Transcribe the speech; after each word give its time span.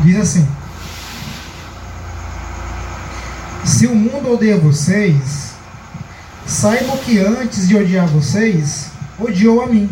Diz 0.00 0.16
assim: 0.16 0.46
Se 3.64 3.86
o 3.86 3.94
mundo 3.94 4.32
odeia 4.32 4.56
vocês, 4.56 5.52
saibam 6.46 6.96
que 6.98 7.18
antes 7.18 7.68
de 7.68 7.76
odiar 7.76 8.06
vocês, 8.06 8.90
odiou 9.18 9.62
a 9.62 9.66
mim. 9.66 9.88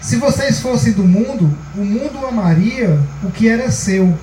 Se 0.00 0.16
vocês 0.16 0.60
fossem 0.60 0.92
do 0.92 1.04
mundo, 1.04 1.52
o 1.76 1.84
mundo 1.84 2.24
amaria 2.26 3.00
o 3.22 3.30
que 3.30 3.48
era 3.48 3.70
seu. 3.70 4.16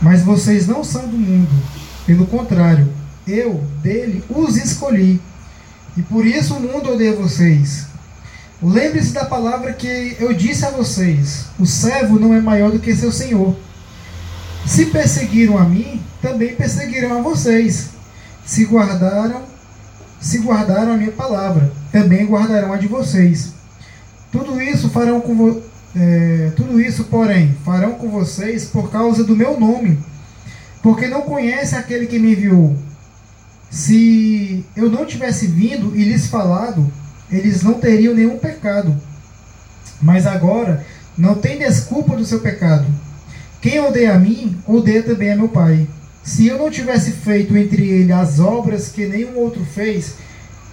Mas 0.00 0.22
vocês 0.22 0.66
não 0.66 0.82
são 0.82 1.06
do 1.06 1.16
mundo. 1.16 1.62
Pelo 2.06 2.26
contrário, 2.26 2.88
eu, 3.26 3.62
dele, 3.82 4.24
os 4.28 4.56
escolhi. 4.56 5.20
E 5.96 6.02
por 6.02 6.24
isso 6.24 6.54
o 6.54 6.60
mundo 6.60 6.92
odeia 6.92 7.14
vocês. 7.14 7.86
Lembre-se 8.62 9.12
da 9.12 9.26
palavra 9.26 9.72
que 9.74 10.16
eu 10.18 10.32
disse 10.32 10.64
a 10.64 10.70
vocês: 10.70 11.46
o 11.58 11.66
servo 11.66 12.18
não 12.18 12.32
é 12.32 12.40
maior 12.40 12.70
do 12.70 12.78
que 12.78 12.94
seu 12.94 13.12
senhor. 13.12 13.54
Se 14.66 14.86
perseguiram 14.86 15.58
a 15.58 15.64
mim, 15.64 16.02
também 16.22 16.54
perseguirão 16.54 17.18
a 17.18 17.22
vocês. 17.22 17.90
Se 18.44 18.64
guardaram, 18.64 19.42
se 20.20 20.38
guardaram 20.38 20.92
a 20.92 20.96
minha 20.96 21.12
palavra, 21.12 21.70
também 21.92 22.26
guardarão 22.26 22.72
a 22.72 22.76
de 22.76 22.86
vocês. 22.86 23.52
Tudo 24.32 24.60
isso 24.60 24.88
farão 24.88 25.20
com 25.20 25.60
é, 25.94 26.52
tudo 26.56 26.80
isso, 26.80 27.04
porém, 27.04 27.56
farão 27.64 27.92
com 27.92 28.08
vocês 28.10 28.66
por 28.66 28.90
causa 28.90 29.24
do 29.24 29.36
meu 29.36 29.58
nome, 29.58 29.98
porque 30.82 31.06
não 31.08 31.22
conhecem 31.22 31.78
aquele 31.78 32.06
que 32.06 32.18
me 32.18 32.32
enviou. 32.32 32.76
Se 33.70 34.64
eu 34.76 34.90
não 34.90 35.06
tivesse 35.06 35.46
vindo 35.46 35.96
e 35.96 36.04
lhes 36.04 36.26
falado, 36.26 36.90
eles 37.30 37.62
não 37.62 37.74
teriam 37.74 38.14
nenhum 38.14 38.38
pecado. 38.38 38.94
Mas 40.00 40.26
agora 40.26 40.84
não 41.16 41.34
tem 41.34 41.58
desculpa 41.58 42.16
do 42.16 42.24
seu 42.24 42.40
pecado. 42.40 42.86
Quem 43.60 43.80
odeia 43.80 44.14
a 44.14 44.18
mim, 44.18 44.56
odeia 44.66 45.02
também 45.02 45.32
a 45.32 45.36
meu 45.36 45.48
Pai. 45.48 45.86
Se 46.22 46.46
eu 46.46 46.58
não 46.58 46.70
tivesse 46.70 47.12
feito 47.12 47.56
entre 47.56 47.88
eles 47.88 48.10
as 48.10 48.38
obras 48.40 48.88
que 48.88 49.06
nenhum 49.06 49.36
outro 49.38 49.64
fez, 49.64 50.14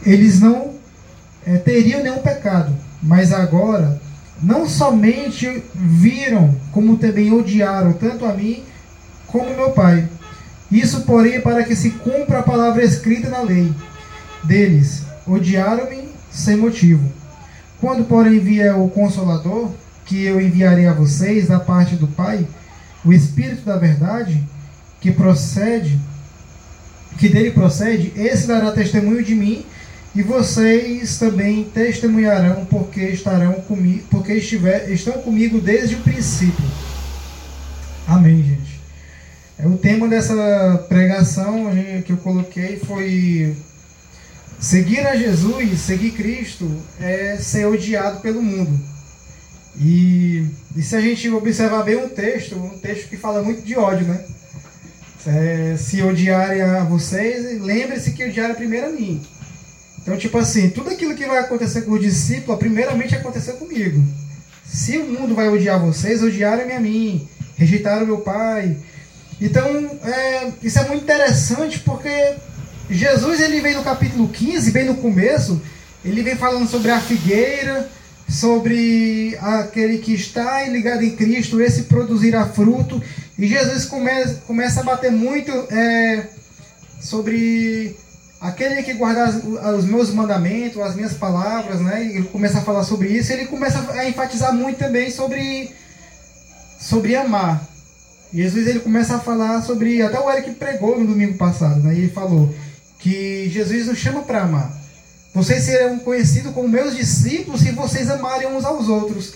eles 0.05 0.39
não 0.39 0.73
é, 1.45 1.57
teriam 1.57 2.03
nenhum 2.03 2.19
pecado. 2.19 2.75
Mas 3.01 3.31
agora, 3.31 4.01
não 4.41 4.67
somente 4.67 5.63
viram, 5.73 6.53
como 6.71 6.97
também 6.97 7.31
odiaram 7.31 7.93
tanto 7.93 8.25
a 8.25 8.33
mim 8.33 8.63
como 9.27 9.55
meu 9.55 9.71
Pai. 9.71 10.07
Isso, 10.71 11.01
porém, 11.01 11.39
para 11.39 11.63
que 11.63 11.75
se 11.75 11.91
cumpra 11.91 12.39
a 12.39 12.43
palavra 12.43 12.83
escrita 12.83 13.29
na 13.29 13.41
lei 13.41 13.71
deles: 14.43 15.03
odiaram-me 15.25 16.02
sem 16.33 16.57
motivo. 16.57 17.09
Quando, 17.79 18.03
porém, 18.05 18.39
vier 18.39 18.75
o 18.75 18.89
Consolador, 18.89 19.69
que 20.05 20.23
eu 20.23 20.41
enviarei 20.41 20.87
a 20.87 20.93
vocês 20.93 21.47
da 21.47 21.59
parte 21.59 21.95
do 21.95 22.07
Pai, 22.07 22.45
o 23.05 23.13
Espírito 23.13 23.63
da 23.63 23.77
Verdade, 23.77 24.43
que 24.99 25.11
procede, 25.11 25.99
que 27.17 27.29
dele 27.29 27.51
procede, 27.51 28.11
esse 28.15 28.47
dará 28.47 28.71
testemunho 28.71 29.23
de 29.23 29.35
mim, 29.35 29.65
e 30.15 30.21
vocês 30.21 31.17
também 31.17 31.63
testemunharão, 31.63 32.65
porque 32.65 33.01
estarão 33.01 33.53
comigo, 33.53 34.03
porque 34.09 34.33
estiver, 34.33 34.89
estão 34.91 35.13
comigo 35.13 35.59
desde 35.59 35.95
o 35.95 35.99
princípio. 35.99 36.65
Amém, 38.07 38.43
gente. 38.43 38.79
É, 39.57 39.67
o 39.67 39.77
tema 39.77 40.07
dessa 40.07 40.85
pregação 40.87 41.71
que 42.05 42.11
eu 42.11 42.17
coloquei 42.17 42.77
foi 42.77 43.55
Seguir 44.59 45.05
a 45.05 45.15
Jesus, 45.15 45.79
seguir 45.81 46.11
Cristo, 46.11 46.69
é 46.99 47.37
ser 47.37 47.65
odiado 47.65 48.21
pelo 48.21 48.41
mundo. 48.41 48.79
E, 49.79 50.45
e 50.75 50.81
se 50.81 50.95
a 50.95 51.01
gente 51.01 51.29
observar 51.29 51.83
bem 51.83 51.97
um 51.97 52.09
texto, 52.09 52.55
um 52.55 52.77
texto 52.77 53.09
que 53.09 53.17
fala 53.17 53.41
muito 53.41 53.61
de 53.61 53.75
ódio, 53.75 54.07
né? 54.07 54.23
É, 55.25 55.75
se 55.77 56.01
odiarem 56.01 56.61
a 56.61 56.83
vocês, 56.83 57.61
lembre-se 57.61 58.11
que 58.11 58.25
odiaram 58.25 58.55
primeiro 58.55 58.87
a 58.87 58.91
mim. 58.91 59.21
Então, 60.01 60.17
tipo 60.17 60.37
assim, 60.37 60.69
tudo 60.69 60.89
aquilo 60.89 61.15
que 61.15 61.25
vai 61.25 61.39
acontecer 61.39 61.83
com 61.83 61.91
o 61.91 61.99
discípulo, 61.99 62.57
primeiramente 62.57 63.15
aconteceu 63.15 63.55
comigo. 63.55 64.03
Se 64.65 64.97
o 64.97 65.07
mundo 65.07 65.33
vai 65.33 65.47
odiar 65.47 65.79
vocês, 65.79 66.21
odiaram 66.21 66.75
a 66.75 66.79
mim, 66.79 67.27
rejeitaram 67.55 68.05
meu 68.05 68.19
pai. 68.19 68.75
Então, 69.39 69.65
é, 70.03 70.51
isso 70.61 70.77
é 70.79 70.87
muito 70.87 71.03
interessante 71.03 71.79
porque 71.79 72.35
Jesus 72.89 73.39
ele 73.39 73.61
vem 73.61 73.75
no 73.75 73.83
capítulo 73.83 74.27
15, 74.27 74.71
bem 74.71 74.85
no 74.85 74.95
começo, 74.95 75.61
ele 76.03 76.21
vem 76.21 76.35
falando 76.35 76.67
sobre 76.67 76.91
a 76.91 76.99
figueira, 76.99 77.89
sobre 78.27 79.37
aquele 79.41 79.99
que 79.99 80.13
está 80.13 80.63
ligado 80.63 81.03
em 81.03 81.15
Cristo, 81.15 81.61
esse 81.61 81.83
produzirá 81.83 82.47
fruto. 82.47 83.01
E 83.37 83.47
Jesus 83.47 83.85
come, 83.85 84.09
começa 84.47 84.81
a 84.81 84.83
bater 84.83 85.11
muito 85.11 85.51
é, 85.71 86.27
sobre 87.01 87.95
aquele 88.41 88.83
que 88.83 88.93
guardar 88.93 89.29
os 89.29 89.85
meus 89.85 90.13
mandamentos, 90.13 90.81
as 90.81 90.95
minhas 90.95 91.13
palavras, 91.13 91.79
né? 91.79 92.03
Ele 92.03 92.23
começa 92.23 92.59
a 92.59 92.61
falar 92.61 92.83
sobre 92.83 93.07
isso. 93.09 93.31
Ele 93.31 93.45
começa 93.45 93.79
a 93.93 94.07
enfatizar 94.07 94.53
muito 94.53 94.77
também 94.77 95.09
sobre, 95.09 95.71
sobre 96.79 97.15
amar. 97.15 97.65
Jesus 98.33 98.67
ele 98.67 98.79
começa 98.79 99.15
a 99.15 99.19
falar 99.19 99.61
sobre, 99.61 100.01
até 100.01 100.19
o 100.19 100.29
Eric 100.29 100.51
pregou 100.55 100.99
no 100.99 101.05
domingo 101.05 101.37
passado, 101.37 101.81
né? 101.81 101.93
ele 101.93 102.09
falou 102.09 102.53
que 102.99 103.49
Jesus 103.49 103.87
nos 103.87 103.97
chama 103.97 104.21
para 104.23 104.43
amar. 104.43 104.83
Vocês 105.33 105.63
serão 105.63 105.97
conhecidos 105.99 106.53
como 106.53 106.69
meus 106.69 106.95
discípulos 106.95 107.61
se 107.61 107.71
vocês 107.71 108.09
amarem 108.09 108.47
uns 108.47 108.63
aos 108.63 108.87
outros. 108.87 109.33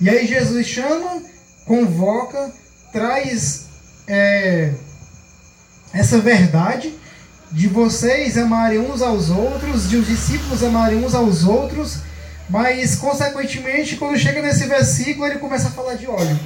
E 0.00 0.08
aí 0.08 0.26
Jesus 0.26 0.66
chama, 0.66 1.22
convoca, 1.66 2.50
traz 2.90 3.66
é, 4.08 4.72
essa 5.92 6.18
verdade 6.18 6.94
de 7.52 7.66
vocês 7.66 8.38
amarem 8.38 8.78
uns 8.78 9.02
aos 9.02 9.28
outros, 9.28 9.88
de 9.88 9.96
os 9.96 10.06
discípulos 10.06 10.62
amarem 10.62 11.04
uns 11.04 11.14
aos 11.14 11.44
outros, 11.44 11.98
mas 12.48 12.96
consequentemente, 12.96 13.96
quando 13.96 14.18
chega 14.18 14.40
nesse 14.40 14.66
versículo, 14.66 15.26
ele 15.26 15.38
começa 15.38 15.68
a 15.68 15.72
falar 15.72 15.94
de 15.94 16.06
óleo. 16.06 16.38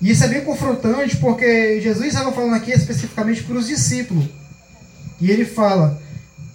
E 0.00 0.10
isso 0.10 0.24
é 0.24 0.28
bem 0.28 0.44
confrontante, 0.44 1.16
porque 1.16 1.80
Jesus 1.80 2.08
estava 2.08 2.32
falando 2.32 2.54
aqui 2.54 2.72
especificamente 2.72 3.44
para 3.44 3.56
os 3.56 3.68
discípulos. 3.68 4.26
E 5.22 5.30
ele 5.30 5.44
fala: 5.44 6.02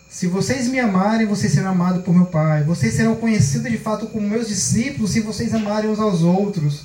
Se 0.09 0.27
vocês 0.27 0.67
me 0.67 0.77
amarem, 0.77 1.25
vocês 1.25 1.53
serão 1.53 1.71
amados 1.71 2.03
por 2.03 2.13
meu 2.13 2.25
Pai. 2.25 2.65
Vocês 2.65 2.93
serão 2.93 3.15
conhecidos 3.15 3.71
de 3.71 3.77
fato 3.77 4.07
como 4.07 4.27
meus 4.27 4.49
discípulos 4.49 5.11
se 5.11 5.21
vocês 5.21 5.53
amarem 5.53 5.89
uns 5.89 6.01
aos 6.01 6.21
outros. 6.21 6.83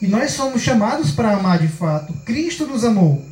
E 0.00 0.06
nós 0.06 0.30
somos 0.30 0.62
chamados 0.62 1.10
para 1.10 1.32
amar 1.32 1.58
de 1.58 1.66
fato. 1.66 2.14
Cristo 2.24 2.68
nos 2.68 2.84
amou. 2.84 3.26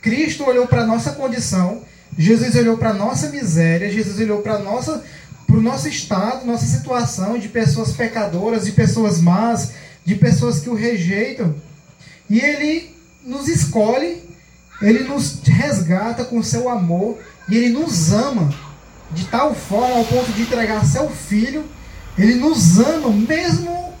Cristo 0.00 0.44
olhou 0.44 0.68
para 0.68 0.82
a 0.82 0.86
nossa 0.86 1.10
condição. 1.10 1.82
Jesus 2.16 2.54
olhou 2.54 2.78
para 2.78 2.90
a 2.90 2.94
nossa 2.94 3.28
miséria. 3.28 3.90
Jesus 3.90 4.20
olhou 4.20 4.40
para 4.40 4.60
nossa 4.60 5.02
para 5.48 5.58
o 5.58 5.62
nosso 5.62 5.86
estado, 5.88 6.46
nossa 6.46 6.64
situação 6.64 7.38
de 7.38 7.48
pessoas 7.48 7.92
pecadoras, 7.92 8.64
de 8.64 8.72
pessoas 8.72 9.20
más, 9.20 9.72
de 10.02 10.14
pessoas 10.14 10.60
que 10.60 10.70
o 10.70 10.74
rejeitam. 10.74 11.54
E 12.30 12.38
ele 12.38 12.94
nos 13.26 13.48
escolhe 13.48 14.21
ele 14.82 15.04
nos 15.04 15.40
resgata 15.44 16.24
com 16.24 16.42
seu 16.42 16.68
amor 16.68 17.18
e 17.48 17.56
ele 17.56 17.70
nos 17.70 18.12
ama 18.12 18.52
de 19.12 19.24
tal 19.26 19.54
forma 19.54 19.96
ao 19.96 20.04
ponto 20.04 20.32
de 20.32 20.42
entregar 20.42 20.84
seu 20.84 21.08
filho. 21.08 21.64
Ele 22.18 22.34
nos 22.34 22.78
ama 22.78 23.10
mesmo 23.10 23.92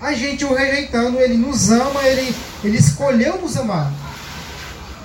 a 0.00 0.12
gente 0.12 0.44
o 0.44 0.52
rejeitando, 0.52 1.18
ele 1.18 1.36
nos 1.36 1.70
ama, 1.70 2.02
ele, 2.02 2.34
ele 2.62 2.76
escolheu 2.76 3.40
nos 3.40 3.56
amar. 3.56 3.92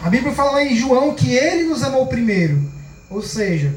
A 0.03 0.09
Bíblia 0.09 0.33
fala 0.33 0.63
em 0.63 0.75
João 0.75 1.13
que 1.13 1.33
ele 1.33 1.63
nos 1.63 1.83
amou 1.83 2.07
primeiro. 2.07 2.61
Ou 3.09 3.21
seja, 3.21 3.75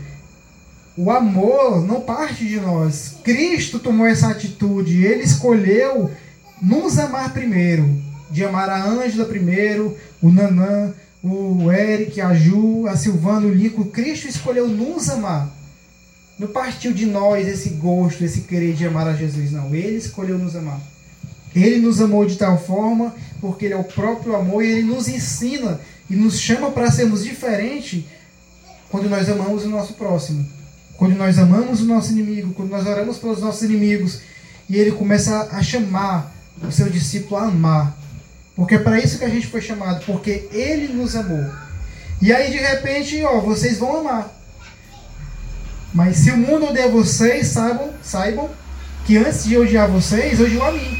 o 0.96 1.10
amor 1.10 1.84
não 1.86 2.00
parte 2.00 2.44
de 2.44 2.60
nós. 2.60 3.16
Cristo 3.24 3.78
tomou 3.78 4.06
essa 4.06 4.28
atitude, 4.28 5.04
ele 5.04 5.22
escolheu 5.22 6.10
nos 6.60 6.98
amar 6.98 7.32
primeiro. 7.32 7.88
De 8.30 8.44
amar 8.44 8.68
a 8.68 8.82
Ângela 8.82 9.26
primeiro, 9.26 9.96
o 10.20 10.30
Nanã, 10.30 10.92
o 11.22 11.70
Eric, 11.70 12.20
a 12.20 12.34
Ju, 12.34 12.86
a 12.88 12.96
Silvana, 12.96 13.46
o 13.46 13.54
Lico, 13.54 13.84
Cristo 13.86 14.26
escolheu 14.26 14.66
nos 14.66 15.08
amar. 15.08 15.48
Não 16.38 16.48
partiu 16.48 16.92
de 16.92 17.06
nós 17.06 17.46
esse 17.46 17.70
gosto, 17.70 18.24
esse 18.24 18.40
querer 18.40 18.74
de 18.74 18.86
amar 18.86 19.06
a 19.06 19.14
Jesus, 19.14 19.52
não. 19.52 19.72
Ele 19.72 19.96
escolheu 19.96 20.36
nos 20.38 20.56
amar. 20.56 20.80
Ele 21.54 21.78
nos 21.78 22.00
amou 22.00 22.26
de 22.26 22.36
tal 22.36 22.58
forma, 22.58 23.14
porque 23.40 23.66
Ele 23.66 23.74
é 23.74 23.76
o 23.76 23.84
próprio 23.84 24.34
amor, 24.34 24.64
e 24.64 24.72
Ele 24.72 24.82
nos 24.82 25.06
ensina 25.06 25.80
e 26.10 26.16
nos 26.16 26.40
chama 26.40 26.70
para 26.70 26.90
sermos 26.90 27.22
diferentes 27.22 28.04
quando 28.90 29.08
nós 29.08 29.28
amamos 29.28 29.64
o 29.64 29.68
nosso 29.68 29.94
próximo. 29.94 30.44
Quando 30.96 31.14
nós 31.16 31.38
amamos 31.38 31.80
o 31.80 31.84
nosso 31.84 32.12
inimigo, 32.12 32.54
quando 32.54 32.70
nós 32.70 32.86
oramos 32.86 33.18
pelos 33.18 33.40
nossos 33.40 33.62
inimigos, 33.62 34.20
e 34.68 34.76
Ele 34.76 34.92
começa 34.92 35.48
a 35.52 35.62
chamar 35.62 36.34
o 36.66 36.72
seu 36.72 36.88
discípulo 36.88 37.36
a 37.36 37.44
amar. 37.44 38.01
Porque 38.54 38.74
é 38.74 38.78
para 38.78 38.98
isso 38.98 39.18
que 39.18 39.24
a 39.24 39.30
gente 39.30 39.46
foi 39.46 39.60
chamado, 39.60 40.04
porque 40.04 40.48
ele 40.52 40.92
nos 40.92 41.16
amou. 41.16 41.44
E 42.20 42.32
aí 42.32 42.50
de 42.50 42.58
repente, 42.58 43.22
ó, 43.24 43.40
vocês 43.40 43.78
vão 43.78 44.00
amar. 44.00 44.30
Mas 45.92 46.18
se 46.18 46.30
o 46.30 46.36
mundo 46.36 46.66
odeia 46.66 46.88
vocês, 46.88 47.48
saibam, 47.48 47.90
saibam 48.02 48.48
que 49.04 49.16
antes 49.16 49.44
de 49.44 49.56
odiar 49.56 49.88
vocês, 49.88 50.40
odiou 50.40 50.64
a 50.64 50.72
mim. 50.72 50.98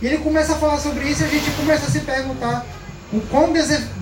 E 0.00 0.06
ele 0.06 0.18
começa 0.18 0.52
a 0.52 0.58
falar 0.58 0.78
sobre 0.78 1.08
isso 1.08 1.22
e 1.22 1.26
a 1.26 1.28
gente 1.28 1.50
começa 1.52 1.86
a 1.86 1.90
se 1.90 2.00
perguntar 2.00 2.64
o 3.12 3.20
quão 3.20 3.52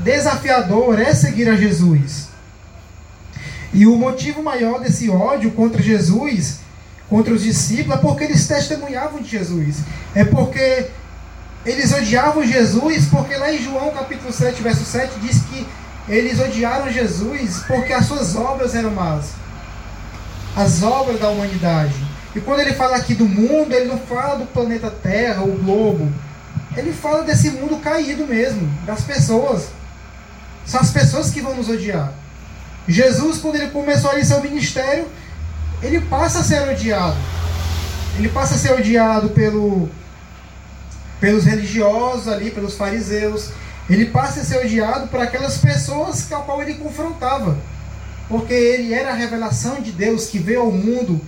desafiador 0.02 0.98
é 1.00 1.14
seguir 1.14 1.48
a 1.48 1.56
Jesus. 1.56 2.28
E 3.72 3.86
o 3.86 3.96
motivo 3.96 4.42
maior 4.42 4.80
desse 4.80 5.10
ódio 5.10 5.50
contra 5.50 5.82
Jesus, 5.82 6.60
contra 7.08 7.34
os 7.34 7.42
discípulos, 7.42 7.98
é 7.98 8.00
porque 8.00 8.24
eles 8.24 8.46
testemunhavam 8.46 9.20
de 9.20 9.28
Jesus. 9.28 9.78
É 10.14 10.24
porque 10.24 10.86
eles 11.64 11.92
odiavam 11.92 12.46
Jesus, 12.46 13.06
porque 13.06 13.36
lá 13.36 13.52
em 13.52 13.62
João 13.62 13.90
capítulo 13.90 14.32
7, 14.32 14.62
verso 14.62 14.84
7, 14.84 15.18
diz 15.20 15.42
que 15.42 15.66
eles 16.08 16.38
odiaram 16.38 16.92
Jesus 16.92 17.62
porque 17.66 17.92
as 17.92 18.06
suas 18.06 18.36
obras 18.36 18.74
eram 18.74 18.90
más. 18.90 19.30
As 20.54 20.82
obras 20.82 21.18
da 21.18 21.30
humanidade. 21.30 21.94
E 22.34 22.40
quando 22.40 22.60
ele 22.60 22.74
fala 22.74 22.96
aqui 22.96 23.14
do 23.14 23.26
mundo, 23.26 23.72
ele 23.72 23.86
não 23.86 23.98
fala 23.98 24.36
do 24.36 24.46
planeta 24.46 24.90
Terra, 24.90 25.42
o 25.42 25.52
globo. 25.52 26.12
Ele 26.76 26.92
fala 26.92 27.22
desse 27.22 27.50
mundo 27.50 27.78
caído 27.78 28.26
mesmo, 28.26 28.68
das 28.84 29.02
pessoas. 29.02 29.68
São 30.66 30.80
as 30.80 30.90
pessoas 30.90 31.30
que 31.30 31.40
vão 31.40 31.54
nos 31.54 31.68
odiar. 31.68 32.12
Jesus, 32.86 33.38
quando 33.38 33.56
ele 33.56 33.68
começou 33.68 34.10
ali 34.10 34.24
seu 34.24 34.40
ministério, 34.42 35.06
ele 35.82 36.00
passa 36.00 36.40
a 36.40 36.44
ser 36.44 36.68
odiado. 36.68 37.16
Ele 38.18 38.28
passa 38.28 38.54
a 38.54 38.58
ser 38.58 38.72
odiado 38.72 39.30
pelo, 39.30 39.88
pelos 41.24 41.44
religiosos 41.44 42.28
ali, 42.28 42.50
pelos 42.50 42.76
fariseus. 42.76 43.48
Ele 43.88 44.04
passa 44.04 44.40
a 44.40 44.44
ser 44.44 44.58
odiado 44.58 45.08
por 45.08 45.18
aquelas 45.18 45.56
pessoas 45.56 46.26
com 46.26 46.34
a 46.34 46.40
qual 46.40 46.60
ele 46.60 46.74
confrontava. 46.74 47.56
Porque 48.28 48.52
ele 48.52 48.92
era 48.92 49.10
a 49.10 49.14
revelação 49.14 49.80
de 49.80 49.90
Deus 49.90 50.26
que 50.26 50.38
veio 50.38 50.60
ao 50.60 50.70
mundo. 50.70 51.18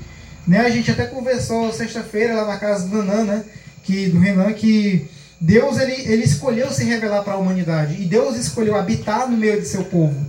Né? 0.47 0.61
A 0.61 0.69
gente 0.69 0.91
até 0.91 1.07
conversou 1.07 1.73
sexta-feira 1.73 2.35
lá 2.35 2.47
na 2.47 2.59
casa 2.59 2.87
do 2.87 3.03
Nanan, 3.03 3.25
né? 3.25 3.45
que, 3.85 4.11
do 4.11 4.19
Renan, 4.19 4.53
que 4.53 5.09
Deus 5.41 5.79
ele, 5.79 5.95
ele 6.13 6.25
escolheu 6.25 6.71
se 6.71 6.85
revelar 6.85 7.23
para 7.23 7.33
a 7.33 7.39
humanidade. 7.39 7.97
E 7.99 8.05
Deus 8.05 8.37
escolheu 8.37 8.77
habitar 8.77 9.27
no 9.27 9.37
meio 9.39 9.59
de 9.59 9.67
seu 9.67 9.85
povo. 9.85 10.27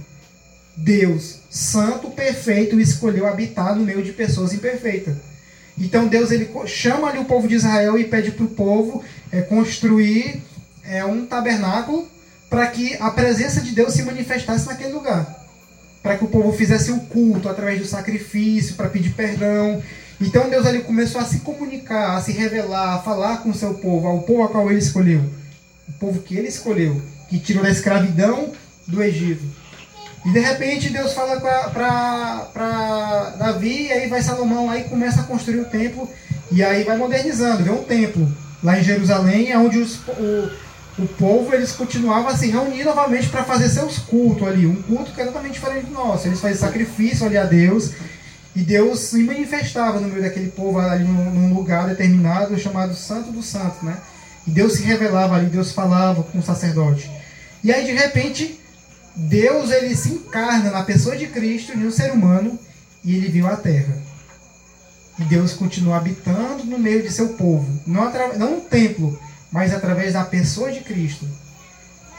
Deus, 0.77 1.39
santo, 1.49 2.09
perfeito, 2.11 2.79
escolheu 2.79 3.27
habitar 3.27 3.75
no 3.75 3.83
meio 3.83 4.01
de 4.01 4.13
pessoas 4.13 4.53
imperfeitas. 4.53 5.26
Então 5.77 6.07
Deus 6.07 6.31
ele 6.31 6.49
chama 6.65 7.09
ali 7.09 7.19
o 7.19 7.25
povo 7.25 7.47
de 7.47 7.55
Israel 7.55 7.97
e 7.99 8.05
pede 8.05 8.31
para 8.31 8.45
o 8.45 8.49
povo 8.49 9.03
é, 9.31 9.41
construir 9.41 10.41
é, 10.83 11.05
um 11.05 11.25
tabernáculo 11.25 12.07
para 12.49 12.65
que 12.67 12.95
a 12.99 13.11
presença 13.11 13.61
de 13.61 13.71
Deus 13.71 13.93
se 13.93 14.03
manifestasse 14.03 14.65
naquele 14.65 14.93
lugar. 14.93 15.45
Para 16.01 16.17
que 16.17 16.23
o 16.23 16.27
povo 16.27 16.51
fizesse 16.53 16.91
um 16.91 16.99
culto 16.99 17.49
através 17.49 17.79
do 17.79 17.85
sacrifício, 17.85 18.75
para 18.75 18.89
pedir 18.89 19.11
perdão. 19.11 19.81
Então 20.19 20.49
Deus 20.49 20.65
ali 20.65 20.79
começou 20.79 21.21
a 21.21 21.25
se 21.25 21.39
comunicar, 21.39 22.15
a 22.15 22.21
se 22.21 22.31
revelar, 22.31 22.95
a 22.95 22.99
falar 22.99 23.37
com 23.37 23.49
o 23.49 23.53
seu 23.53 23.75
povo, 23.75 24.07
ao 24.07 24.21
povo 24.21 24.43
a 24.43 24.47
qual 24.47 24.69
ele 24.69 24.79
escolheu. 24.79 25.21
O 25.87 25.93
povo 25.99 26.21
que 26.21 26.35
ele 26.35 26.47
escolheu, 26.47 27.01
que 27.29 27.39
tirou 27.39 27.63
da 27.63 27.69
escravidão 27.69 28.51
do 28.87 29.03
Egito. 29.03 29.43
E 30.25 30.31
de 30.31 30.39
repente 30.39 30.89
Deus 30.89 31.13
fala 31.13 31.39
para 31.39 33.35
Davi, 33.37 33.87
e 33.87 33.91
aí 33.91 34.09
vai 34.09 34.21
Salomão 34.21 34.75
e 34.75 34.83
começa 34.83 35.21
a 35.21 35.23
construir 35.23 35.59
o 35.59 35.65
templo, 35.65 36.09
e 36.51 36.63
aí 36.63 36.83
vai 36.83 36.97
modernizando, 36.97 37.63
vê 37.63 37.71
um 37.71 37.83
templo 37.83 38.27
lá 38.63 38.79
em 38.79 38.83
Jerusalém, 38.83 39.55
onde 39.55 39.79
os, 39.79 39.99
o, 40.07 40.51
o 40.99 41.07
povo 41.07 41.53
eles 41.53 41.71
continuavam 41.71 42.27
a 42.29 42.35
se 42.35 42.49
reunir 42.49 42.83
novamente 42.83 43.29
para 43.29 43.43
fazer 43.43 43.69
seus 43.69 43.99
cultos 43.99 44.47
ali, 44.47 44.65
um 44.65 44.81
culto 44.81 45.11
que 45.11 45.21
era 45.21 45.29
totalmente 45.29 45.53
diferente 45.53 45.85
do 45.85 45.93
nosso. 45.93 46.27
Eles 46.27 46.41
faziam 46.41 46.59
sacrifício 46.59 47.25
ali 47.25 47.37
a 47.37 47.45
Deus, 47.45 47.91
e 48.55 48.61
Deus 48.61 48.99
se 49.01 49.23
manifestava 49.23 49.99
no 49.99 50.09
meio 50.09 50.23
daquele 50.23 50.49
povo 50.49 50.79
ali 50.79 51.03
num, 51.03 51.31
num 51.31 51.53
lugar 51.53 51.87
determinado 51.87 52.57
chamado 52.57 52.95
Santo 52.95 53.31
dos 53.31 53.45
Santos, 53.45 53.83
né? 53.83 53.97
E 54.47 54.51
Deus 54.51 54.73
se 54.73 54.83
revelava 54.83 55.35
ali, 55.35 55.45
Deus 55.45 55.71
falava 55.71 56.23
com 56.23 56.39
o 56.39 56.43
sacerdote. 56.43 57.11
E 57.63 57.71
aí 57.71 57.85
de 57.85 57.91
repente 57.91 58.59
Deus 59.17 59.71
ele 59.71 59.95
se 59.95 60.09
encarna 60.09 60.69
na 60.69 60.83
pessoa 60.83 61.17
de 61.17 61.25
Cristo, 61.27 61.73
em 61.73 61.87
um 61.87 61.91
ser 61.91 62.11
humano, 62.11 62.57
e 63.03 63.15
ele 63.15 63.29
viu 63.29 63.47
a 63.47 63.55
terra. 63.55 63.97
E 65.19 65.23
Deus 65.23 65.53
continua 65.53 65.97
habitando 65.97 66.63
no 66.65 66.77
meio 66.77 67.01
de 67.01 67.11
seu 67.11 67.29
povo. 67.29 67.67
Não, 67.87 68.11
não 68.37 68.55
no 68.55 68.61
templo, 68.61 69.19
mas 69.51 69.73
através 69.73 70.13
da 70.13 70.23
pessoa 70.23 70.71
de 70.71 70.81
Cristo. 70.81 71.27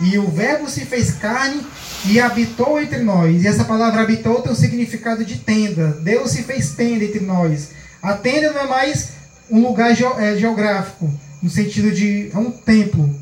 E 0.01 0.19
o 0.19 0.29
Verbo 0.29 0.69
se 0.69 0.85
fez 0.85 1.13
carne 1.13 1.65
e 2.05 2.21
habitou 2.21 2.81
entre 2.81 2.99
nós. 2.99 3.43
E 3.43 3.47
essa 3.47 3.65
palavra 3.65 4.03
habitou 4.03 4.43
tem 4.43 4.53
o 4.53 4.57
significado 4.57 5.25
de 5.25 5.39
tenda. 5.39 5.99
Deus 6.03 6.33
se 6.33 6.43
fez 6.43 6.71
tenda 6.73 7.05
entre 7.05 7.21
nós. 7.21 7.71
A 8.03 8.15
tenda 8.15 8.53
não 8.53 8.61
é 8.63 8.67
mais 8.67 9.11
um 9.51 9.63
lugar 9.63 9.93
é, 9.93 10.37
geográfico, 10.37 11.11
no 11.43 11.49
sentido 11.49 11.91
de 11.91 12.31
é 12.33 12.39
um 12.39 12.51
templo, 12.51 13.13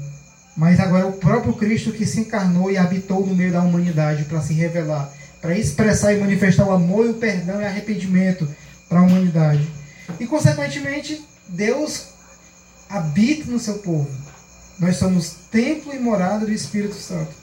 mas 0.57 0.81
agora 0.81 1.05
é 1.05 1.07
o 1.07 1.13
próprio 1.13 1.53
Cristo 1.53 1.93
que 1.93 2.07
se 2.07 2.21
encarnou 2.21 2.71
e 2.71 2.79
habitou 2.79 3.25
no 3.27 3.35
meio 3.35 3.53
da 3.53 3.61
humanidade 3.61 4.25
para 4.25 4.41
se 4.41 4.55
revelar, 4.55 5.13
para 5.41 5.57
expressar 5.57 6.15
e 6.15 6.19
manifestar 6.19 6.65
o 6.67 6.73
amor 6.73 7.05
e 7.05 7.11
o 7.11 7.15
perdão 7.15 7.61
e 7.61 7.65
arrependimento 7.65 8.49
para 8.89 9.01
a 9.01 9.03
humanidade. 9.03 9.69
E, 10.19 10.27
consequentemente, 10.27 11.23
Deus 11.49 12.07
habita 12.89 13.51
no 13.51 13.59
seu 13.59 13.75
povo. 13.79 14.09
Nós 14.79 14.97
somos 14.97 15.37
templo 15.51 15.93
e 15.93 15.99
morada 15.99 16.47
do 16.47 16.53
Espírito 16.53 16.95
Santo. 16.95 17.35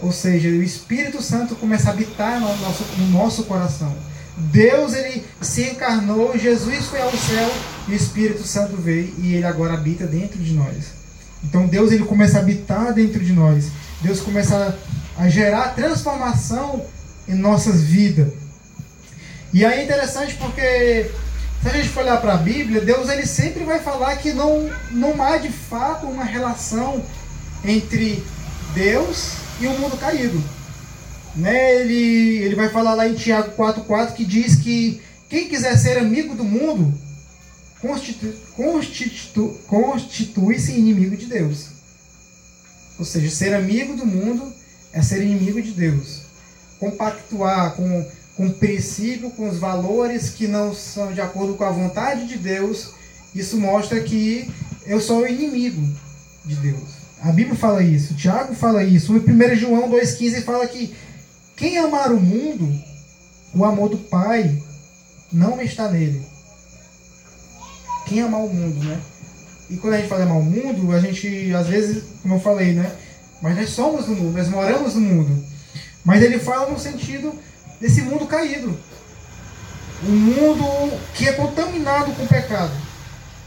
Ou 0.00 0.12
seja, 0.12 0.48
o 0.48 0.62
Espírito 0.62 1.20
Santo 1.20 1.56
começa 1.56 1.90
a 1.90 1.92
habitar 1.92 2.40
no 2.40 2.56
nosso, 2.58 2.84
no 2.96 3.08
nosso 3.08 3.44
coração. 3.44 3.94
Deus 4.36 4.94
ele 4.94 5.24
se 5.40 5.64
encarnou, 5.64 6.38
Jesus 6.38 6.86
foi 6.86 7.00
ao 7.00 7.10
céu 7.10 7.50
e 7.88 7.92
o 7.92 7.94
Espírito 7.94 8.46
Santo 8.46 8.76
veio 8.76 9.12
e 9.18 9.34
ele 9.34 9.44
agora 9.44 9.74
habita 9.74 10.06
dentro 10.06 10.38
de 10.38 10.54
nós. 10.54 10.99
Então 11.44 11.66
Deus 11.66 11.92
ele 11.92 12.04
começa 12.04 12.38
a 12.38 12.40
habitar 12.40 12.92
dentro 12.92 13.24
de 13.24 13.32
nós. 13.32 13.66
Deus 14.02 14.20
começa 14.20 14.78
a, 15.16 15.28
gerar 15.28 15.74
transformação 15.74 16.84
em 17.28 17.34
nossas 17.34 17.82
vidas. 17.82 18.28
E 19.52 19.64
aí 19.64 19.80
é 19.80 19.84
interessante 19.84 20.34
porque 20.34 21.10
se 21.62 21.68
a 21.68 21.72
gente 21.72 21.88
for 21.88 22.02
olhar 22.02 22.20
para 22.20 22.34
a 22.34 22.38
Bíblia, 22.38 22.80
Deus 22.80 23.08
ele 23.08 23.26
sempre 23.26 23.64
vai 23.64 23.80
falar 23.80 24.16
que 24.16 24.32
não, 24.32 24.70
não 24.90 25.22
há 25.22 25.36
de 25.36 25.50
fato 25.50 26.06
uma 26.06 26.24
relação 26.24 27.04
entre 27.64 28.22
Deus 28.74 29.32
e 29.60 29.66
o 29.66 29.78
mundo 29.78 29.96
caído. 29.98 30.42
Né? 31.36 31.80
Ele, 31.80 32.38
ele 32.38 32.54
vai 32.54 32.68
falar 32.70 32.94
lá 32.94 33.06
em 33.06 33.14
Tiago 33.14 33.52
4,4 33.56 34.14
que 34.14 34.24
diz 34.24 34.56
que 34.56 35.00
quem 35.28 35.48
quiser 35.48 35.76
ser 35.76 35.98
amigo 35.98 36.34
do 36.34 36.44
mundo 36.44 36.92
constitu, 37.80 38.32
constitu, 38.54 39.58
constitui-se 39.66 40.72
inimigo 40.72 41.16
de 41.16 41.26
Deus. 41.26 41.68
Ou 42.98 43.04
seja, 43.04 43.30
ser 43.30 43.54
amigo 43.54 43.96
do 43.96 44.06
mundo 44.06 44.52
é 44.92 45.02
ser 45.02 45.22
inimigo 45.22 45.60
de 45.60 45.72
Deus. 45.72 46.22
Compactuar 46.78 47.74
com, 47.74 48.06
com 48.36 48.46
o 48.46 48.54
princípio, 48.54 49.30
com 49.30 49.48
os 49.48 49.58
valores 49.58 50.30
que 50.30 50.46
não 50.46 50.74
são 50.74 51.12
de 51.12 51.20
acordo 51.20 51.54
com 51.54 51.64
a 51.64 51.70
vontade 51.70 52.26
de 52.26 52.36
Deus, 52.36 52.90
isso 53.34 53.58
mostra 53.58 54.00
que 54.00 54.50
eu 54.86 55.00
sou 55.00 55.26
inimigo 55.26 55.82
de 56.44 56.56
Deus. 56.56 57.00
A 57.22 57.32
Bíblia 57.32 57.56
fala 57.56 57.82
isso, 57.82 58.14
Tiago 58.14 58.54
fala 58.54 58.82
isso. 58.82 59.14
O 59.14 59.16
1 59.16 59.56
João 59.56 59.90
2,15 59.90 60.42
fala 60.42 60.66
que 60.66 60.94
quem 61.56 61.78
amar 61.78 62.12
o 62.12 62.20
mundo, 62.20 62.72
o 63.54 63.64
amor 63.64 63.90
do 63.90 63.98
Pai 63.98 64.58
não 65.32 65.60
está 65.60 65.90
nele 65.90 66.29
quem 68.10 68.22
amar 68.22 68.40
o 68.40 68.52
mundo, 68.52 68.84
né? 68.84 69.00
E 69.70 69.76
quando 69.76 69.94
a 69.94 69.96
gente 69.98 70.08
fala 70.08 70.24
amar 70.24 70.38
o 70.38 70.42
mundo, 70.42 70.92
a 70.92 70.98
gente, 70.98 71.54
às 71.54 71.68
vezes, 71.68 72.02
como 72.20 72.34
eu 72.34 72.40
falei, 72.40 72.72
né? 72.72 72.90
Mas 73.40 73.56
nós 73.56 73.70
somos 73.70 74.06
do 74.06 74.16
mundo, 74.16 74.36
nós 74.36 74.48
moramos 74.48 74.96
no 74.96 75.00
mundo. 75.00 75.44
Mas 76.04 76.20
ele 76.20 76.40
fala 76.40 76.68
no 76.68 76.78
sentido 76.78 77.32
desse 77.80 78.02
mundo 78.02 78.26
caído. 78.26 78.76
Um 80.04 80.10
mundo 80.10 80.98
que 81.14 81.28
é 81.28 81.32
contaminado 81.34 82.12
com 82.12 82.26
pecado. 82.26 82.72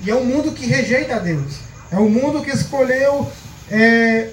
E 0.01 0.09
é 0.09 0.15
um 0.15 0.23
mundo 0.23 0.53
que 0.53 0.65
rejeita 0.65 1.15
a 1.15 1.19
Deus. 1.19 1.55
É 1.91 1.97
um 1.97 2.09
mundo 2.09 2.41
que 2.41 2.51
escolheu. 2.51 3.29
É... 3.69 4.29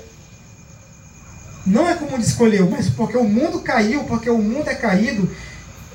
Não 1.66 1.88
é 1.88 1.94
como 1.94 2.16
escolheu, 2.18 2.70
mas 2.70 2.88
porque 2.88 3.16
o 3.16 3.24
mundo 3.24 3.60
caiu, 3.62 4.04
porque 4.04 4.30
o 4.30 4.38
mundo 4.38 4.70
é 4.70 4.74
caído. 4.76 5.28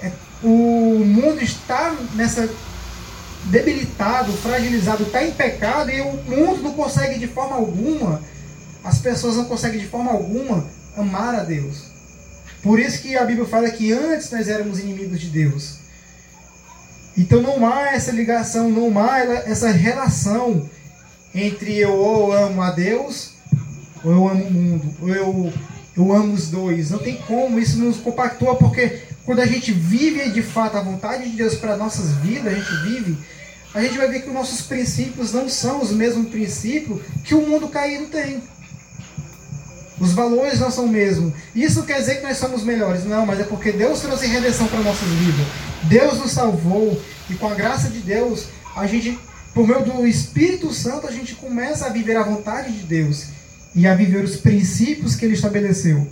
É... 0.04 0.12
O 0.44 1.00
mundo 1.06 1.42
está 1.42 1.96
nessa 2.16 2.50
debilitado, 3.46 4.32
fragilizado, 4.34 5.04
está 5.04 5.24
em 5.24 5.32
pecado 5.32 5.92
e 5.92 6.02
o 6.02 6.14
mundo 6.24 6.62
não 6.62 6.74
consegue 6.74 7.20
de 7.20 7.28
forma 7.28 7.56
alguma, 7.56 8.22
as 8.84 9.00
pessoas 9.00 9.36
não 9.36 9.46
conseguem 9.46 9.80
de 9.80 9.88
forma 9.88 10.12
alguma 10.12 10.66
amar 10.98 11.36
a 11.36 11.44
Deus. 11.44 11.86
Por 12.62 12.80
isso 12.80 13.02
que 13.02 13.16
a 13.16 13.24
Bíblia 13.24 13.48
fala 13.48 13.70
que 13.70 13.92
antes 13.92 14.32
nós 14.32 14.48
éramos 14.48 14.80
inimigos 14.80 15.20
de 15.20 15.28
Deus. 15.28 15.78
Então 17.18 17.42
não 17.42 17.66
há 17.66 17.94
essa 17.94 18.12
ligação, 18.12 18.70
não 18.70 18.98
há 19.00 19.20
essa 19.20 19.70
relação 19.70 20.68
entre 21.34 21.78
eu 21.78 21.94
ou 21.94 22.34
amo 22.34 22.62
a 22.62 22.72
Deus 22.72 23.36
ou 24.04 24.12
eu 24.12 24.28
amo 24.30 24.44
o 24.46 24.52
mundo, 24.52 24.96
ou 25.02 25.10
eu, 25.10 25.54
eu 25.98 26.14
amo 26.14 26.34
os 26.34 26.50
dois. 26.50 26.92
Não 26.92 27.00
tem 27.00 27.18
como, 27.18 27.60
isso 27.60 27.80
nos 27.80 27.98
compactua, 27.98 28.56
porque 28.56 29.02
quando 29.26 29.40
a 29.40 29.46
gente 29.46 29.72
vive 29.72 30.30
de 30.30 30.44
fato 30.44 30.78
a 30.78 30.82
vontade 30.82 31.30
de 31.30 31.36
Deus 31.36 31.56
para 31.56 31.76
nossas 31.76 32.12
vidas, 32.18 32.54
a 32.54 32.56
gente 32.56 32.76
vive 32.84 33.18
a 33.76 33.82
gente 33.82 33.98
vai 33.98 34.08
ver 34.08 34.22
que 34.22 34.30
os 34.30 34.34
nossos 34.34 34.62
princípios 34.62 35.34
não 35.34 35.50
são 35.50 35.82
os 35.82 35.92
mesmos 35.92 36.30
princípios 36.30 37.02
que 37.26 37.36
o 37.36 37.46
mundo 37.46 37.68
caído 37.68 38.06
tem. 38.06 38.42
Os 40.00 40.14
valores 40.14 40.62
não 40.62 40.72
são 40.72 40.86
o 40.86 40.90
mesmo. 40.90 41.34
Isso 41.54 41.84
quer 41.84 42.00
dizer 42.00 42.16
que 42.16 42.24
nós 42.24 42.38
somos 42.38 42.64
melhores. 42.64 43.04
Não, 43.04 43.26
mas 43.26 43.42
é 43.42 43.44
porque 43.44 43.74
Deus 43.74 44.00
trouxe 44.00 44.28
redenção 44.28 44.68
para 44.68 44.80
nossas 44.80 45.10
vidas. 45.10 45.46
Deus 45.84 46.20
nos 46.20 46.32
salvou. 46.32 47.02
E 47.30 47.34
com 47.34 47.48
a 47.48 47.54
graça 47.54 47.90
de 47.90 48.00
Deus, 48.00 48.46
a 48.78 48.88
gente, 48.88 49.20
por 49.54 49.68
meio 49.68 49.84
do 49.84 50.08
Espírito 50.08 50.74
Santo, 50.74 51.06
a 51.06 51.12
gente 51.12 51.36
começa 51.36 51.86
a 51.86 51.90
viver 51.90 52.16
a 52.16 52.24
vontade 52.24 52.72
de 52.72 52.84
Deus. 52.84 53.26
E 53.76 53.86
a 53.86 53.94
viver 53.94 54.24
os 54.24 54.38
princípios 54.38 55.16
que 55.16 55.26
ele 55.26 55.34
estabeleceu. 55.34 56.08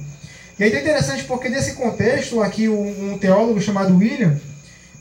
E 0.60 0.66
aí 0.66 0.74
é 0.74 0.82
interessante 0.82 1.24
porque 1.24 1.48
nesse 1.48 1.74
contexto, 1.74 2.42
aqui 2.42 2.68
um, 2.68 3.18
teólogo 3.18 3.62
chamado 3.62 3.98
William, 3.98 4.38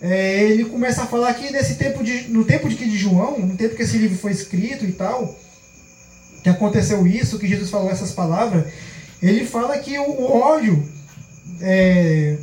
é, 0.02 0.42
ele 0.42 0.64
começa 0.64 1.04
a 1.04 1.06
falar 1.06 1.28
aqui 1.28 1.52
nesse 1.52 1.76
tempo 1.76 2.02
de, 2.02 2.28
no 2.28 2.44
tempo 2.44 2.68
de, 2.68 2.74
de 2.74 2.98
João, 2.98 3.38
no 3.38 3.56
tempo 3.56 3.76
que 3.76 3.82
esse 3.82 3.96
livro 3.96 4.18
foi 4.18 4.32
escrito 4.32 4.84
e 4.84 4.90
tal, 4.90 5.38
que 6.42 6.48
aconteceu 6.48 7.06
isso, 7.06 7.38
que 7.38 7.46
Jesus 7.46 7.70
falou 7.70 7.88
essas 7.88 8.10
palavras, 8.10 8.66
ele 9.22 9.46
fala 9.46 9.78
que 9.78 9.96
o, 9.96 10.24
ódio 10.24 10.84
é, 11.60 12.36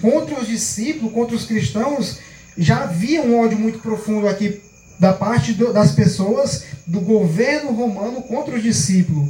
contra 0.00 0.40
os 0.40 0.48
discípulos, 0.48 1.12
contra 1.12 1.36
os 1.36 1.44
cristãos, 1.44 2.18
já 2.56 2.84
havia 2.84 3.20
um 3.20 3.38
ódio 3.38 3.58
muito 3.58 3.78
profundo 3.80 4.26
aqui 4.26 4.62
da 4.98 5.12
parte 5.12 5.52
do, 5.52 5.74
das 5.74 5.92
pessoas, 5.92 6.64
do 6.86 7.02
governo 7.02 7.72
romano 7.72 8.22
contra 8.22 8.56
os 8.56 8.62
discípulos. 8.62 9.28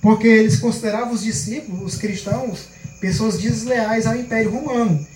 Porque 0.00 0.26
eles 0.26 0.58
consideravam 0.58 1.12
os 1.12 1.22
discípulos, 1.22 1.82
os 1.82 1.98
cristãos, 1.98 2.68
pessoas 2.98 3.36
desleais 3.36 4.06
ao 4.06 4.16
Império 4.16 4.50
Romano. 4.50 5.06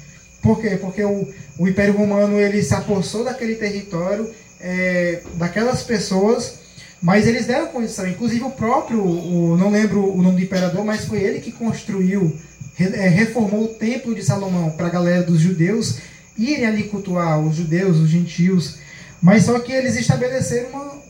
Por 0.42 0.60
quê? 0.60 0.78
Porque 0.80 1.04
o, 1.04 1.28
o 1.58 1.68
Império 1.68 1.96
Romano 1.96 2.38
ele 2.38 2.62
se 2.62 2.74
apossou 2.74 3.24
daquele 3.24 3.56
território, 3.56 4.30
é, 4.60 5.22
daquelas 5.34 5.82
pessoas 5.82 6.60
mas 7.02 7.26
eles 7.26 7.46
deram 7.46 7.68
condição, 7.68 8.06
inclusive 8.06 8.44
o 8.44 8.50
próprio, 8.50 9.02
o, 9.02 9.56
não 9.56 9.70
lembro 9.70 10.12
o 10.12 10.22
nome 10.22 10.36
do 10.36 10.42
imperador, 10.42 10.84
mas 10.84 11.06
foi 11.06 11.22
ele 11.22 11.40
que 11.40 11.50
construiu, 11.50 12.36
é, 12.78 13.08
reformou 13.08 13.64
o 13.64 13.68
templo 13.68 14.14
de 14.14 14.22
Salomão 14.22 14.70
para 14.72 14.88
a 14.88 14.90
galera 14.90 15.22
dos 15.22 15.40
judeus 15.40 15.98
irem 16.36 16.66
ali 16.66 16.84
cultuar, 16.84 17.40
os 17.40 17.56
judeus, 17.56 17.98
os 17.98 18.08
gentios. 18.08 18.78
Mas 19.20 19.44
só 19.44 19.58
que 19.60 19.72
eles 19.72 19.96
estabeleceram 19.96 20.70
uma, 20.70 21.02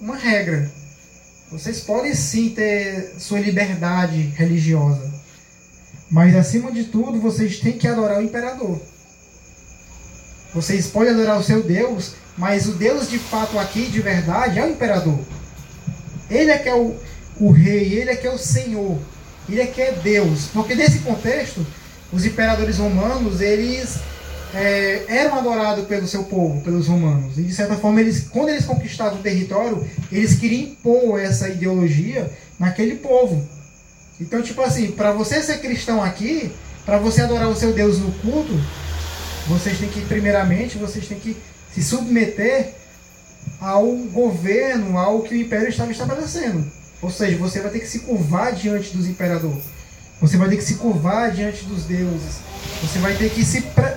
uma 0.00 0.16
regra. 0.16 0.70
Vocês 1.50 1.80
podem 1.80 2.14
sim 2.14 2.50
ter 2.50 3.14
sua 3.18 3.40
liberdade 3.40 4.32
religiosa, 4.36 5.11
mas 6.12 6.36
acima 6.36 6.70
de 6.70 6.84
tudo 6.84 7.18
vocês 7.18 7.58
têm 7.58 7.72
que 7.72 7.88
adorar 7.88 8.18
o 8.18 8.22
imperador. 8.22 8.78
Vocês 10.54 10.86
podem 10.86 11.14
adorar 11.14 11.40
o 11.40 11.42
seu 11.42 11.62
Deus, 11.62 12.12
mas 12.36 12.68
o 12.68 12.72
Deus 12.72 13.08
de 13.08 13.18
fato 13.18 13.58
aqui, 13.58 13.86
de 13.86 14.02
verdade, 14.02 14.58
é 14.58 14.66
o 14.66 14.70
imperador. 14.70 15.18
Ele 16.30 16.50
é 16.50 16.58
que 16.58 16.68
é 16.68 16.74
o, 16.74 16.94
o 17.40 17.50
rei, 17.50 17.94
ele 17.94 18.10
é 18.10 18.16
que 18.16 18.26
é 18.26 18.30
o 18.30 18.36
senhor, 18.36 18.98
ele 19.48 19.62
é 19.62 19.66
que 19.66 19.80
é 19.80 19.92
Deus. 19.92 20.48
Porque 20.52 20.74
nesse 20.74 20.98
contexto, 20.98 21.66
os 22.12 22.26
imperadores 22.26 22.76
romanos, 22.76 23.40
eles 23.40 23.96
é, 24.52 25.04
eram 25.08 25.38
adorados 25.38 25.86
pelo 25.86 26.06
seu 26.06 26.24
povo, 26.24 26.60
pelos 26.60 26.88
romanos. 26.88 27.38
E 27.38 27.42
de 27.42 27.54
certa 27.54 27.76
forma, 27.76 28.02
eles, 28.02 28.28
quando 28.28 28.50
eles 28.50 28.66
conquistavam 28.66 29.18
o 29.18 29.22
território, 29.22 29.82
eles 30.12 30.34
queriam 30.34 30.64
impor 30.64 31.18
essa 31.18 31.48
ideologia 31.48 32.30
naquele 32.58 32.96
povo. 32.96 33.61
Então, 34.20 34.42
tipo 34.42 34.60
assim, 34.62 34.92
para 34.92 35.12
você 35.12 35.42
ser 35.42 35.58
cristão 35.58 36.02
aqui, 36.02 36.52
para 36.84 36.98
você 36.98 37.22
adorar 37.22 37.48
o 37.48 37.56
seu 37.56 37.72
Deus 37.72 37.98
no 37.98 38.12
culto, 38.12 38.52
vocês 39.46 39.78
têm 39.78 39.88
que, 39.88 40.00
primeiramente, 40.02 40.78
vocês 40.78 41.06
têm 41.06 41.18
que 41.18 41.36
se 41.74 41.82
submeter 41.82 42.74
ao 43.60 43.86
governo, 43.86 44.98
ao 44.98 45.22
que 45.22 45.34
o 45.34 45.40
império 45.40 45.68
estava 45.68 45.90
estabelecendo. 45.90 46.64
Ou 47.00 47.10
seja, 47.10 47.36
você 47.36 47.60
vai 47.60 47.70
ter 47.70 47.80
que 47.80 47.88
se 47.88 48.00
curvar 48.00 48.52
diante 48.52 48.96
dos 48.96 49.06
imperadores. 49.06 49.64
Você 50.20 50.36
vai 50.36 50.48
ter 50.48 50.56
que 50.56 50.64
se 50.64 50.76
curvar 50.76 51.32
diante 51.32 51.64
dos 51.64 51.84
deuses. 51.84 52.38
Você 52.80 52.98
vai 53.00 53.14
ter 53.16 53.30
que 53.30 53.44
se 53.44 53.60
pre 53.62 53.92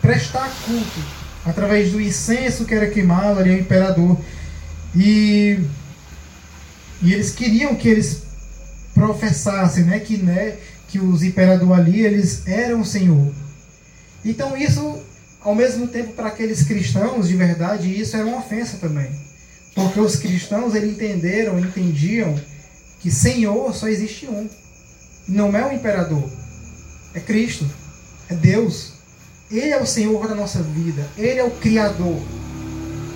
prestar 0.00 0.50
culto 0.64 1.00
através 1.44 1.92
do 1.92 2.00
incenso 2.00 2.64
que 2.64 2.74
era 2.74 2.88
queimado 2.88 3.40
ali 3.40 3.50
ao 3.50 3.58
imperador. 3.58 4.18
E, 4.96 5.58
e 7.02 7.12
eles 7.12 7.32
queriam 7.32 7.74
que 7.74 7.88
eles 7.88 8.22
professassem, 8.98 9.84
né, 9.84 10.00
que, 10.00 10.16
né, 10.16 10.56
que 10.88 10.98
os 10.98 11.22
imperadores 11.22 11.72
ali 11.72 12.04
eles 12.04 12.46
eram 12.46 12.80
o 12.80 12.84
Senhor. 12.84 13.32
Então 14.24 14.56
isso 14.56 15.00
ao 15.40 15.54
mesmo 15.54 15.86
tempo, 15.86 16.12
para 16.12 16.28
aqueles 16.28 16.62
cristãos, 16.64 17.28
de 17.28 17.36
verdade, 17.36 17.88
isso 17.88 18.16
era 18.16 18.26
uma 18.26 18.38
ofensa 18.38 18.76
também. 18.78 19.08
Porque 19.74 20.00
os 20.00 20.16
cristãos 20.16 20.74
eles 20.74 20.90
entenderam, 20.90 21.58
entendiam 21.58 22.38
que 23.00 23.10
Senhor 23.10 23.74
só 23.74 23.88
existe 23.88 24.26
um. 24.26 24.48
Não 25.28 25.56
é 25.56 25.66
o 25.66 25.72
imperador, 25.72 26.28
é 27.14 27.20
Cristo, 27.20 27.66
é 28.28 28.34
Deus. 28.34 28.94
Ele 29.50 29.70
é 29.70 29.80
o 29.80 29.86
Senhor 29.86 30.28
da 30.28 30.34
nossa 30.34 30.62
vida, 30.62 31.06
Ele 31.16 31.38
é 31.38 31.44
o 31.44 31.50
Criador. 31.50 32.20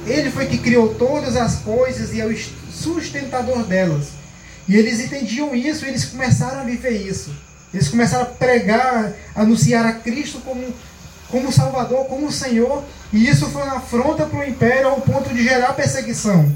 Ele 0.07 0.31
foi 0.31 0.47
que 0.47 0.59
criou 0.59 0.95
todas 0.95 1.37
as 1.37 1.57
coisas 1.57 2.15
e 2.15 2.21
é 2.21 2.27
o 2.27 2.37
sustentador 2.71 3.65
delas. 3.65 4.22
E 4.69 4.77
eles 4.77 5.01
entendiam 5.01 5.55
isso 5.55 5.85
eles 5.85 6.05
começaram 6.05 6.61
a 6.61 6.65
viver 6.65 6.91
isso. 6.91 7.35
Eles 7.73 7.89
começaram 7.89 8.25
a 8.25 8.27
pregar, 8.27 9.13
anunciar 9.35 9.87
a 9.87 9.93
Cristo 9.93 10.41
como 10.41 10.73
como 11.33 11.51
Salvador, 11.51 12.05
como 12.05 12.31
Senhor, 12.31 12.85
e 13.11 13.27
isso 13.27 13.47
foi 13.47 13.63
uma 13.63 13.79
afronta 13.79 14.27
para 14.27 14.41
o 14.41 14.45
império 14.45 14.89
ao 14.89 15.01
ponto 15.01 15.33
de 15.33 15.43
gerar 15.43 15.73
perseguição, 15.73 16.55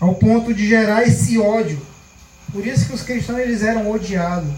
ao 0.00 0.16
ponto 0.16 0.52
de 0.52 0.66
gerar 0.66 1.04
esse 1.04 1.38
ódio. 1.38 1.80
Por 2.52 2.66
isso 2.66 2.86
que 2.86 2.92
os 2.92 3.02
cristãos 3.02 3.38
eles 3.38 3.62
eram 3.62 3.88
odiados 3.88 4.50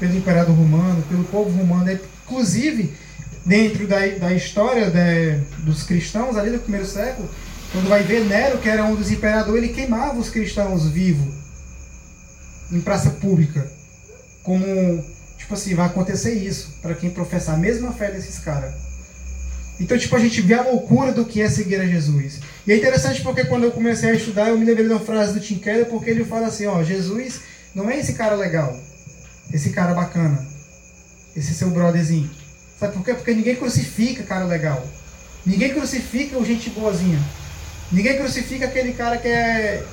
pelo 0.00 0.16
imperador 0.16 0.56
romano, 0.56 1.00
pelo 1.08 1.22
povo 1.24 1.56
romano. 1.56 1.96
Inclusive, 2.24 2.92
dentro 3.44 3.86
da, 3.86 4.04
da 4.18 4.34
história 4.34 4.90
de, 4.90 5.36
dos 5.62 5.84
cristãos 5.84 6.36
ali 6.36 6.50
do 6.50 6.58
primeiro 6.58 6.86
século, 6.86 7.30
quando 7.70 7.88
vai 7.88 8.02
ver 8.02 8.24
Nero, 8.24 8.58
que 8.58 8.68
era 8.68 8.84
um 8.84 8.96
dos 8.96 9.12
imperadores, 9.12 9.62
ele 9.62 9.72
queimava 9.72 10.18
os 10.18 10.28
cristãos 10.28 10.88
vivos 10.88 11.45
em 12.70 12.80
praça 12.80 13.10
pública, 13.10 13.70
como 14.42 14.64
Tipo 15.46 15.54
assim, 15.54 15.74
vai 15.76 15.86
acontecer 15.86 16.32
isso 16.34 16.74
para 16.82 16.92
quem 16.92 17.08
professar 17.08 17.54
a 17.54 17.58
mesma 17.58 17.92
fé 17.92 18.10
desses 18.10 18.38
caras. 18.38 18.74
Então, 19.78 19.96
tipo, 19.96 20.16
a 20.16 20.18
gente 20.18 20.40
vê 20.40 20.54
a 20.54 20.62
loucura 20.62 21.12
do 21.12 21.24
que 21.24 21.40
é 21.40 21.48
seguir 21.48 21.76
a 21.76 21.86
Jesus. 21.86 22.40
E 22.66 22.72
é 22.72 22.76
interessante 22.76 23.22
porque 23.22 23.44
quando 23.44 23.62
eu 23.62 23.70
comecei 23.70 24.10
a 24.10 24.14
estudar, 24.14 24.48
eu 24.48 24.58
me 24.58 24.64
lembrei 24.64 24.86
de 24.86 24.92
uma 24.92 24.98
frase 24.98 25.34
do 25.34 25.40
Tim 25.40 25.58
Keller, 25.58 25.86
porque 25.86 26.10
ele 26.10 26.24
fala 26.24 26.48
assim, 26.48 26.66
ó, 26.66 26.82
Jesus 26.82 27.42
não 27.74 27.88
é 27.88 27.98
esse 28.00 28.14
cara 28.14 28.34
legal, 28.34 28.76
esse 29.52 29.70
cara 29.70 29.94
bacana, 29.94 30.44
esse 31.36 31.54
seu 31.54 31.70
brotherzinho. 31.70 32.28
Sabe 32.80 32.94
por 32.94 33.04
quê? 33.04 33.14
Porque 33.14 33.34
ninguém 33.34 33.54
crucifica 33.54 34.24
cara 34.24 34.46
legal. 34.46 34.84
Ninguém 35.44 35.74
crucifica 35.74 36.38
o 36.38 36.44
gente 36.44 36.70
boazinha. 36.70 37.20
Ninguém 37.92 38.18
crucifica 38.18 38.66
aquele 38.66 38.94
cara 38.94 39.16
que 39.18 39.28
é 39.28 39.84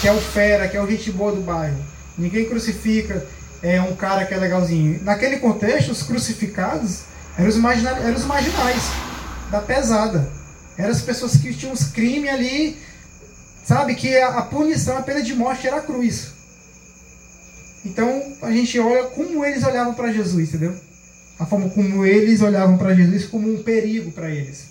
que 0.00 0.08
é 0.08 0.12
o 0.12 0.20
fera, 0.20 0.68
que 0.68 0.76
é 0.76 0.82
o 0.82 0.86
gente 0.86 1.10
boa 1.12 1.32
do 1.32 1.40
bairro. 1.40 1.78
Ninguém 2.16 2.48
crucifica 2.48 3.26
é 3.62 3.80
um 3.80 3.94
cara 3.94 4.24
que 4.24 4.34
é 4.34 4.36
legalzinho. 4.36 5.02
Naquele 5.02 5.38
contexto, 5.38 5.90
os 5.90 6.02
crucificados 6.02 7.02
eram 7.38 7.48
os, 7.48 7.56
eram 7.56 8.14
os 8.14 8.24
marginais 8.24 8.82
da 9.50 9.60
pesada. 9.60 10.30
Eram 10.76 10.90
as 10.90 11.02
pessoas 11.02 11.36
que 11.36 11.52
tinham 11.52 11.72
os 11.72 11.84
crimes 11.84 12.30
ali, 12.30 12.78
sabe? 13.64 13.94
Que 13.94 14.16
a, 14.18 14.38
a 14.38 14.42
punição, 14.42 14.96
a 14.96 15.02
pena 15.02 15.22
de 15.22 15.34
morte 15.34 15.66
era 15.66 15.76
a 15.76 15.82
cruz. 15.82 16.28
Então 17.84 18.34
a 18.42 18.50
gente 18.50 18.78
olha 18.78 19.04
como 19.04 19.44
eles 19.44 19.64
olhavam 19.64 19.94
para 19.94 20.12
Jesus, 20.12 20.48
entendeu? 20.48 20.74
A 21.38 21.46
forma 21.46 21.70
como 21.70 22.04
eles 22.04 22.42
olhavam 22.42 22.76
para 22.76 22.94
Jesus 22.94 23.24
como 23.24 23.50
um 23.50 23.62
perigo 23.62 24.10
para 24.12 24.30
eles, 24.30 24.66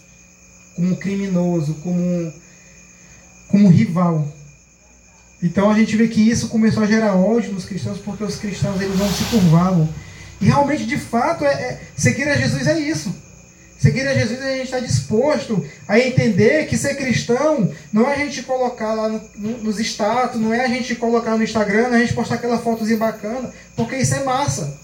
como 0.75 0.89
um 0.89 0.95
criminoso, 0.95 1.75
como 1.75 1.99
um, 1.99 2.33
como 3.47 3.65
um 3.67 3.71
rival. 3.71 4.27
Então 5.41 5.69
a 5.69 5.73
gente 5.73 5.95
vê 5.95 6.07
que 6.07 6.29
isso 6.29 6.49
começou 6.49 6.83
a 6.83 6.85
gerar 6.85 7.15
ódio 7.15 7.53
nos 7.53 7.65
cristãos 7.65 7.97
porque 7.99 8.23
os 8.23 8.35
cristãos 8.35 8.81
eles 8.81 8.97
não 8.97 9.09
se 9.09 9.23
curvavam. 9.25 9.87
E 10.41 10.45
realmente, 10.45 10.85
de 10.85 10.97
fato, 10.97 11.45
é, 11.45 11.53
é, 11.53 11.81
seguir 11.95 12.27
a 12.27 12.35
Jesus 12.35 12.67
é 12.67 12.79
isso. 12.79 13.13
Seguir 13.77 14.05
a 14.07 14.13
Jesus 14.13 14.41
é 14.41 14.53
a 14.53 14.57
gente 14.57 14.65
estar 14.65 14.79
disposto 14.81 15.65
a 15.87 15.97
entender 15.97 16.67
que 16.67 16.77
ser 16.77 16.95
cristão 16.95 17.71
não 17.93 18.09
é 18.09 18.15
a 18.15 18.17
gente 18.17 18.43
colocar 18.43 18.93
lá 18.93 19.07
no, 19.07 19.21
no, 19.37 19.57
nos 19.59 19.79
status, 19.79 20.39
não 20.39 20.53
é 20.53 20.65
a 20.65 20.67
gente 20.67 20.95
colocar 20.95 21.37
no 21.37 21.43
Instagram, 21.43 21.87
não 21.87 21.93
é 21.93 21.97
a 21.97 22.01
gente 22.01 22.13
postar 22.13 22.35
aquela 22.35 22.59
fotozinha 22.59 22.97
bacana, 22.97 23.49
porque 23.77 23.95
isso 23.95 24.15
é 24.15 24.23
massa. 24.23 24.77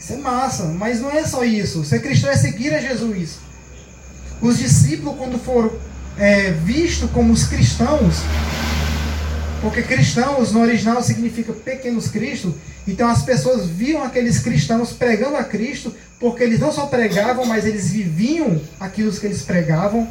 Isso 0.00 0.14
é 0.14 0.16
massa, 0.16 0.64
mas 0.64 1.00
não 1.00 1.10
é 1.10 1.26
só 1.26 1.44
isso. 1.44 1.84
Ser 1.84 2.00
cristão 2.00 2.30
é 2.30 2.36
seguir 2.36 2.74
a 2.74 2.80
Jesus. 2.80 3.38
Os 4.40 4.58
discípulos, 4.58 5.18
quando 5.18 5.38
foram 5.38 5.70
é, 6.16 6.52
vistos 6.52 7.10
como 7.10 7.32
os 7.32 7.46
cristãos, 7.46 8.22
Porque 9.60 9.82
cristãos 9.82 10.52
no 10.52 10.60
original 10.60 11.02
significa 11.02 11.52
pequenos 11.52 12.08
Cristo. 12.08 12.54
Então 12.86 13.08
as 13.08 13.22
pessoas 13.22 13.66
viam 13.66 14.02
aqueles 14.04 14.38
cristãos 14.38 14.92
pregando 14.92 15.36
a 15.36 15.44
Cristo, 15.44 15.94
porque 16.20 16.44
eles 16.44 16.60
não 16.60 16.72
só 16.72 16.86
pregavam, 16.86 17.44
mas 17.44 17.66
eles 17.66 17.90
viviam 17.90 18.60
aquilo 18.78 19.12
que 19.12 19.26
eles 19.26 19.42
pregavam. 19.42 20.08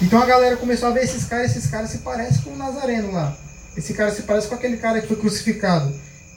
Então 0.00 0.22
a 0.22 0.26
galera 0.26 0.56
começou 0.56 0.88
a 0.88 0.92
ver 0.92 1.04
esses 1.04 1.24
caras, 1.24 1.50
esses 1.54 1.70
caras 1.70 1.90
se 1.90 1.98
parecem 1.98 2.42
com 2.42 2.50
o 2.50 2.56
Nazareno 2.56 3.12
lá. 3.12 3.36
Esse 3.76 3.92
cara 3.92 4.10
se 4.10 4.22
parece 4.22 4.48
com 4.48 4.54
aquele 4.54 4.78
cara 4.78 5.00
que 5.00 5.06
foi 5.06 5.16
crucificado. 5.16 5.92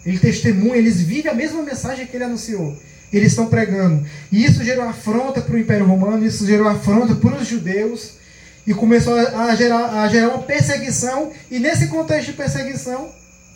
Ele 0.06 0.20
testemunha, 0.20 0.76
eles 0.76 1.02
vivem 1.02 1.32
a 1.32 1.36
mesma 1.36 1.62
mensagem 1.62 2.06
que 2.06 2.18
ele 2.18 2.26
anunciou. 2.26 2.78
Eles 3.14 3.32
estão 3.32 3.48
pregando. 3.48 4.06
E 4.32 4.44
isso 4.44 4.64
gerou 4.64 4.88
afronta 4.88 5.42
para 5.42 5.56
o 5.56 5.60
Império 5.60 5.86
Romano, 5.86 6.26
isso 6.26 6.46
gerou 6.46 6.68
afronta 6.68 7.16
para 7.16 7.36
os 7.36 7.48
judeus 7.48 8.21
e 8.66 8.74
começou 8.74 9.16
a 9.16 9.56
gerar, 9.56 10.02
a 10.02 10.08
gerar 10.08 10.30
uma 10.30 10.44
perseguição. 10.44 11.32
E 11.50 11.60
nesse 11.60 11.88
contexto 11.88 12.28
de 12.28 12.34
perseguição, 12.34 13.10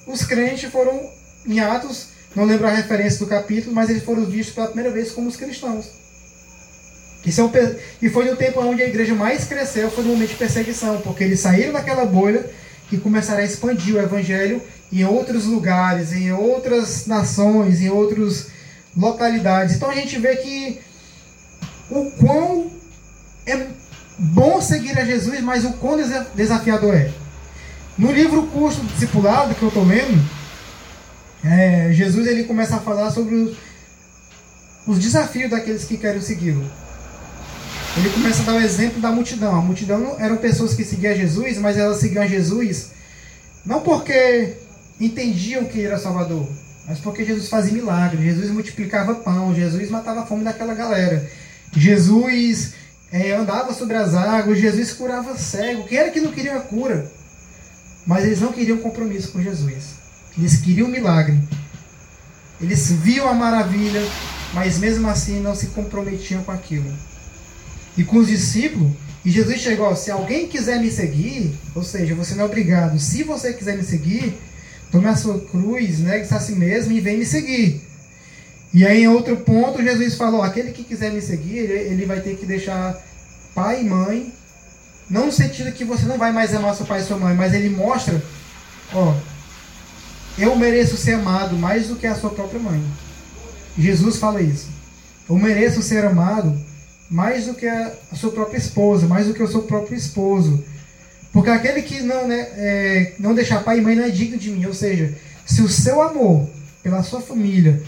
os 0.07 0.23
crentes 0.23 0.69
foram 0.69 1.09
em 1.47 1.59
Atos, 1.59 2.07
não 2.35 2.43
lembro 2.43 2.67
a 2.67 2.71
referência 2.71 3.19
do 3.19 3.27
capítulo, 3.27 3.73
mas 3.73 3.89
eles 3.89 4.03
foram 4.03 4.25
vistos 4.25 4.55
pela 4.55 4.67
primeira 4.67 4.91
vez 4.91 5.11
como 5.11 5.27
os 5.27 5.35
cristãos. 5.35 5.91
Isso 7.25 7.41
é 7.41 7.43
um, 7.43 7.51
e 8.01 8.09
foi 8.09 8.29
no 8.29 8.35
tempo 8.35 8.61
onde 8.61 8.83
a 8.83 8.87
igreja 8.87 9.15
mais 9.15 9.45
cresceu, 9.45 9.89
foi 9.89 10.03
no 10.03 10.11
momento 10.11 10.29
de 10.29 10.35
perseguição, 10.35 11.01
porque 11.01 11.23
eles 11.23 11.39
saíram 11.39 11.73
daquela 11.73 12.05
bolha 12.05 12.45
e 12.91 12.97
começaram 12.97 13.41
a 13.41 13.45
expandir 13.45 13.95
o 13.95 13.99
evangelho 13.99 14.61
em 14.91 15.03
outros 15.03 15.45
lugares, 15.45 16.13
em 16.13 16.31
outras 16.31 17.07
nações, 17.07 17.81
em 17.81 17.89
outras 17.89 18.47
localidades. 18.95 19.75
Então 19.75 19.89
a 19.89 19.95
gente 19.95 20.19
vê 20.19 20.35
que 20.35 20.79
o 21.89 22.11
quão 22.11 22.71
é 23.45 23.67
bom 24.17 24.61
seguir 24.61 24.97
a 24.97 25.05
Jesus, 25.05 25.41
mas 25.41 25.65
o 25.65 25.73
quão 25.73 25.97
desafiador 26.35 26.95
é. 26.95 27.11
No 27.97 28.11
livro 28.11 28.43
Curso 28.47 28.81
do 28.81 28.87
Discipulado 28.87 29.55
que 29.55 29.61
eu 29.61 29.69
estou 29.69 29.85
lendo, 29.85 30.21
é, 31.43 31.91
Jesus 31.93 32.27
ele 32.27 32.43
começa 32.43 32.75
a 32.75 32.79
falar 32.79 33.11
sobre 33.11 33.35
os, 33.35 33.57
os 34.87 34.99
desafios 34.99 35.49
daqueles 35.49 35.85
que 35.85 35.97
querem 35.97 36.21
segui-lo. 36.21 36.65
Ele 37.97 38.09
começa 38.09 38.41
a 38.41 38.45
dar 38.45 38.55
o 38.55 38.61
exemplo 38.61 38.99
da 38.99 39.11
multidão. 39.11 39.57
A 39.57 39.61
multidão 39.61 40.17
eram 40.19 40.35
pessoas 40.37 40.73
que 40.73 40.83
seguiam 40.83 41.15
Jesus, 41.15 41.57
mas 41.57 41.77
elas 41.77 41.97
seguiam 41.97 42.27
Jesus 42.27 42.95
não 43.65 43.81
porque 43.81 44.53
entendiam 45.01 45.65
que 45.65 45.83
era 45.83 45.97
Salvador, 45.97 46.47
mas 46.87 46.99
porque 46.99 47.25
Jesus 47.25 47.49
fazia 47.49 47.73
milagres, 47.73 48.23
Jesus 48.23 48.51
multiplicava 48.51 49.15
pão, 49.15 49.55
Jesus 49.55 49.89
matava 49.89 50.21
a 50.21 50.25
fome 50.25 50.43
daquela 50.43 50.75
galera. 50.75 51.27
Jesus 51.75 52.73
é, 53.11 53.33
andava 53.33 53.73
sobre 53.73 53.95
as 53.95 54.13
águas, 54.13 54.59
Jesus 54.59 54.93
curava 54.93 55.37
cego. 55.37 55.85
Quem 55.85 55.97
era 55.97 56.11
que 56.11 56.21
não 56.21 56.31
queria 56.31 56.57
a 56.57 56.61
cura? 56.61 57.11
Mas 58.05 58.25
eles 58.25 58.41
não 58.41 58.51
queriam 58.51 58.77
compromisso 58.77 59.31
com 59.31 59.41
Jesus. 59.41 59.95
Eles 60.37 60.57
queriam 60.57 60.87
milagre. 60.87 61.39
Eles 62.61 62.91
viam 62.91 63.27
a 63.27 63.33
maravilha, 63.33 64.01
mas 64.53 64.77
mesmo 64.77 65.09
assim 65.09 65.39
não 65.39 65.55
se 65.55 65.67
comprometiam 65.67 66.43
com 66.43 66.51
aquilo. 66.51 66.91
E 67.97 68.03
com 68.03 68.17
os 68.17 68.27
discípulos, 68.27 68.91
e 69.23 69.31
Jesus 69.31 69.59
chegou, 69.59 69.95
se 69.95 70.11
alguém 70.11 70.47
quiser 70.47 70.79
me 70.79 70.91
seguir, 70.91 71.57
ou 71.73 71.83
seja, 71.83 72.13
você 72.13 72.35
não 72.35 72.43
é 72.43 72.45
obrigado, 72.45 72.99
se 72.99 73.23
você 73.23 73.53
quiser 73.53 73.75
me 73.75 73.83
seguir, 73.83 74.37
tome 74.91 75.07
a 75.07 75.15
sua 75.15 75.39
cruz, 75.39 75.99
negue-se 75.99 76.33
a 76.33 76.39
si 76.39 76.53
mesmo 76.53 76.91
e 76.91 77.01
vem 77.01 77.17
me 77.17 77.25
seguir. 77.25 77.81
E 78.75 78.85
aí, 78.85 79.03
em 79.03 79.07
outro 79.07 79.37
ponto, 79.37 79.81
Jesus 79.81 80.15
falou: 80.15 80.41
aquele 80.41 80.73
que 80.73 80.83
quiser 80.83 81.09
me 81.09 81.21
seguir, 81.21 81.59
ele 81.59 82.05
vai 82.05 82.19
ter 82.19 82.35
que 82.35 82.45
deixar 82.45 83.01
pai 83.55 83.79
e 83.79 83.85
mãe. 83.85 84.33
Não 85.09 85.27
no 85.27 85.31
sentido 85.31 85.71
que 85.71 85.85
você 85.85 86.05
não 86.05 86.17
vai 86.17 86.33
mais 86.33 86.53
amar 86.53 86.75
seu 86.75 86.85
pai 86.85 86.99
e 86.99 87.05
sua 87.05 87.17
mãe, 87.17 87.33
mas 87.33 87.53
ele 87.53 87.69
mostra: 87.69 88.21
ó, 88.93 89.15
eu 90.37 90.53
mereço 90.57 90.97
ser 90.97 91.13
amado 91.13 91.55
mais 91.55 91.87
do 91.87 91.95
que 91.95 92.05
a 92.05 92.15
sua 92.15 92.31
própria 92.31 92.59
mãe. 92.59 92.83
Jesus 93.77 94.17
fala 94.17 94.41
isso. 94.41 94.67
Eu 95.29 95.37
mereço 95.37 95.81
ser 95.81 96.03
amado 96.03 96.53
mais 97.09 97.45
do 97.45 97.53
que 97.53 97.65
a 97.65 97.93
sua 98.13 98.31
própria 98.31 98.57
esposa, 98.57 99.07
mais 99.07 99.25
do 99.25 99.33
que 99.33 99.41
o 99.41 99.47
seu 99.47 99.61
próprio 99.61 99.97
esposo. 99.97 100.61
Porque 101.31 101.49
aquele 101.49 101.81
que 101.81 102.01
não, 102.01 102.27
né, 102.27 102.49
é, 102.57 103.13
não 103.19 103.33
deixar 103.33 103.63
pai 103.63 103.77
e 103.77 103.81
mãe 103.81 103.95
não 103.95 104.03
é 104.03 104.09
digno 104.09 104.37
de 104.37 104.51
mim. 104.51 104.65
Ou 104.65 104.73
seja, 104.73 105.15
se 105.45 105.61
o 105.61 105.69
seu 105.69 106.01
amor 106.01 106.49
pela 106.83 107.01
sua 107.03 107.21
família, 107.21 107.81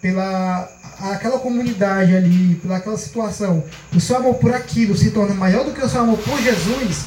pela 0.00 0.68
aquela 1.00 1.38
comunidade 1.38 2.14
ali, 2.14 2.56
pela 2.56 2.76
aquela 2.76 2.98
situação, 2.98 3.64
o 3.94 4.00
seu 4.00 4.16
amor 4.16 4.34
por 4.34 4.52
aquilo 4.52 4.96
se 4.96 5.10
torna 5.10 5.34
maior 5.34 5.64
do 5.64 5.72
que 5.72 5.82
o 5.82 5.88
seu 5.88 6.00
amor 6.02 6.18
por 6.18 6.40
Jesus, 6.40 7.06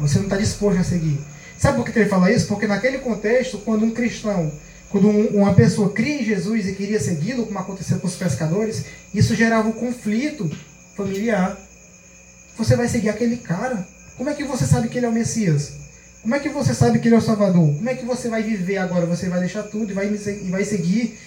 você 0.00 0.16
não 0.16 0.24
está 0.24 0.36
disposto 0.36 0.80
a 0.80 0.84
seguir. 0.84 1.18
Sabe 1.58 1.76
por 1.76 1.84
que 1.84 1.98
ele 1.98 2.08
fala 2.08 2.32
isso? 2.32 2.46
Porque 2.48 2.66
naquele 2.66 2.98
contexto, 2.98 3.58
quando 3.58 3.84
um 3.84 3.90
cristão 3.90 4.50
quando 4.94 5.08
uma 5.08 5.52
pessoa 5.54 5.90
cria 5.90 6.20
em 6.20 6.24
Jesus 6.24 6.68
e 6.68 6.72
queria 6.72 7.00
segui-lo, 7.00 7.46
como 7.46 7.58
aconteceu 7.58 7.98
com 7.98 8.06
os 8.06 8.14
pescadores, 8.14 8.84
isso 9.12 9.34
gerava 9.34 9.68
um 9.68 9.72
conflito 9.72 10.48
familiar. 10.96 11.58
Você 12.56 12.76
vai 12.76 12.86
seguir 12.86 13.08
aquele 13.08 13.38
cara? 13.38 13.84
Como 14.16 14.30
é 14.30 14.34
que 14.34 14.44
você 14.44 14.64
sabe 14.64 14.88
que 14.88 14.96
ele 14.96 15.06
é 15.06 15.08
o 15.08 15.12
Messias? 15.12 15.72
Como 16.22 16.32
é 16.32 16.38
que 16.38 16.48
você 16.48 16.72
sabe 16.72 17.00
que 17.00 17.08
ele 17.08 17.16
é 17.16 17.18
o 17.18 17.20
Salvador? 17.20 17.74
Como 17.74 17.88
é 17.88 17.96
que 17.96 18.04
você 18.04 18.28
vai 18.28 18.44
viver 18.44 18.76
agora? 18.76 19.04
Você 19.06 19.28
vai 19.28 19.40
deixar 19.40 19.64
tudo 19.64 19.90
e 19.90 19.94
vai, 19.94 20.06
e 20.06 20.48
vai 20.48 20.64
seguir? 20.64 21.18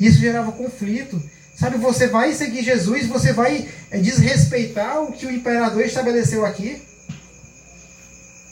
Isso 0.00 0.18
gerava 0.18 0.50
conflito. 0.52 1.22
Sabe, 1.54 1.76
você 1.76 2.06
vai 2.06 2.32
seguir 2.32 2.64
Jesus, 2.64 3.06
você 3.06 3.34
vai 3.34 3.68
é, 3.90 3.98
desrespeitar 3.98 5.02
o 5.02 5.12
que 5.12 5.26
o 5.26 5.30
imperador 5.30 5.84
estabeleceu 5.84 6.46
aqui. 6.46 6.80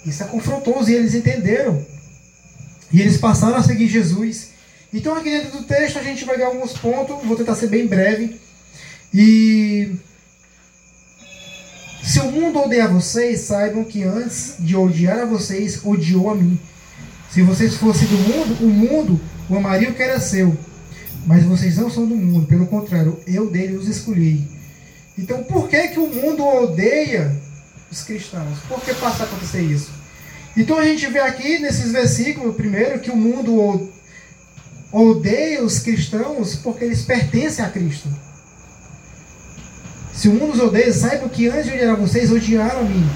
Isso 0.05 0.23
é 0.23 0.27
confrontoso 0.27 0.91
e 0.91 0.95
eles 0.95 1.15
entenderam. 1.15 1.85
E 2.93 3.01
eles 3.01 3.17
passaram 3.17 3.57
a 3.57 3.63
seguir 3.63 3.89
Jesus. 3.89 4.51
Então 4.93 5.17
aqui 5.17 5.31
dentro 5.31 5.59
do 5.59 5.65
texto 5.65 5.99
a 5.99 6.03
gente 6.03 6.25
vai 6.25 6.37
ver 6.37 6.45
alguns 6.45 6.75
pontos, 6.75 7.25
vou 7.27 7.37
tentar 7.37 7.55
ser 7.55 7.69
bem 7.69 7.87
breve. 7.87 8.39
E 9.13 9.91
se 12.03 12.21
o 12.21 12.31
mundo 12.31 12.59
odeia 12.61 12.89
vocês, 12.89 13.41
saibam 13.41 13.85
que 13.85 14.03
antes 14.03 14.57
de 14.59 14.77
odiar 14.77 15.21
a 15.21 15.27
vocês, 15.27 15.81
odiou 15.85 16.31
a 16.31 16.35
mim. 16.35 16.59
Se 17.31 17.43
vocês 17.43 17.75
fossem 17.77 18.09
do 18.09 18.17
mundo, 18.17 18.65
o 18.65 18.69
mundo 18.69 19.21
o 19.49 19.57
amaria 19.57 19.91
o 19.91 19.95
que 19.95 20.03
era 20.03 20.21
seu. 20.21 20.57
Mas 21.27 21.45
vocês 21.45 21.77
não 21.77 21.91
são 21.91 22.07
do 22.07 22.17
mundo, 22.17 22.47
pelo 22.47 22.67
contrário, 22.67 23.21
eu 23.27 23.51
dele 23.51 23.77
os 23.77 23.89
escolhi. 23.89 24.47
Então 25.17 25.43
por 25.45 25.69
que, 25.69 25.89
que 25.89 25.99
o 25.99 26.07
mundo 26.07 26.45
odeia 26.45 27.37
os 27.91 28.03
cristãos? 28.03 28.59
Por 28.69 28.81
que 28.81 28.95
passa 28.95 29.25
a 29.25 29.27
acontecer 29.27 29.63
isso? 29.63 29.91
Então 30.57 30.79
a 30.79 30.85
gente 30.85 31.07
vê 31.07 31.21
aqui 31.21 31.59
nesses 31.59 31.93
versículos, 31.93 32.57
primeiro, 32.57 33.01
que 33.01 33.11
o 33.11 33.17
mundo 33.17 33.91
odeia 34.93 35.63
os 35.63 35.79
cristãos 35.81 36.57
porque 36.57 36.85
eles 36.85 37.03
pertencem 37.03 37.65
a 37.65 37.69
Cristo. 37.69 38.09
Se 40.13 40.29
o 40.29 40.33
mundo 40.33 40.55
os 40.55 40.61
odeia, 40.61 40.93
saibam 40.93 41.29
que 41.29 41.49
antes 41.49 41.67
de 41.67 41.73
odiar 41.73 41.97
vocês, 41.97 42.33
odiaram 42.33 42.81
a 42.81 42.85
mim. 42.85 43.09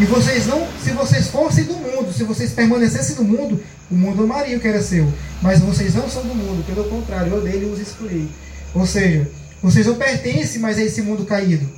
E 0.00 0.04
vocês 0.04 0.46
não, 0.46 0.66
se 0.82 0.90
vocês 0.90 1.28
fossem 1.28 1.64
do 1.64 1.74
mundo, 1.74 2.12
se 2.12 2.22
vocês 2.22 2.52
permanecessem 2.52 3.16
do 3.16 3.24
mundo, 3.24 3.60
o 3.90 3.94
mundo 3.94 4.22
amaria 4.22 4.56
o 4.56 4.60
que 4.60 4.68
era 4.68 4.80
seu. 4.80 5.12
Mas 5.42 5.60
vocês 5.60 5.94
não 5.94 6.08
são 6.08 6.22
do 6.22 6.34
mundo, 6.34 6.64
pelo 6.64 6.88
contrário, 6.88 7.32
eu 7.32 7.42
dele 7.42 7.66
os 7.66 7.80
escolhi. 7.80 8.28
Ou 8.74 8.86
seja, 8.86 9.28
vocês 9.62 9.86
não 9.86 9.96
pertencem 9.96 10.60
mais 10.60 10.78
a 10.78 10.82
esse 10.82 11.02
mundo 11.02 11.24
caído. 11.24 11.68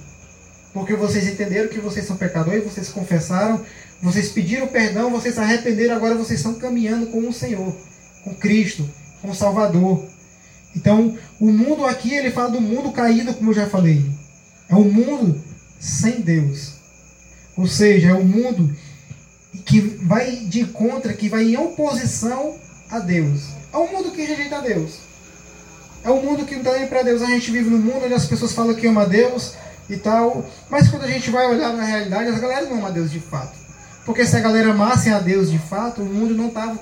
Porque 0.75 0.95
vocês 0.95 1.27
entenderam 1.27 1.69
que 1.69 1.81
vocês 1.81 2.07
são 2.07 2.17
pecadores, 2.17 2.63
vocês 2.63 2.89
confessaram, 2.91 3.65
vocês 4.03 4.29
pediram 4.29 4.69
perdão, 4.69 5.11
vocês 5.11 5.35
se 5.35 5.41
arrependeram, 5.41 5.97
agora 5.97 6.15
vocês 6.15 6.41
estão 6.41 6.55
caminhando 6.55 7.07
com 7.07 7.27
o 7.27 7.33
Senhor, 7.33 7.75
com 8.23 8.35
Cristo 8.35 8.89
com 9.21 9.31
o 9.31 9.35
Salvador. 9.35 10.05
Então, 10.75 11.17
o 11.39 11.47
mundo 11.47 11.85
aqui, 11.85 12.15
ele 12.15 12.31
fala 12.31 12.51
do 12.51 12.61
mundo 12.61 12.93
caído, 12.93 13.35
como 13.35 13.51
eu 13.51 13.55
já 13.55 13.67
falei. 13.67 14.05
É 14.69 14.75
um 14.75 14.91
mundo 14.91 15.41
sem 15.79 16.21
Deus. 16.21 16.80
Ou 17.61 17.67
seja, 17.67 18.09
é 18.09 18.15
um 18.15 18.25
mundo 18.25 18.75
que 19.67 19.81
vai 19.81 20.37
de 20.47 20.65
contra, 20.65 21.13
que 21.13 21.29
vai 21.29 21.45
em 21.45 21.59
oposição 21.59 22.55
a 22.91 22.99
Deus. 22.99 23.49
É 23.71 23.77
um 23.77 23.87
mundo 23.87 24.13
que 24.13 24.25
rejeita 24.25 24.63
Deus. 24.63 24.93
É 26.03 26.11
um 26.11 26.23
mundo 26.23 26.47
que 26.47 26.55
não 26.55 26.63
está 26.63 26.79
nem 26.79 26.89
para 26.89 27.03
Deus. 27.03 27.21
A 27.21 27.27
gente 27.27 27.51
vive 27.51 27.69
num 27.69 27.79
mundo 27.79 28.07
onde 28.07 28.15
as 28.15 28.25
pessoas 28.25 28.55
falam 28.55 28.75
que 28.75 28.87
ama 28.87 29.05
Deus 29.05 29.53
e 29.91 29.99
tal. 29.99 30.49
Mas 30.71 30.89
quando 30.89 31.05
a 31.05 31.09
gente 31.09 31.29
vai 31.29 31.47
olhar 31.49 31.75
na 31.75 31.85
realidade, 31.85 32.31
as 32.31 32.41
galera 32.41 32.65
não 32.65 32.79
ama 32.79 32.91
Deus 32.91 33.11
de 33.11 33.21
fato. 33.21 33.53
Porque 34.07 34.25
se 34.25 34.35
a 34.37 34.41
galera 34.41 34.71
amasse 34.71 35.11
a 35.11 35.19
Deus 35.19 35.51
de 35.51 35.59
fato, 35.59 36.01
o 36.01 36.07
mundo 36.07 36.33
não 36.33 36.49
estava 36.49 36.81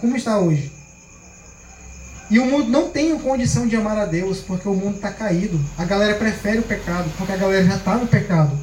como 0.00 0.16
está 0.16 0.38
hoje. 0.38 0.72
E 2.30 2.38
o 2.38 2.46
mundo 2.46 2.70
não 2.70 2.88
tem 2.88 3.18
condição 3.18 3.66
de 3.66 3.76
amar 3.76 3.98
a 3.98 4.06
Deus 4.06 4.40
porque 4.40 4.66
o 4.66 4.74
mundo 4.74 4.96
está 4.96 5.10
caído. 5.10 5.60
A 5.76 5.84
galera 5.84 6.14
prefere 6.14 6.60
o 6.60 6.62
pecado 6.62 7.10
porque 7.18 7.34
a 7.34 7.36
galera 7.36 7.62
já 7.66 7.76
está 7.76 7.96
no 7.96 8.06
pecado. 8.06 8.58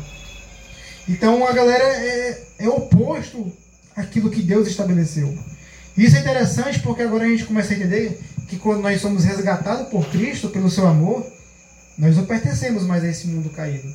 Então 1.11 1.45
a 1.45 1.51
galera 1.51 1.83
é, 1.83 2.41
é 2.59 2.69
oposto 2.69 3.51
àquilo 3.93 4.31
que 4.31 4.41
Deus 4.41 4.65
estabeleceu. 4.65 5.37
Isso 5.97 6.15
é 6.15 6.19
interessante 6.21 6.79
porque 6.79 7.01
agora 7.01 7.25
a 7.25 7.27
gente 7.27 7.43
começa 7.43 7.73
a 7.73 7.75
entender 7.75 8.17
que 8.47 8.57
quando 8.57 8.81
nós 8.81 9.01
somos 9.01 9.25
resgatados 9.25 9.89
por 9.89 10.09
Cristo, 10.09 10.47
pelo 10.47 10.69
seu 10.69 10.87
amor, 10.87 11.29
nós 11.97 12.15
não 12.15 12.25
pertencemos 12.25 12.83
mais 12.83 13.03
a 13.03 13.09
esse 13.09 13.27
mundo 13.27 13.49
caído. 13.49 13.87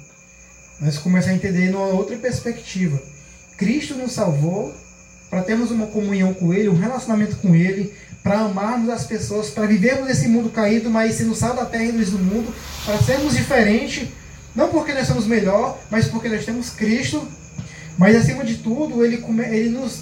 Nós 0.79 0.99
começamos 0.99 1.35
a 1.35 1.47
entender 1.47 1.71
numa 1.71 1.87
outra 1.87 2.17
perspectiva. 2.19 3.01
Cristo 3.57 3.95
nos 3.95 4.13
salvou 4.13 4.75
para 5.31 5.43
termos 5.43 5.71
uma 5.71 5.87
comunhão 5.87 6.35
com 6.35 6.53
Ele, 6.53 6.69
um 6.69 6.79
relacionamento 6.79 7.37
com 7.37 7.55
Ele, 7.55 7.95
para 8.23 8.41
amarmos 8.41 8.91
as 8.91 9.05
pessoas, 9.05 9.49
para 9.49 9.67
vivermos 9.67 10.11
esse 10.11 10.29
mundo 10.29 10.51
caído, 10.51 10.91
mas 10.91 11.15
sendo 11.15 11.35
sal 11.35 11.57
da 11.57 11.65
terra 11.65 11.85
e 11.85 11.93
luz 11.93 12.11
do 12.11 12.19
mundo, 12.19 12.55
para 12.85 12.99
sermos 12.99 13.35
diferentes, 13.35 14.07
não 14.57 14.69
porque 14.69 14.95
nós 14.95 15.07
somos 15.07 15.27
melhor, 15.27 15.79
mas 15.91 16.07
porque 16.07 16.31
nós 16.31 16.45
temos 16.45 16.71
Cristo, 16.71 17.29
mas 17.99 18.17
acima 18.17 18.43
de 18.43 18.57
tudo, 18.57 19.05
Ele, 19.05 19.23
ele 19.51 19.69
nos 19.69 20.01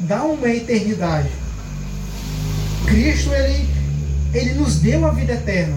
dá 0.00 0.22
uma 0.22 0.48
eternidade. 0.48 1.28
Cristo, 2.86 3.32
Ele, 3.32 3.68
ele 4.32 4.54
nos 4.54 4.78
deu 4.78 5.04
a 5.04 5.10
vida 5.10 5.32
eterna. 5.32 5.76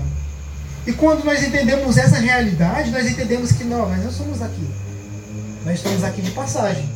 E 0.85 0.93
quando 0.93 1.23
nós 1.23 1.43
entendemos 1.43 1.97
essa 1.97 2.17
realidade, 2.17 2.91
nós 2.91 3.09
entendemos 3.09 3.51
que 3.51 3.63
não, 3.63 3.89
nós 3.89 4.03
não 4.03 4.11
somos 4.11 4.41
aqui. 4.41 4.67
Nós 5.65 5.75
estamos 5.75 6.03
aqui 6.03 6.21
de 6.21 6.31
passagem. 6.31 6.87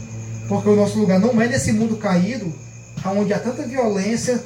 Porque 0.47 0.69
o 0.69 0.75
nosso 0.75 0.99
lugar 0.99 1.19
não 1.19 1.41
é 1.41 1.47
nesse 1.47 1.71
mundo 1.71 1.97
caído, 1.97 2.53
onde 3.05 3.33
há 3.33 3.39
tanta 3.39 3.63
violência, 3.63 4.43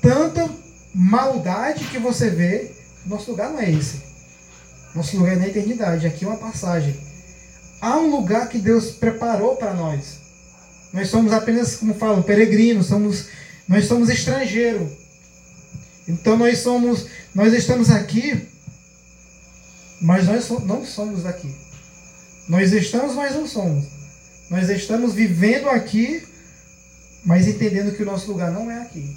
tanta 0.00 0.48
maldade 0.94 1.84
que 1.84 1.98
você 1.98 2.30
vê. 2.30 2.70
Nosso 3.06 3.30
lugar 3.30 3.50
não 3.50 3.60
é 3.60 3.70
esse. 3.70 4.11
Nosso 4.94 5.16
lugar 5.16 5.34
é 5.34 5.36
na 5.36 5.48
eternidade. 5.48 6.06
Aqui 6.06 6.24
é 6.24 6.28
uma 6.28 6.36
passagem. 6.36 6.96
Há 7.80 7.98
um 7.98 8.10
lugar 8.10 8.48
que 8.48 8.58
Deus 8.58 8.90
preparou 8.90 9.56
para 9.56 9.74
nós. 9.74 10.18
Nós 10.92 11.08
somos 11.08 11.32
apenas, 11.32 11.76
como 11.76 11.94
falo, 11.94 12.22
peregrinos, 12.22 12.86
somos, 12.86 13.26
nós 13.66 13.86
somos 13.86 14.08
estrangeiros. 14.08 14.88
Então 16.06 16.36
nós 16.36 16.58
somos, 16.58 17.06
nós 17.34 17.52
estamos 17.54 17.90
aqui, 17.90 18.46
mas 20.00 20.26
nós 20.26 20.48
não 20.64 20.84
somos 20.84 21.22
daqui. 21.22 21.54
Nós 22.48 22.72
estamos, 22.72 23.14
mas 23.14 23.34
não 23.34 23.46
somos. 23.46 23.86
Nós 24.50 24.68
estamos 24.68 25.14
vivendo 25.14 25.68
aqui, 25.70 26.22
mas 27.24 27.48
entendendo 27.48 27.96
que 27.96 28.02
o 28.02 28.06
nosso 28.06 28.30
lugar 28.30 28.50
não 28.50 28.70
é 28.70 28.82
aqui. 28.82 29.16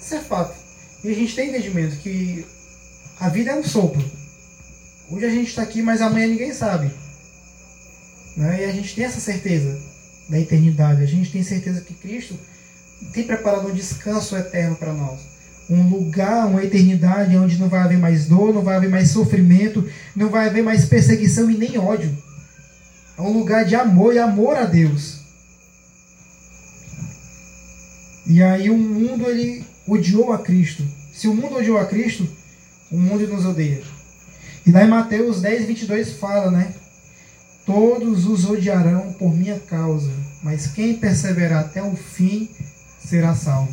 Isso 0.00 0.14
é 0.14 0.20
fato. 0.20 0.54
E 1.02 1.10
a 1.10 1.14
gente 1.14 1.34
tem 1.34 1.48
entendimento 1.48 1.96
que 1.96 2.46
a 3.18 3.28
vida 3.28 3.50
é 3.50 3.54
um 3.56 3.64
sopro. 3.64 4.04
Hoje 5.08 5.24
a 5.24 5.30
gente 5.30 5.48
está 5.48 5.62
aqui, 5.62 5.82
mas 5.82 6.00
amanhã 6.00 6.26
ninguém 6.26 6.52
sabe. 6.52 6.90
Né? 8.36 8.62
E 8.62 8.64
a 8.64 8.72
gente 8.72 8.94
tem 8.94 9.04
essa 9.04 9.20
certeza 9.20 9.78
da 10.28 10.38
eternidade. 10.38 11.02
A 11.02 11.06
gente 11.06 11.30
tem 11.30 11.42
certeza 11.42 11.80
que 11.80 11.94
Cristo 11.94 12.36
tem 13.12 13.24
preparado 13.24 13.68
um 13.68 13.74
descanso 13.74 14.36
eterno 14.36 14.76
para 14.76 14.92
nós. 14.92 15.20
Um 15.70 15.88
lugar, 15.88 16.46
uma 16.46 16.62
eternidade 16.62 17.36
onde 17.36 17.58
não 17.58 17.68
vai 17.68 17.80
haver 17.80 17.98
mais 17.98 18.26
dor, 18.26 18.52
não 18.52 18.62
vai 18.62 18.76
haver 18.76 18.90
mais 18.90 19.10
sofrimento, 19.10 19.88
não 20.14 20.28
vai 20.28 20.48
haver 20.48 20.62
mais 20.62 20.84
perseguição 20.84 21.50
e 21.50 21.56
nem 21.56 21.78
ódio. 21.78 22.16
É 23.16 23.22
um 23.22 23.32
lugar 23.32 23.64
de 23.64 23.74
amor 23.74 24.14
e 24.14 24.18
amor 24.18 24.56
a 24.56 24.64
Deus. 24.64 25.20
E 28.26 28.42
aí 28.42 28.70
o 28.70 28.76
mundo 28.76 29.28
ele 29.28 29.64
odiou 29.86 30.32
a 30.32 30.38
Cristo. 30.38 30.84
Se 31.12 31.28
o 31.28 31.34
mundo 31.34 31.56
odiou 31.56 31.78
a 31.78 31.86
Cristo, 31.86 32.28
o 32.90 32.98
mundo 32.98 33.26
nos 33.28 33.46
odeia. 33.46 33.95
E 34.66 34.72
lá 34.72 34.84
em 34.84 34.88
Mateus 34.88 35.40
10, 35.40 35.66
22 35.66 36.14
fala, 36.14 36.50
né? 36.50 36.74
Todos 37.64 38.26
os 38.26 38.44
odiarão 38.44 39.12
por 39.12 39.32
minha 39.32 39.60
causa, 39.60 40.10
mas 40.42 40.66
quem 40.66 40.94
perseverar 40.94 41.60
até 41.60 41.82
o 41.82 41.94
fim 41.94 42.50
será 42.98 43.34
salvo. 43.34 43.72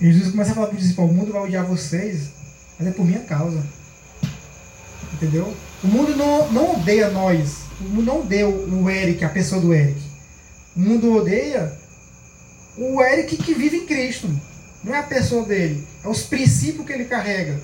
Jesus 0.00 0.32
começa 0.32 0.50
a 0.50 0.54
falar 0.54 0.66
para 0.66 0.76
os 0.76 0.82
discípulos: 0.82 1.10
o 1.10 1.14
mundo 1.14 1.32
vai 1.32 1.42
odiar 1.42 1.64
vocês, 1.64 2.30
mas 2.78 2.88
é 2.88 2.90
por 2.90 3.06
minha 3.06 3.20
causa. 3.20 3.62
Entendeu? 5.12 5.54
O 5.82 5.86
mundo 5.86 6.16
não, 6.16 6.52
não 6.52 6.74
odeia 6.74 7.10
nós, 7.10 7.58
o 7.80 7.84
mundo 7.84 8.06
não 8.06 8.20
odeia 8.20 8.48
o 8.48 8.90
Eric, 8.90 9.24
a 9.24 9.28
pessoa 9.28 9.60
do 9.60 9.72
Eric. 9.72 10.00
O 10.76 10.80
mundo 10.80 11.14
odeia 11.14 11.72
o 12.76 13.00
Eric 13.00 13.36
que 13.36 13.54
vive 13.54 13.76
em 13.76 13.86
Cristo. 13.86 14.28
Não 14.82 14.94
é 14.94 14.98
a 14.98 15.04
pessoa 15.04 15.44
dele, 15.44 15.86
é 16.04 16.08
os 16.08 16.24
princípios 16.24 16.84
que 16.84 16.92
ele 16.92 17.04
carrega, 17.04 17.58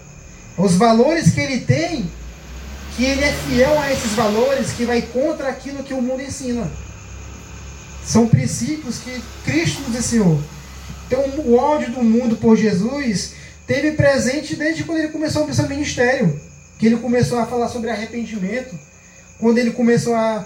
os 0.56 0.74
valores 0.74 1.32
que 1.32 1.40
ele 1.40 1.60
tem 1.60 2.10
que 2.96 3.04
ele 3.06 3.24
é 3.24 3.32
fiel 3.32 3.78
a 3.78 3.90
esses 3.90 4.12
valores, 4.12 4.72
que 4.72 4.84
vai 4.84 5.00
contra 5.00 5.48
aquilo 5.48 5.82
que 5.82 5.94
o 5.94 6.02
mundo 6.02 6.20
ensina. 6.20 6.70
São 8.04 8.26
princípios 8.26 8.98
que 8.98 9.22
Cristo 9.42 9.80
nos 9.88 9.98
ensinou. 9.98 10.38
Então, 11.06 11.24
o 11.38 11.56
ódio 11.56 11.92
do 11.92 12.02
mundo 12.02 12.36
por 12.36 12.56
Jesus 12.56 13.32
teve 13.66 13.92
presente 13.92 14.54
desde 14.54 14.84
quando 14.84 14.98
ele 14.98 15.08
começou 15.08 15.46
o 15.46 15.54
seu 15.54 15.66
ministério, 15.66 16.38
que 16.78 16.86
ele 16.86 16.98
começou 16.98 17.38
a 17.38 17.46
falar 17.46 17.68
sobre 17.68 17.88
arrependimento, 17.88 18.78
quando 19.38 19.56
ele 19.56 19.70
começou 19.70 20.14
a, 20.14 20.44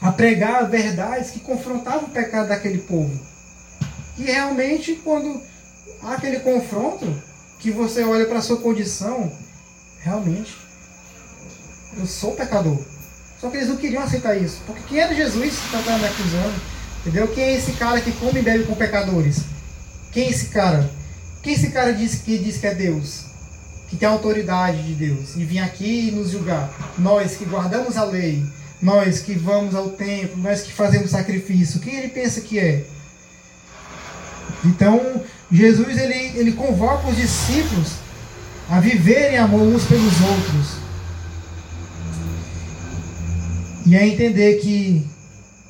a 0.00 0.12
pregar 0.12 0.70
verdades 0.70 1.30
que 1.30 1.40
confrontavam 1.40 2.04
o 2.04 2.12
pecado 2.12 2.48
daquele 2.48 2.78
povo. 2.78 3.12
E 4.18 4.24
realmente, 4.24 4.94
quando 5.04 5.42
há 6.02 6.14
aquele 6.14 6.40
confronto, 6.40 7.06
que 7.58 7.70
você 7.70 8.04
olha 8.04 8.26
para 8.26 8.38
a 8.38 8.42
sua 8.42 8.58
condição, 8.58 9.32
realmente 10.00 10.56
eu 11.98 12.06
sou 12.06 12.32
pecador. 12.32 12.78
Só 13.40 13.50
que 13.50 13.56
eles 13.56 13.68
não 13.68 13.76
queriam 13.76 14.02
aceitar 14.02 14.36
isso. 14.36 14.60
Porque 14.66 14.82
quem 14.88 15.00
era 15.00 15.14
Jesus 15.14 15.58
que 15.58 15.76
está 15.76 15.98
me 15.98 16.06
acusando? 16.06 16.54
Entendeu? 17.00 17.28
Quem 17.28 17.44
é 17.44 17.56
esse 17.56 17.72
cara 17.72 18.00
que 18.00 18.12
come 18.12 18.40
e 18.40 18.42
bebe 18.42 18.64
com 18.64 18.74
pecadores? 18.74 19.42
Quem 20.12 20.24
é 20.24 20.30
esse 20.30 20.46
cara? 20.46 20.90
Quem 21.42 21.52
é 21.52 21.56
esse 21.56 21.70
cara 21.70 21.92
diz 21.92 22.16
que 22.16 22.38
diz 22.38 22.58
que 22.58 22.66
é 22.66 22.74
Deus? 22.74 23.24
Que 23.88 23.96
tem 23.96 24.08
a 24.08 24.12
autoridade 24.12 24.82
de 24.82 24.94
Deus 24.94 25.36
e 25.36 25.44
vir 25.44 25.60
aqui 25.60 26.08
e 26.08 26.10
nos 26.10 26.30
julgar. 26.30 26.72
Nós 26.98 27.36
que 27.36 27.44
guardamos 27.44 27.96
a 27.96 28.04
lei, 28.04 28.44
nós 28.82 29.20
que 29.20 29.34
vamos 29.34 29.74
ao 29.74 29.90
templo, 29.90 30.42
nós 30.42 30.62
que 30.62 30.72
fazemos 30.72 31.10
sacrifício, 31.10 31.80
quem 31.80 31.96
ele 31.96 32.08
pensa 32.08 32.40
que 32.40 32.58
é? 32.58 32.84
Então, 34.64 35.22
Jesus 35.50 35.98
ele, 35.98 36.38
ele 36.38 36.52
convoca 36.52 37.08
os 37.08 37.16
discípulos 37.16 37.92
a 38.68 38.80
viverem 38.80 39.38
amor 39.38 39.62
uns 39.62 39.84
pelos 39.84 40.20
outros 40.20 40.86
e 43.86 43.96
a 43.96 44.04
entender 44.04 44.56
que 44.56 45.06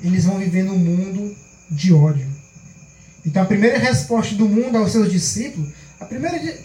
eles 0.03 0.25
vão 0.25 0.39
viver 0.39 0.65
num 0.65 0.79
mundo 0.79 1.37
de 1.71 1.93
ódio. 1.93 2.27
Então 3.25 3.43
a 3.43 3.47
primeira 3.47 3.79
resposta 3.79 4.35
do 4.35 4.49
mundo 4.49 4.79
aos 4.79 4.93
seus 4.93 5.11
discípulos, 5.11 5.69
a 6.01 6.07
primeira, 6.07 6.59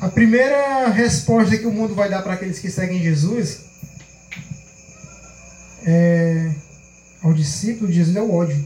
a 0.00 0.08
primeira 0.08 0.88
resposta 0.88 1.58
que 1.58 1.66
o 1.66 1.72
mundo 1.72 1.94
vai 1.94 2.08
dar 2.08 2.22
para 2.22 2.34
aqueles 2.34 2.58
que 2.58 2.70
seguem 2.70 3.02
Jesus 3.02 3.60
é, 5.86 6.50
ao 7.22 7.34
discípulo 7.34 7.90
de 7.90 7.96
Jesus 7.98 8.16
é 8.16 8.22
o 8.22 8.32
ódio. 8.32 8.64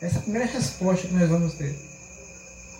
Essa 0.00 0.16
é 0.16 0.18
a 0.18 0.22
primeira 0.22 0.46
resposta 0.46 1.06
que 1.06 1.14
nós 1.14 1.28
vamos 1.28 1.54
ter. 1.54 1.85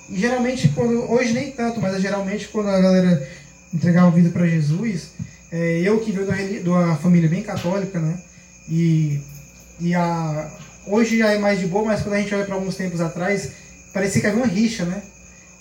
E 0.09 0.19
geralmente, 0.19 0.69
quando, 0.69 1.11
hoje 1.11 1.33
nem 1.33 1.51
tanto, 1.51 1.81
mas 1.81 2.01
geralmente 2.01 2.49
quando 2.49 2.69
a 2.69 2.81
galera 2.81 3.29
entregava 3.73 4.09
a 4.09 4.11
vida 4.11 4.31
para 4.31 4.47
Jesus, 4.47 5.11
é, 5.51 5.81
eu 5.81 6.01
que 6.01 6.13
venho 6.13 6.63
de 6.63 6.69
uma 6.69 6.97
família 6.97 7.29
bem 7.29 7.43
católica, 7.43 7.99
né? 7.99 8.19
E, 8.69 9.21
e 9.81 9.95
a, 9.95 10.51
hoje 10.87 11.19
já 11.19 11.33
é 11.33 11.39
mais 11.39 11.59
de 11.59 11.67
boa, 11.67 11.85
mas 11.85 12.03
quando 12.03 12.15
a 12.15 12.19
gente 12.19 12.35
olha 12.35 12.45
para 12.45 12.55
alguns 12.55 12.77
tempos 12.77 13.01
atrás, 13.01 13.51
parecia 13.93 14.21
que 14.21 14.27
havia 14.27 14.43
uma 14.43 14.47
rixa, 14.47 14.85
né? 14.85 15.03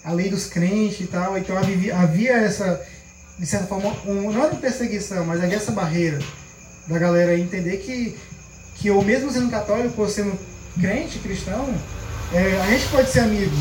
A 0.04 0.12
lei 0.12 0.30
dos 0.30 0.46
crentes 0.46 1.02
e 1.02 1.08
tal. 1.08 1.38
Então 1.38 1.58
havia, 1.58 1.98
havia 1.98 2.34
essa, 2.34 2.82
de 3.40 3.46
certa 3.46 3.68
forma, 3.68 3.96
um, 4.06 4.32
não 4.32 4.44
era 4.44 4.56
perseguição, 4.56 5.26
mas 5.26 5.44
havia 5.44 5.58
essa 5.58 5.72
barreira 5.72 6.20
da 6.88 7.00
galera 7.00 7.38
entender 7.38 7.78
que, 7.78 8.16
que 8.76 8.88
eu 8.90 9.02
mesmo 9.02 9.32
sendo 9.32 9.50
católico, 9.50 10.00
ou 10.00 10.08
sendo 10.08 10.38
crente, 10.80 11.20
cristão, 11.20 11.74
é, 12.34 12.62
a 12.62 12.68
gente 12.68 12.88
pode 12.90 13.10
ser 13.10 13.22
amigo. 13.22 13.56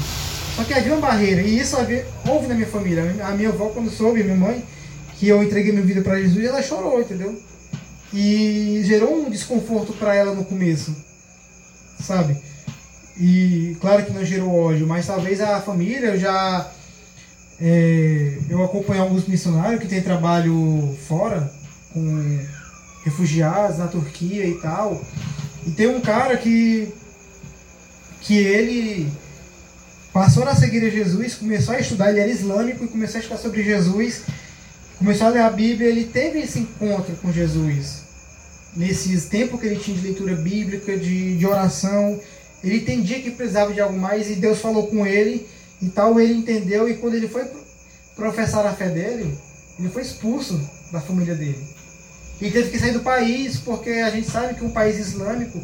Só 0.56 0.64
que 0.64 0.74
havia 0.74 0.92
uma 0.92 1.00
barreira, 1.00 1.42
e 1.42 1.58
isso 1.58 1.76
havia, 1.76 2.06
houve 2.28 2.46
na 2.46 2.54
minha 2.54 2.66
família. 2.66 3.02
A 3.24 3.32
minha 3.32 3.48
avó, 3.48 3.68
quando 3.68 3.90
soube, 3.90 4.22
minha 4.22 4.36
mãe, 4.36 4.64
que 5.16 5.28
eu 5.28 5.42
entreguei 5.42 5.72
minha 5.72 5.84
vida 5.84 6.00
para 6.00 6.20
Jesus, 6.20 6.44
ela 6.44 6.62
chorou, 6.62 7.00
entendeu? 7.00 7.36
e 8.14 8.80
gerou 8.84 9.26
um 9.26 9.28
desconforto 9.28 9.92
para 9.94 10.14
ela 10.14 10.32
no 10.34 10.44
começo, 10.44 10.94
sabe? 12.00 12.36
E 13.18 13.76
claro 13.80 14.04
que 14.04 14.12
não 14.12 14.24
gerou 14.24 14.54
ódio, 14.54 14.86
mas 14.86 15.06
talvez 15.06 15.40
a 15.40 15.60
família 15.60 16.10
eu 16.10 16.18
já 16.18 16.70
é, 17.60 18.38
eu 18.48 18.62
acompanho 18.64 19.02
alguns 19.02 19.26
missionários 19.26 19.80
que 19.80 19.88
têm 19.88 20.00
trabalho 20.00 20.96
fora 21.08 21.52
com 21.92 22.40
refugiados 23.04 23.78
na 23.78 23.88
Turquia 23.88 24.46
e 24.46 24.60
tal. 24.60 25.04
E 25.66 25.72
tem 25.72 25.88
um 25.88 26.00
cara 26.00 26.36
que 26.36 26.88
que 28.20 28.38
ele 28.38 29.10
passou 30.14 30.44
a 30.44 30.54
seguir 30.54 30.88
Jesus, 30.90 31.34
começou 31.34 31.74
a 31.74 31.80
estudar, 31.80 32.10
ele 32.10 32.20
era 32.20 32.30
islâmico 32.30 32.84
e 32.84 32.88
começou 32.88 33.18
a 33.18 33.20
estudar 33.20 33.38
sobre 33.38 33.64
Jesus, 33.64 34.22
começou 34.96 35.26
a 35.26 35.30
ler 35.30 35.40
a 35.40 35.50
Bíblia, 35.50 35.88
ele 35.88 36.04
teve 36.04 36.38
esse 36.38 36.60
encontro 36.60 37.16
com 37.16 37.32
Jesus 37.32 38.04
nesses 38.76 39.26
tempos 39.26 39.60
que 39.60 39.66
ele 39.66 39.76
tinha 39.76 39.96
de 39.96 40.02
leitura 40.02 40.34
bíblica, 40.36 40.96
de, 40.96 41.36
de 41.36 41.46
oração, 41.46 42.20
ele 42.62 42.78
entendia 42.78 43.20
que 43.20 43.30
precisava 43.30 43.72
de 43.72 43.80
algo 43.80 43.98
mais 43.98 44.30
e 44.30 44.36
Deus 44.36 44.60
falou 44.60 44.86
com 44.86 45.06
ele 45.06 45.46
e 45.82 45.88
tal, 45.88 46.18
ele 46.18 46.34
entendeu 46.34 46.88
e 46.88 46.94
quando 46.94 47.14
ele 47.14 47.28
foi 47.28 47.44
professar 48.16 48.64
a 48.66 48.72
fé 48.72 48.88
dele, 48.88 49.36
ele 49.78 49.88
foi 49.88 50.02
expulso 50.02 50.60
da 50.92 51.00
família 51.00 51.34
dele. 51.34 51.58
Ele 52.40 52.50
teve 52.50 52.70
que 52.70 52.78
sair 52.78 52.92
do 52.92 53.00
país 53.00 53.56
porque 53.58 53.90
a 53.90 54.10
gente 54.10 54.30
sabe 54.30 54.54
que 54.54 54.64
um 54.64 54.70
país 54.70 54.96
islâmico 54.96 55.60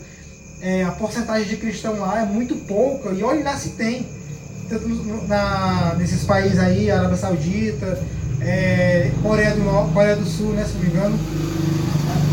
é, 0.60 0.84
a 0.84 0.90
porcentagem 0.90 1.48
de 1.48 1.56
cristão 1.56 1.98
lá 1.98 2.20
é 2.20 2.26
muito 2.26 2.54
pouca, 2.66 3.10
e 3.10 3.22
olha 3.22 3.42
lá 3.42 3.56
se 3.56 3.70
tem. 3.70 4.06
Na, 5.26 5.94
nesses 5.98 6.24
países 6.24 6.58
aí, 6.58 6.90
Arábia 6.90 7.16
Saudita, 7.16 8.00
é, 8.40 9.10
Coreia, 9.22 9.54
do 9.54 9.62
Norte, 9.62 9.92
Coreia 9.92 10.16
do 10.16 10.24
Sul, 10.24 10.52
né, 10.52 10.64
se 10.64 10.74
não 10.74 10.80
me 10.80 10.86
engano, 10.88 11.18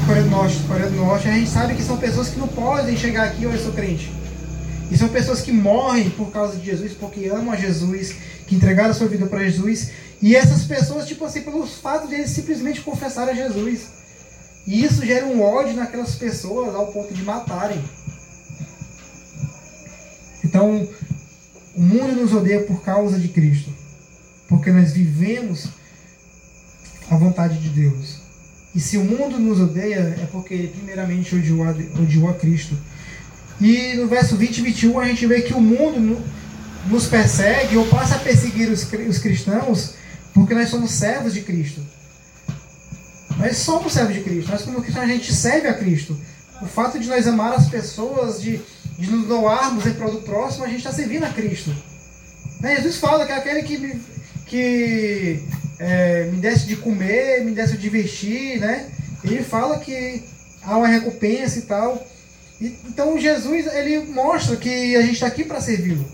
Coreia 0.05 0.23
do 0.23 0.29
Norte, 0.29 0.59
Coreia 0.67 0.89
do 0.89 0.95
Norte, 0.95 1.27
a 1.27 1.31
gente 1.31 1.49
sabe 1.49 1.75
que 1.75 1.83
são 1.83 1.97
pessoas 1.97 2.29
que 2.29 2.39
não 2.39 2.47
podem 2.47 2.95
chegar 2.95 3.25
aqui, 3.25 3.43
eu 3.43 3.57
sou 3.57 3.73
crente. 3.73 4.11
E 4.89 4.97
são 4.97 5.09
pessoas 5.09 5.41
que 5.41 5.51
morrem 5.51 6.09
por 6.11 6.31
causa 6.31 6.57
de 6.57 6.65
Jesus, 6.65 6.93
porque 6.93 7.27
amam 7.27 7.51
a 7.51 7.57
Jesus, 7.57 8.15
que 8.47 8.55
entregaram 8.55 8.91
a 8.91 8.93
sua 8.93 9.07
vida 9.07 9.25
para 9.25 9.43
Jesus. 9.43 9.91
E 10.21 10.35
essas 10.35 10.63
pessoas, 10.63 11.05
tipo 11.05 11.25
assim, 11.25 11.41
pelo 11.41 11.67
fato 11.67 12.07
de 12.07 12.15
eles 12.15 12.29
simplesmente 12.29 12.81
confessarem 12.81 13.33
a 13.33 13.47
Jesus. 13.47 13.87
E 14.65 14.83
isso 14.83 15.05
gera 15.05 15.25
um 15.25 15.41
ódio 15.41 15.75
naquelas 15.75 16.15
pessoas 16.15 16.73
ao 16.73 16.87
ponto 16.87 17.13
de 17.13 17.23
matarem. 17.23 17.81
Então, 20.43 20.87
o 21.77 21.81
mundo 21.81 22.19
nos 22.19 22.33
odeia 22.33 22.61
por 22.61 22.81
causa 22.81 23.19
de 23.19 23.27
Cristo. 23.27 23.69
Porque 24.49 24.71
nós 24.71 24.91
vivemos 24.91 25.67
a 27.09 27.15
vontade 27.15 27.59
de 27.59 27.69
Deus. 27.69 28.17
E 28.73 28.79
se 28.79 28.97
o 28.97 29.03
mundo 29.03 29.39
nos 29.39 29.59
odeia, 29.59 30.15
é 30.21 30.27
porque 30.31 30.53
ele 30.53 30.67
primeiramente 30.69 31.35
odiou 31.35 31.63
a, 31.63 31.69
odiou 32.01 32.29
a 32.29 32.33
Cristo. 32.33 32.77
E 33.61 33.93
no 33.95 34.07
verso 34.07 34.35
20 34.35 34.57
e 34.57 34.61
21 34.61 34.99
a 34.99 35.07
gente 35.07 35.25
vê 35.25 35.41
que 35.41 35.53
o 35.53 35.61
mundo 35.61 36.21
nos 36.87 37.05
persegue 37.05 37.77
ou 37.77 37.87
passa 37.87 38.15
a 38.15 38.19
perseguir 38.19 38.69
os, 38.69 38.83
os 39.09 39.17
cristãos 39.19 39.95
porque 40.37 40.53
nós 40.53 40.69
somos 40.69 40.91
servos 40.91 41.33
de 41.33 41.41
Cristo. 41.41 41.81
Nós 43.37 43.57
somos 43.57 43.93
servos 43.93 44.13
de 44.13 44.21
Cristo. 44.21 44.51
Nós, 44.51 44.61
como 44.61 44.81
cristãos, 44.81 45.05
a 45.05 45.11
gente 45.11 45.33
serve 45.33 45.67
a 45.67 45.73
Cristo. 45.73 46.15
O 46.61 46.65
fato 46.65 46.99
de 46.99 47.07
nós 47.07 47.27
amar 47.27 47.53
as 47.53 47.67
pessoas, 47.67 48.41
de, 48.41 48.61
de 48.97 49.09
nos 49.11 49.27
doarmos 49.27 49.85
em 49.85 49.93
prol 49.93 50.11
do 50.11 50.21
próximo, 50.21 50.65
a 50.65 50.67
gente 50.67 50.79
está 50.79 50.91
servindo 50.91 51.23
a 51.23 51.29
Cristo. 51.29 51.73
Né? 52.59 52.75
Jesus 52.77 52.97
fala 52.97 53.25
que 53.25 53.31
é 53.31 53.35
aquele 53.35 53.63
que 53.63 53.77
me, 53.77 54.01
que, 54.45 55.43
é, 55.79 56.23
me 56.25 56.37
desse 56.37 56.65
de 56.65 56.75
comer, 56.77 57.43
me 57.43 57.51
desse 57.51 57.77
de 57.77 57.89
vestir, 57.89 58.59
né? 58.59 58.89
Ele 59.23 59.43
fala 59.43 59.79
que 59.79 60.23
há 60.63 60.77
uma 60.77 60.87
recompensa 60.87 61.59
e 61.59 61.61
tal. 61.63 62.07
E, 62.59 62.75
então 62.87 63.19
Jesus 63.19 63.67
ele 63.67 63.99
mostra 64.11 64.55
que 64.55 64.95
a 64.95 65.01
gente 65.01 65.13
está 65.13 65.27
aqui 65.27 65.43
para 65.43 65.61
servi-lo, 65.61 66.05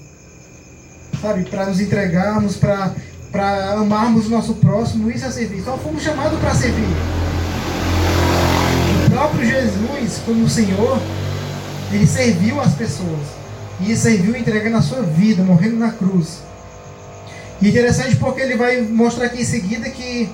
sabe? 1.22 1.44
Para 1.46 1.68
nos 1.68 1.80
entregarmos, 1.80 2.58
para 2.58 2.94
para 3.34 3.72
amarmos 3.72 4.28
o 4.28 4.30
nosso 4.30 4.54
próximo, 4.54 5.10
isso 5.10 5.26
é 5.26 5.32
servir. 5.32 5.58
Então 5.58 5.76
fomos 5.80 6.04
chamados 6.04 6.40
para 6.40 6.54
servir. 6.54 6.86
O 9.08 9.10
próprio 9.10 9.50
Jesus, 9.50 10.22
como 10.24 10.48
Senhor, 10.48 11.00
ele 11.96 12.08
serviu 12.08 12.60
as 12.60 12.74
pessoas. 12.74 13.28
E 13.82 13.96
serviu 13.96 14.36
entregando 14.36 14.78
a 14.78 14.82
sua 14.82 15.02
vida, 15.02 15.44
morrendo 15.44 15.78
na 15.78 15.92
cruz. 15.92 16.40
E 17.62 17.70
interessante 17.70 18.16
porque 18.18 18.42
ele 18.42 18.56
vai 18.56 18.82
mostrar 18.82 19.26
aqui 19.26 19.42
em 19.42 19.46
seguida 19.46 19.90
que 19.90 20.30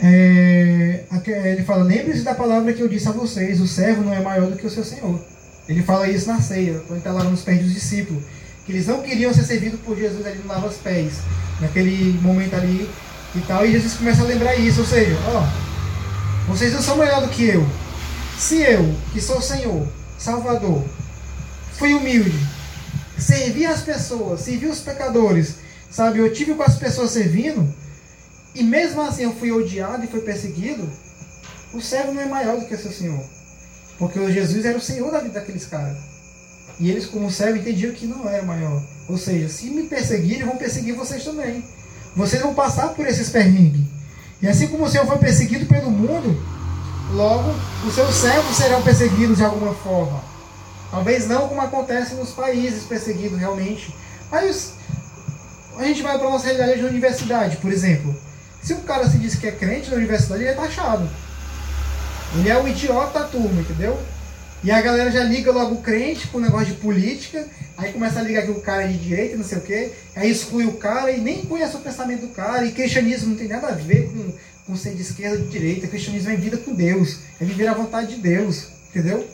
é, 0.00 1.04
ele 1.52 1.62
fala, 1.62 1.84
lembre-se 1.84 2.22
da 2.22 2.34
palavra 2.34 2.72
que 2.72 2.80
eu 2.80 2.88
disse 2.88 3.08
a 3.08 3.12
vocês, 3.12 3.60
o 3.60 3.68
servo 3.68 4.02
não 4.02 4.12
é 4.12 4.20
maior 4.20 4.50
do 4.50 4.56
que 4.56 4.66
o 4.66 4.70
seu 4.70 4.84
Senhor. 4.84 5.20
Ele 5.68 5.82
fala 5.82 6.08
isso 6.08 6.26
na 6.26 6.40
ceia, 6.40 6.80
quando 6.86 6.98
está 6.98 7.12
lá 7.12 7.22
nos 7.24 7.42
pés 7.42 7.62
dos 7.62 7.72
discípulos. 7.72 8.22
Que 8.66 8.72
eles 8.72 8.86
não 8.86 9.00
queriam 9.02 9.32
ser 9.32 9.44
servidos 9.44 9.80
por 9.80 9.96
Jesus 9.96 10.24
ali 10.26 10.38
no 10.38 10.48
lava 10.48 10.66
os 10.66 10.76
pés. 10.76 11.14
Naquele 11.60 12.18
momento 12.20 12.54
ali 12.54 12.88
e 13.34 13.40
tal. 13.40 13.64
E 13.64 13.72
Jesus 13.72 13.94
começa 13.94 14.22
a 14.22 14.26
lembrar 14.26 14.56
isso. 14.56 14.80
Ou 14.80 14.86
seja, 14.86 15.16
ó, 15.28 15.46
vocês 16.48 16.72
não 16.72 16.82
são 16.82 16.96
maior 16.96 17.22
do 17.22 17.28
que 17.28 17.44
eu. 17.44 17.66
Se 18.38 18.60
eu, 18.60 18.94
que 19.12 19.20
sou 19.20 19.38
o 19.38 19.42
Senhor, 19.42 19.86
Salvador, 20.22 20.84
fui 21.76 21.94
humilde, 21.94 22.38
servi 23.18 23.66
as 23.66 23.80
pessoas, 23.80 24.42
servi 24.42 24.66
os 24.66 24.78
pecadores, 24.78 25.56
sabe, 25.90 26.20
eu 26.20 26.32
tive 26.32 26.54
com 26.54 26.62
as 26.62 26.76
pessoas 26.76 27.10
servindo, 27.10 27.68
e 28.54 28.62
mesmo 28.62 29.00
assim 29.02 29.24
eu 29.24 29.34
fui 29.34 29.50
odiado 29.50 30.04
e 30.04 30.06
fui 30.06 30.20
perseguido, 30.20 30.88
o 31.74 31.80
servo 31.80 32.12
não 32.12 32.22
é 32.22 32.26
maior 32.26 32.56
do 32.56 32.66
que 32.66 32.76
seu 32.76 32.92
Senhor. 32.92 33.20
Porque 33.98 34.30
Jesus 34.30 34.64
era 34.64 34.78
o 34.78 34.80
Senhor 34.80 35.10
da 35.10 35.18
vida 35.18 35.40
daqueles 35.40 35.66
caras. 35.66 35.98
E 36.78 36.88
eles, 36.88 37.06
como 37.06 37.30
servo, 37.30 37.58
entendiam 37.58 37.92
que 37.92 38.06
não 38.06 38.28
era 38.28 38.44
maior. 38.44 38.80
Ou 39.08 39.18
seja, 39.18 39.48
se 39.48 39.70
me 39.70 39.84
perseguirem, 39.84 40.44
vão 40.44 40.56
perseguir 40.56 40.94
vocês 40.94 41.24
também. 41.24 41.64
Vocês 42.14 42.42
vão 42.42 42.54
passar 42.54 42.90
por 42.90 43.06
esses 43.06 43.28
perrengues. 43.28 43.86
E 44.40 44.46
assim 44.46 44.68
como 44.68 44.84
o 44.84 44.88
Senhor 44.88 45.06
foi 45.06 45.18
perseguido 45.18 45.66
pelo 45.66 45.90
mundo, 45.90 46.40
logo 47.10 47.54
os 47.86 47.94
seus 47.94 48.14
servos 48.14 48.56
serão 48.56 48.82
perseguidos 48.82 49.38
de 49.38 49.44
alguma 49.44 49.74
forma. 49.74 50.22
Talvez 50.90 51.26
não 51.26 51.48
como 51.48 51.60
acontece 51.60 52.14
nos 52.14 52.30
países 52.30 52.84
perseguidos 52.84 53.38
realmente. 53.38 53.94
Mas 54.30 54.74
a 55.78 55.84
gente 55.84 56.02
vai 56.02 56.18
para 56.18 56.28
a 56.28 56.30
nossa 56.30 56.46
realidade 56.46 56.78
de 56.78 56.84
universidade, 56.84 57.56
por 57.56 57.72
exemplo. 57.72 58.14
Se 58.62 58.74
o 58.74 58.78
cara 58.78 59.08
se 59.08 59.18
diz 59.18 59.34
que 59.34 59.46
é 59.46 59.52
crente 59.52 59.90
na 59.90 59.96
universidade, 59.96 60.42
ele 60.42 60.50
é 60.50 60.54
taxado. 60.54 61.08
Ele 62.36 62.48
é 62.48 62.56
o 62.56 62.68
idiota 62.68 63.20
da 63.20 63.26
turma, 63.26 63.60
entendeu? 63.60 63.98
E 64.64 64.70
a 64.70 64.80
galera 64.80 65.10
já 65.10 65.24
liga 65.24 65.50
logo 65.50 65.74
o 65.74 65.82
crente 65.82 66.28
com 66.28 66.38
o 66.38 66.40
negócio 66.40 66.66
de 66.66 66.74
política, 66.74 67.44
aí 67.76 67.92
começa 67.92 68.20
a 68.20 68.22
ligar 68.22 68.44
que 68.44 68.52
o 68.52 68.60
cara 68.60 68.84
é 68.84 68.86
de 68.86 68.96
direita, 68.96 69.36
não 69.36 69.44
sei 69.44 69.58
o 69.58 69.62
quê, 69.62 69.92
aí 70.14 70.30
exclui 70.30 70.66
o 70.66 70.74
cara 70.74 71.10
e 71.10 71.20
nem 71.20 71.44
conhece 71.44 71.74
o 71.74 71.80
pensamento 71.80 72.20
do 72.20 72.28
cara. 72.28 72.64
E 72.64 72.70
cristianismo 72.70 73.30
não 73.30 73.36
tem 73.36 73.48
nada 73.48 73.68
a 73.68 73.72
ver 73.72 74.08
com, 74.12 74.32
com 74.66 74.76
ser 74.76 74.94
de 74.94 75.02
esquerda 75.02 75.36
ou 75.36 75.42
de 75.42 75.48
direita. 75.48 75.86
Cristianismo 75.86 76.30
é 76.30 76.36
vida 76.36 76.56
com 76.56 76.74
Deus, 76.74 77.18
é 77.40 77.44
viver 77.44 77.66
a 77.66 77.74
vontade 77.74 78.14
de 78.14 78.22
Deus, 78.22 78.68
entendeu? 78.90 79.26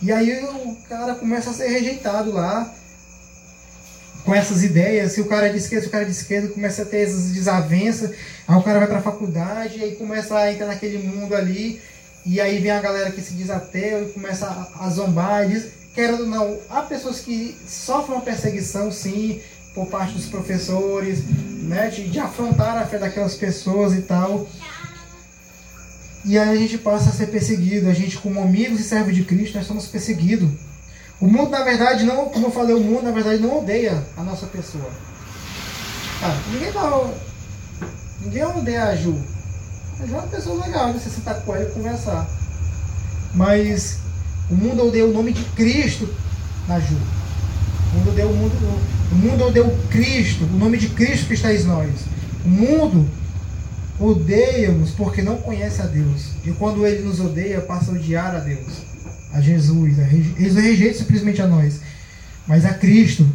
E 0.00 0.10
aí 0.12 0.44
o 0.44 0.76
cara 0.88 1.14
começa 1.14 1.50
a 1.50 1.52
ser 1.52 1.68
rejeitado 1.68 2.32
lá, 2.32 2.72
com 4.24 4.34
essas 4.34 4.62
ideias, 4.62 5.12
se 5.12 5.20
o 5.20 5.26
cara 5.26 5.48
é 5.48 5.52
de 5.52 5.58
esquerda, 5.58 5.82
se 5.82 5.88
o 5.88 5.90
cara 5.90 6.04
é 6.04 6.06
de 6.06 6.12
esquerda, 6.12 6.48
começa 6.48 6.82
a 6.82 6.84
ter 6.84 6.98
essas 6.98 7.30
desavenças, 7.32 8.12
aí 8.46 8.56
o 8.56 8.62
cara 8.62 8.78
vai 8.78 8.88
para 8.88 8.98
a 8.98 9.02
faculdade, 9.02 9.78
e 9.78 9.82
aí 9.82 9.96
começa 9.96 10.36
a 10.36 10.52
entrar 10.52 10.66
naquele 10.66 10.98
mundo 10.98 11.34
ali, 11.34 11.80
e 12.24 12.40
aí 12.40 12.58
vem 12.60 12.70
a 12.70 12.80
galera 12.80 13.10
que 13.10 13.20
se 13.20 13.34
diz 13.34 13.50
ateu 13.50 14.04
e 14.04 14.12
começa 14.12 14.46
a, 14.46 14.86
a 14.86 14.90
zombar, 14.90 15.44
e 15.44 15.54
diz, 15.54 15.72
querendo 15.94 16.20
ou 16.20 16.28
não, 16.28 16.58
há 16.70 16.82
pessoas 16.82 17.18
que 17.18 17.56
sofrem 17.66 18.16
uma 18.16 18.24
perseguição, 18.24 18.92
sim, 18.92 19.40
por 19.74 19.86
parte 19.86 20.14
dos 20.14 20.26
professores, 20.26 21.24
né, 21.62 21.88
de, 21.88 22.08
de 22.08 22.18
afrontar 22.18 22.76
a 22.76 22.86
fé 22.86 22.98
daquelas 22.98 23.34
pessoas 23.34 23.94
e 23.94 24.02
tal. 24.02 24.46
E 26.24 26.38
aí 26.38 26.56
a 26.56 26.56
gente 26.56 26.78
passa 26.78 27.10
a 27.10 27.12
ser 27.12 27.26
perseguido, 27.26 27.88
a 27.88 27.94
gente 27.94 28.18
como 28.18 28.40
amigos 28.40 28.80
e 28.80 28.84
servos 28.84 29.14
de 29.14 29.24
Cristo, 29.24 29.56
nós 29.56 29.66
somos 29.66 29.86
perseguidos. 29.86 30.48
O 31.20 31.26
mundo, 31.26 31.50
na 31.50 31.62
verdade, 31.62 32.04
não, 32.04 32.28
como 32.28 32.46
eu 32.46 32.50
falei, 32.50 32.74
o 32.74 32.80
mundo, 32.80 33.02
na 33.02 33.10
verdade, 33.10 33.40
não 33.40 33.58
odeia 33.58 34.02
a 34.16 34.22
nossa 34.22 34.46
pessoa. 34.46 34.90
Ah, 36.22 36.36
ninguém 36.52 36.72
não. 36.72 37.14
Ninguém 38.20 38.44
odeia 38.44 38.84
a 38.84 38.96
Ju. 38.96 39.16
A 40.00 40.06
Ju 40.06 40.14
é 40.14 40.18
uma 40.18 40.26
pessoa 40.28 40.64
legal? 40.64 40.92
Você 40.92 41.10
sentar 41.10 41.40
com 41.42 41.54
ela 41.54 41.68
e 41.68 41.72
conversar. 41.72 42.28
Mas 43.34 43.98
o 44.50 44.54
mundo 44.54 44.86
odeia 44.86 45.06
o 45.06 45.12
nome 45.12 45.32
de 45.32 45.44
Cristo 45.56 46.08
na 46.68 46.78
Ju. 46.78 46.96
O 47.92 47.96
mundo 47.96 48.10
odeia 48.10 48.26
o 48.26 48.34
mundo. 48.34 48.52
O 49.10 49.14
mundo 49.14 49.44
o 49.44 49.88
Cristo, 49.88 50.44
o 50.44 50.58
nome 50.58 50.78
de 50.78 50.88
Cristo 50.88 51.26
que 51.26 51.34
está 51.34 51.52
em 51.52 51.62
nós. 51.64 51.90
O 52.44 52.48
mundo 52.48 53.08
odeia-nos 54.00 54.90
porque 54.92 55.22
não 55.22 55.36
conhece 55.36 55.82
a 55.82 55.86
Deus. 55.86 56.30
E 56.44 56.50
quando 56.52 56.86
ele 56.86 57.02
nos 57.02 57.20
odeia, 57.20 57.60
passa 57.60 57.90
a 57.90 57.94
odiar 57.94 58.34
a 58.34 58.38
Deus 58.38 58.92
a 59.32 59.40
Jesus. 59.40 59.98
Eles 60.38 60.54
não 60.54 60.62
rejeitam 60.62 60.98
simplesmente 60.98 61.42
a 61.42 61.46
nós, 61.46 61.80
mas 62.46 62.64
a 62.64 62.74
Cristo. 62.74 63.26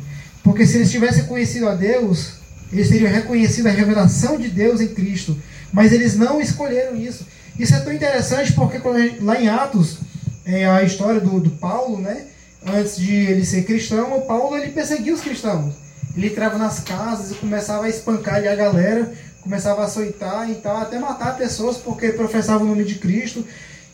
Porque 0.43 0.65
se 0.65 0.78
eles 0.78 0.91
tivessem 0.91 1.26
conhecido 1.26 1.67
a 1.67 1.76
Deus, 1.76 2.34
eles 2.72 2.89
teriam 2.89 3.12
reconhecido 3.12 3.67
a 3.67 3.72
revelação 3.72 4.38
de 4.38 4.50
Deus 4.50 4.82
em 4.82 4.88
Cristo. 4.88 5.38
Mas 5.72 5.91
eles 5.91 6.15
não 6.15 6.41
escolheram 6.41 6.96
isso. 6.96 7.26
Isso 7.58 7.76
é 7.76 7.80
tão 7.80 7.93
interessante 7.93 8.54
porque 8.54 8.80
lá 9.22 9.39
em 9.39 9.48
Atos, 9.48 9.98
é 10.46 10.65
a 10.65 10.82
história 10.82 11.20
do, 11.20 11.39
do 11.41 11.50
Paulo, 11.52 12.00
né? 12.00 12.26
Antes 12.65 12.98
de 12.98 13.13
ele 13.13 13.46
ser 13.46 13.63
cristão, 13.63 14.17
o 14.17 14.22
Paulo 14.22 14.58
ele 14.58 14.72
perseguia 14.72 15.13
os 15.13 15.22
cristãos. 15.22 15.76
Ele 16.15 16.28
entrava 16.28 16.58
nas 16.58 16.80
casas 16.80 17.32
e 17.32 17.36
começava 17.36 17.86
a 17.86 17.89
espancar 17.89 18.36
ali 18.36 18.48
a 18.48 18.56
galera, 18.56 19.13
começava 19.41 19.82
a 19.82 19.86
açoitar 19.86 20.50
e 20.50 20.56
tal, 20.56 20.78
até 20.78 20.98
matar 20.98 21.38
pessoas 21.38 21.78
porque 21.78 22.10
professavam 22.10 22.65
o 22.65 22.70
nome 22.70 22.84
de 22.84 22.96
Cristo. 22.96 23.46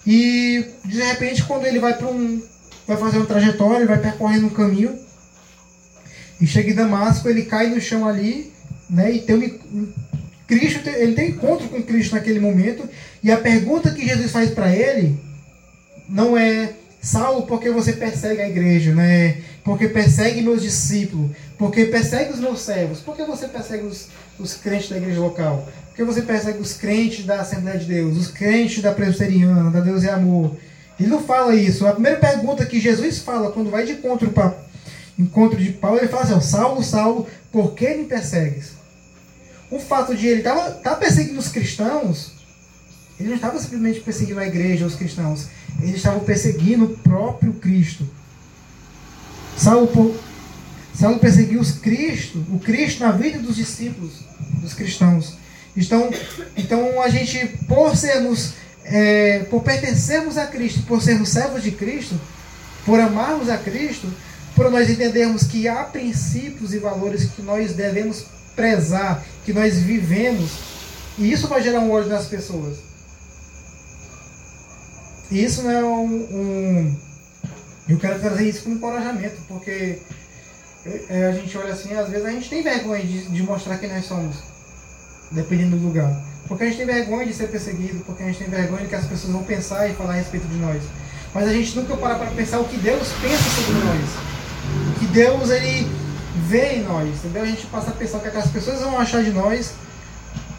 E 0.07 0.65
de 0.85 1.01
repente, 1.01 1.43
quando 1.43 1.65
ele 1.65 1.79
vai 1.79 1.93
para 1.97 2.07
um. 2.07 2.41
vai 2.87 2.97
fazer 2.97 3.17
uma 3.17 3.25
trajetória, 3.25 3.85
vai 3.85 3.99
percorrendo 3.99 4.47
um 4.47 4.51
caminho. 4.51 4.97
E 6.39 6.47
chega 6.47 6.71
em 6.71 6.75
Damasco, 6.75 7.29
ele 7.29 7.43
cai 7.43 7.67
no 7.67 7.79
chão 7.79 8.07
ali, 8.07 8.51
né? 8.89 9.11
E 9.11 9.21
tem 9.21 9.35
um, 9.35 9.93
Cristo, 10.47 10.87
ele 10.89 11.13
tem 11.13 11.29
encontro 11.29 11.67
com 11.69 11.81
Cristo 11.81 12.15
naquele 12.15 12.39
momento. 12.39 12.87
E 13.21 13.31
a 13.31 13.37
pergunta 13.37 13.91
que 13.91 14.05
Jesus 14.05 14.31
faz 14.31 14.49
para 14.51 14.73
ele 14.73 15.17
não 16.07 16.37
é 16.37 16.73
Saulo, 17.03 17.45
porque 17.45 17.69
você 17.69 17.91
persegue 17.91 18.41
a 18.41 18.47
igreja, 18.47 18.95
né? 18.95 19.41
Porque 19.61 19.89
persegue 19.89 20.41
meus 20.41 20.61
discípulos, 20.61 21.31
porque 21.57 21.83
persegue 21.83 22.31
os 22.31 22.39
meus 22.39 22.61
servos, 22.61 23.01
porque 23.01 23.25
você 23.25 23.45
persegue 23.49 23.85
os, 23.85 24.07
os 24.39 24.53
crentes 24.53 24.89
da 24.89 24.95
igreja 24.95 25.19
local? 25.19 25.67
Porque 25.89 26.05
você 26.05 26.21
persegue 26.21 26.59
os 26.59 26.73
crentes 26.73 27.25
da 27.25 27.41
Assembleia 27.41 27.77
de 27.77 27.85
Deus, 27.85 28.15
os 28.15 28.29
crentes 28.29 28.81
da 28.81 28.93
Presbiteriana, 28.93 29.69
da 29.69 29.81
Deus 29.81 30.05
é 30.05 30.11
Amor. 30.11 30.55
Ele 30.97 31.09
não 31.09 31.21
fala 31.21 31.53
isso. 31.53 31.85
A 31.85 31.91
primeira 31.91 32.17
pergunta 32.17 32.65
que 32.65 32.79
Jesus 32.79 33.19
fala 33.19 33.51
quando 33.51 33.69
vai 33.69 33.85
de 33.85 33.91
encontro 33.91 34.31
para 34.31 34.55
encontro 35.19 35.59
de 35.59 35.73
Paulo, 35.73 35.97
ele 35.97 36.07
fala 36.07 36.23
assim: 36.23 36.39
Saulo, 36.39 36.81
Saulo, 36.81 37.27
por 37.51 37.73
que 37.73 37.93
me 37.95 38.05
persegues? 38.05 38.71
O 39.69 39.77
fato 39.77 40.15
de 40.15 40.25
ele 40.25 40.39
estar 40.39 40.55
tá 40.55 40.95
perseguindo 40.95 41.39
os 41.39 41.49
cristãos, 41.49 42.31
ele 43.19 43.29
não 43.29 43.35
estava 43.35 43.59
simplesmente 43.59 43.99
perseguindo 43.99 44.39
a 44.39 44.47
igreja, 44.47 44.85
os 44.85 44.95
cristãos. 44.95 45.47
Ele 45.83 45.97
estava 45.97 46.19
perseguindo 46.21 46.85
o 46.85 46.97
próprio 46.97 47.53
Cristo. 47.53 48.07
Saulo, 49.57 50.15
Saulo 50.93 51.19
perseguiu 51.19 51.59
os 51.59 51.71
Cristo, 51.73 52.43
o 52.51 52.59
Cristo 52.59 53.03
na 53.03 53.11
vida 53.11 53.39
dos 53.39 53.55
discípulos, 53.55 54.13
dos 54.61 54.73
cristãos. 54.73 55.37
Então, 55.75 56.09
então 56.55 57.01
a 57.01 57.09
gente, 57.09 57.47
por 57.67 57.95
sermos, 57.95 58.53
é, 58.85 59.39
por 59.49 59.63
pertencermos 59.63 60.37
a 60.37 60.45
Cristo, 60.47 60.83
por 60.83 61.01
sermos 61.01 61.29
servos 61.29 61.63
de 61.63 61.71
Cristo, 61.71 62.19
por 62.85 62.99
amarmos 62.99 63.49
a 63.49 63.57
Cristo, 63.57 64.07
por 64.55 64.69
nós 64.69 64.89
entendermos 64.89 65.43
que 65.43 65.67
há 65.67 65.83
princípios 65.83 66.73
e 66.73 66.77
valores 66.77 67.25
que 67.35 67.41
nós 67.41 67.73
devemos 67.73 68.25
prezar, 68.55 69.23
que 69.45 69.51
nós 69.51 69.79
vivemos, 69.79 70.51
e 71.17 71.31
isso 71.31 71.47
vai 71.47 71.61
gerar 71.61 71.79
um 71.79 71.91
ódio 71.91 72.09
nas 72.09 72.27
pessoas. 72.27 72.92
E 75.33 75.43
isso 75.43 75.63
não 75.63 75.71
é 75.71 75.83
um, 75.83 76.05
um 76.05 76.95
eu 77.89 77.97
quero 77.97 78.19
trazer 78.19 78.47
isso 78.47 78.61
como 78.61 78.75
encorajamento, 78.75 79.41
porque 79.47 79.97
é, 81.09 81.25
a 81.25 81.31
gente 81.31 81.57
olha 81.57 81.73
assim, 81.73 81.91
às 81.95 82.07
vezes 82.07 82.23
a 82.23 82.29
gente 82.29 82.47
tem 82.47 82.61
vergonha 82.61 83.03
de, 83.03 83.29
de 83.29 83.41
mostrar 83.41 83.79
quem 83.79 83.89
nós 83.89 84.05
somos, 84.05 84.35
dependendo 85.31 85.75
do 85.75 85.87
lugar. 85.87 86.21
Porque 86.47 86.65
a 86.65 86.67
gente 86.67 86.77
tem 86.77 86.85
vergonha 86.85 87.25
de 87.25 87.33
ser 87.33 87.47
perseguido, 87.47 88.03
porque 88.05 88.21
a 88.21 88.27
gente 88.27 88.37
tem 88.37 88.47
vergonha 88.47 88.83
de 88.83 88.89
que 88.89 88.95
as 88.95 89.07
pessoas 89.07 89.33
vão 89.33 89.43
pensar 89.43 89.89
e 89.89 89.95
falar 89.95 90.13
a 90.13 90.17
respeito 90.17 90.45
de 90.45 90.57
nós. 90.57 90.83
Mas 91.33 91.47
a 91.47 91.51
gente 91.51 91.75
nunca 91.77 91.97
para 91.97 92.13
para 92.13 92.29
pensar 92.29 92.59
o 92.59 92.65
que 92.65 92.77
Deus 92.77 93.07
pensa 93.19 93.43
sobre 93.43 93.73
nós. 93.85 94.09
O 94.95 94.99
que 94.99 95.07
Deus 95.07 95.49
ele 95.49 95.91
vê 96.47 96.75
em 96.75 96.83
nós. 96.83 97.09
Entendeu? 97.09 97.41
A 97.41 97.47
gente 97.47 97.65
passa 97.65 97.89
a 97.89 97.93
pensar 97.93 98.19
o 98.19 98.21
que 98.21 98.27
as 98.27 98.51
pessoas 98.51 98.81
vão 98.81 98.99
achar 98.99 99.23
de 99.23 99.31
nós, 99.31 99.73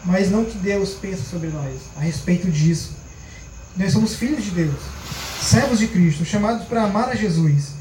mas 0.03 0.29
não 0.29 0.41
o 0.41 0.45
que 0.45 0.57
Deus 0.57 0.95
pensa 0.95 1.23
sobre 1.23 1.47
nós 1.47 1.79
a 1.95 2.01
respeito 2.01 2.51
disso. 2.51 3.04
Nós 3.77 3.91
somos 3.91 4.15
filhos 4.15 4.43
de 4.43 4.51
Deus, 4.51 4.75
servos 5.41 5.79
de 5.79 5.87
Cristo, 5.87 6.23
chamados 6.23 6.65
para 6.67 6.83
amar 6.83 7.09
a 7.09 7.15
Jesus. 7.15 7.73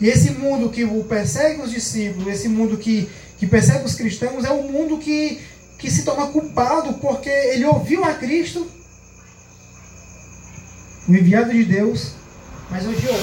E 0.00 0.08
esse 0.08 0.32
mundo 0.32 0.68
que 0.68 0.86
persegue 1.04 1.62
os 1.62 1.70
discípulos, 1.70 2.26
esse 2.26 2.48
mundo 2.48 2.76
que, 2.76 3.08
que 3.38 3.46
persegue 3.46 3.84
os 3.84 3.94
cristãos, 3.94 4.44
é 4.44 4.52
um 4.52 4.70
mundo 4.70 4.98
que, 4.98 5.40
que 5.78 5.90
se 5.90 6.04
torna 6.04 6.26
culpado 6.26 6.94
porque 6.94 7.30
ele 7.30 7.64
ouviu 7.64 8.04
a 8.04 8.12
Cristo, 8.14 8.66
o 11.08 11.14
enviado 11.14 11.52
de 11.52 11.64
Deus, 11.64 12.12
mas 12.70 12.86
odiou. 12.86 13.20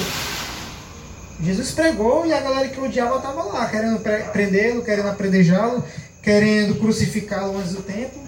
Jesus 1.42 1.70
pregou 1.70 2.26
e 2.26 2.32
a 2.32 2.40
galera 2.40 2.68
que 2.68 2.80
odiava 2.80 3.16
estava 3.16 3.42
lá, 3.44 3.66
querendo 3.68 4.00
prendê-lo, 4.32 4.82
querendo 4.82 5.08
apredejá-lo, 5.08 5.84
querendo 6.22 6.74
crucificá-lo 6.78 7.56
antes 7.58 7.72
do 7.72 7.82
tempo. 7.82 8.18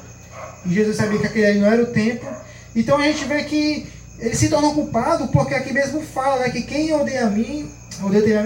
E 0.65 0.73
Jesus 0.73 0.97
sabia 0.97 1.19
que 1.19 1.27
aquele 1.27 1.47
ali 1.47 1.59
não 1.59 1.71
era 1.71 1.83
o 1.83 1.87
tempo. 1.87 2.27
Então 2.75 2.99
a 2.99 3.03
gente 3.03 3.25
vê 3.25 3.43
que 3.45 3.87
ele 4.19 4.35
se 4.35 4.49
tornou 4.49 4.75
culpado 4.75 5.29
porque 5.29 5.55
aqui 5.55 5.73
mesmo 5.73 6.01
fala 6.01 6.41
né, 6.41 6.51
que 6.51 6.63
quem 6.63 6.93
odeia 6.93 7.27
a 7.27 7.31
mim 7.31 7.69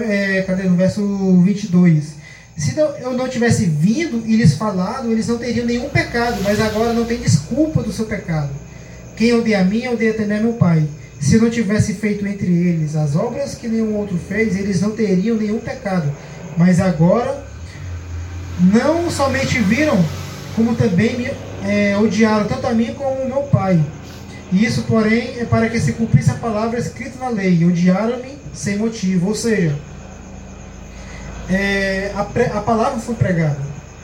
é, 0.09 0.41
cadê 0.41 0.63
no 0.63 0.75
verso 0.75 1.41
22? 1.43 2.15
Se 2.57 2.75
eu 2.77 3.13
não 3.13 3.29
tivesse 3.29 3.65
vindo 3.65 4.23
e 4.25 4.35
lhes 4.35 4.55
falado, 4.55 5.11
eles 5.11 5.27
não 5.27 5.37
teriam 5.37 5.65
nenhum 5.65 5.89
pecado, 5.89 6.41
mas 6.43 6.59
agora 6.59 6.91
não 6.91 7.05
tem 7.05 7.19
desculpa 7.19 7.83
do 7.83 7.93
seu 7.93 8.05
pecado. 8.05 8.49
Quem 9.15 9.33
odeia 9.33 9.61
a 9.61 9.63
mim, 9.63 9.87
odeia 9.87 10.13
também 10.15 10.39
a 10.39 10.41
meu 10.41 10.53
Pai. 10.53 10.87
Se 11.19 11.35
eu 11.35 11.41
não 11.41 11.49
tivesse 11.51 11.93
feito 11.93 12.25
entre 12.25 12.47
eles 12.47 12.95
as 12.95 13.15
obras 13.15 13.53
que 13.53 13.67
nenhum 13.67 13.95
outro 13.95 14.17
fez, 14.17 14.55
eles 14.55 14.81
não 14.81 14.91
teriam 14.91 15.37
nenhum 15.37 15.59
pecado. 15.59 16.11
Mas 16.57 16.79
agora, 16.79 17.43
não 18.59 19.09
somente 19.09 19.59
viram, 19.59 20.03
como 20.55 20.75
também 20.75 21.17
me 21.17 21.31
é, 21.63 21.95
odiaram, 21.97 22.47
tanto 22.47 22.65
a 22.65 22.73
mim 22.73 22.95
como 22.95 23.25
meu 23.25 23.43
Pai. 23.43 23.79
Isso, 24.51 24.83
porém, 24.83 25.39
é 25.39 25.45
para 25.45 25.69
que 25.69 25.79
se 25.79 25.93
cumprisse 25.93 26.31
a 26.31 26.35
palavra 26.35 26.79
escrita 26.79 27.19
na 27.19 27.29
lei: 27.29 27.65
odiaram-me 27.65 28.37
sem 28.53 28.77
motivo. 28.77 29.27
Ou 29.27 29.35
seja, 29.35 29.75
é, 31.49 32.11
a, 32.15 32.23
pre, 32.23 32.45
a, 32.45 32.61
palavra 32.61 32.99
foi 32.99 33.15
pregada. 33.15 33.59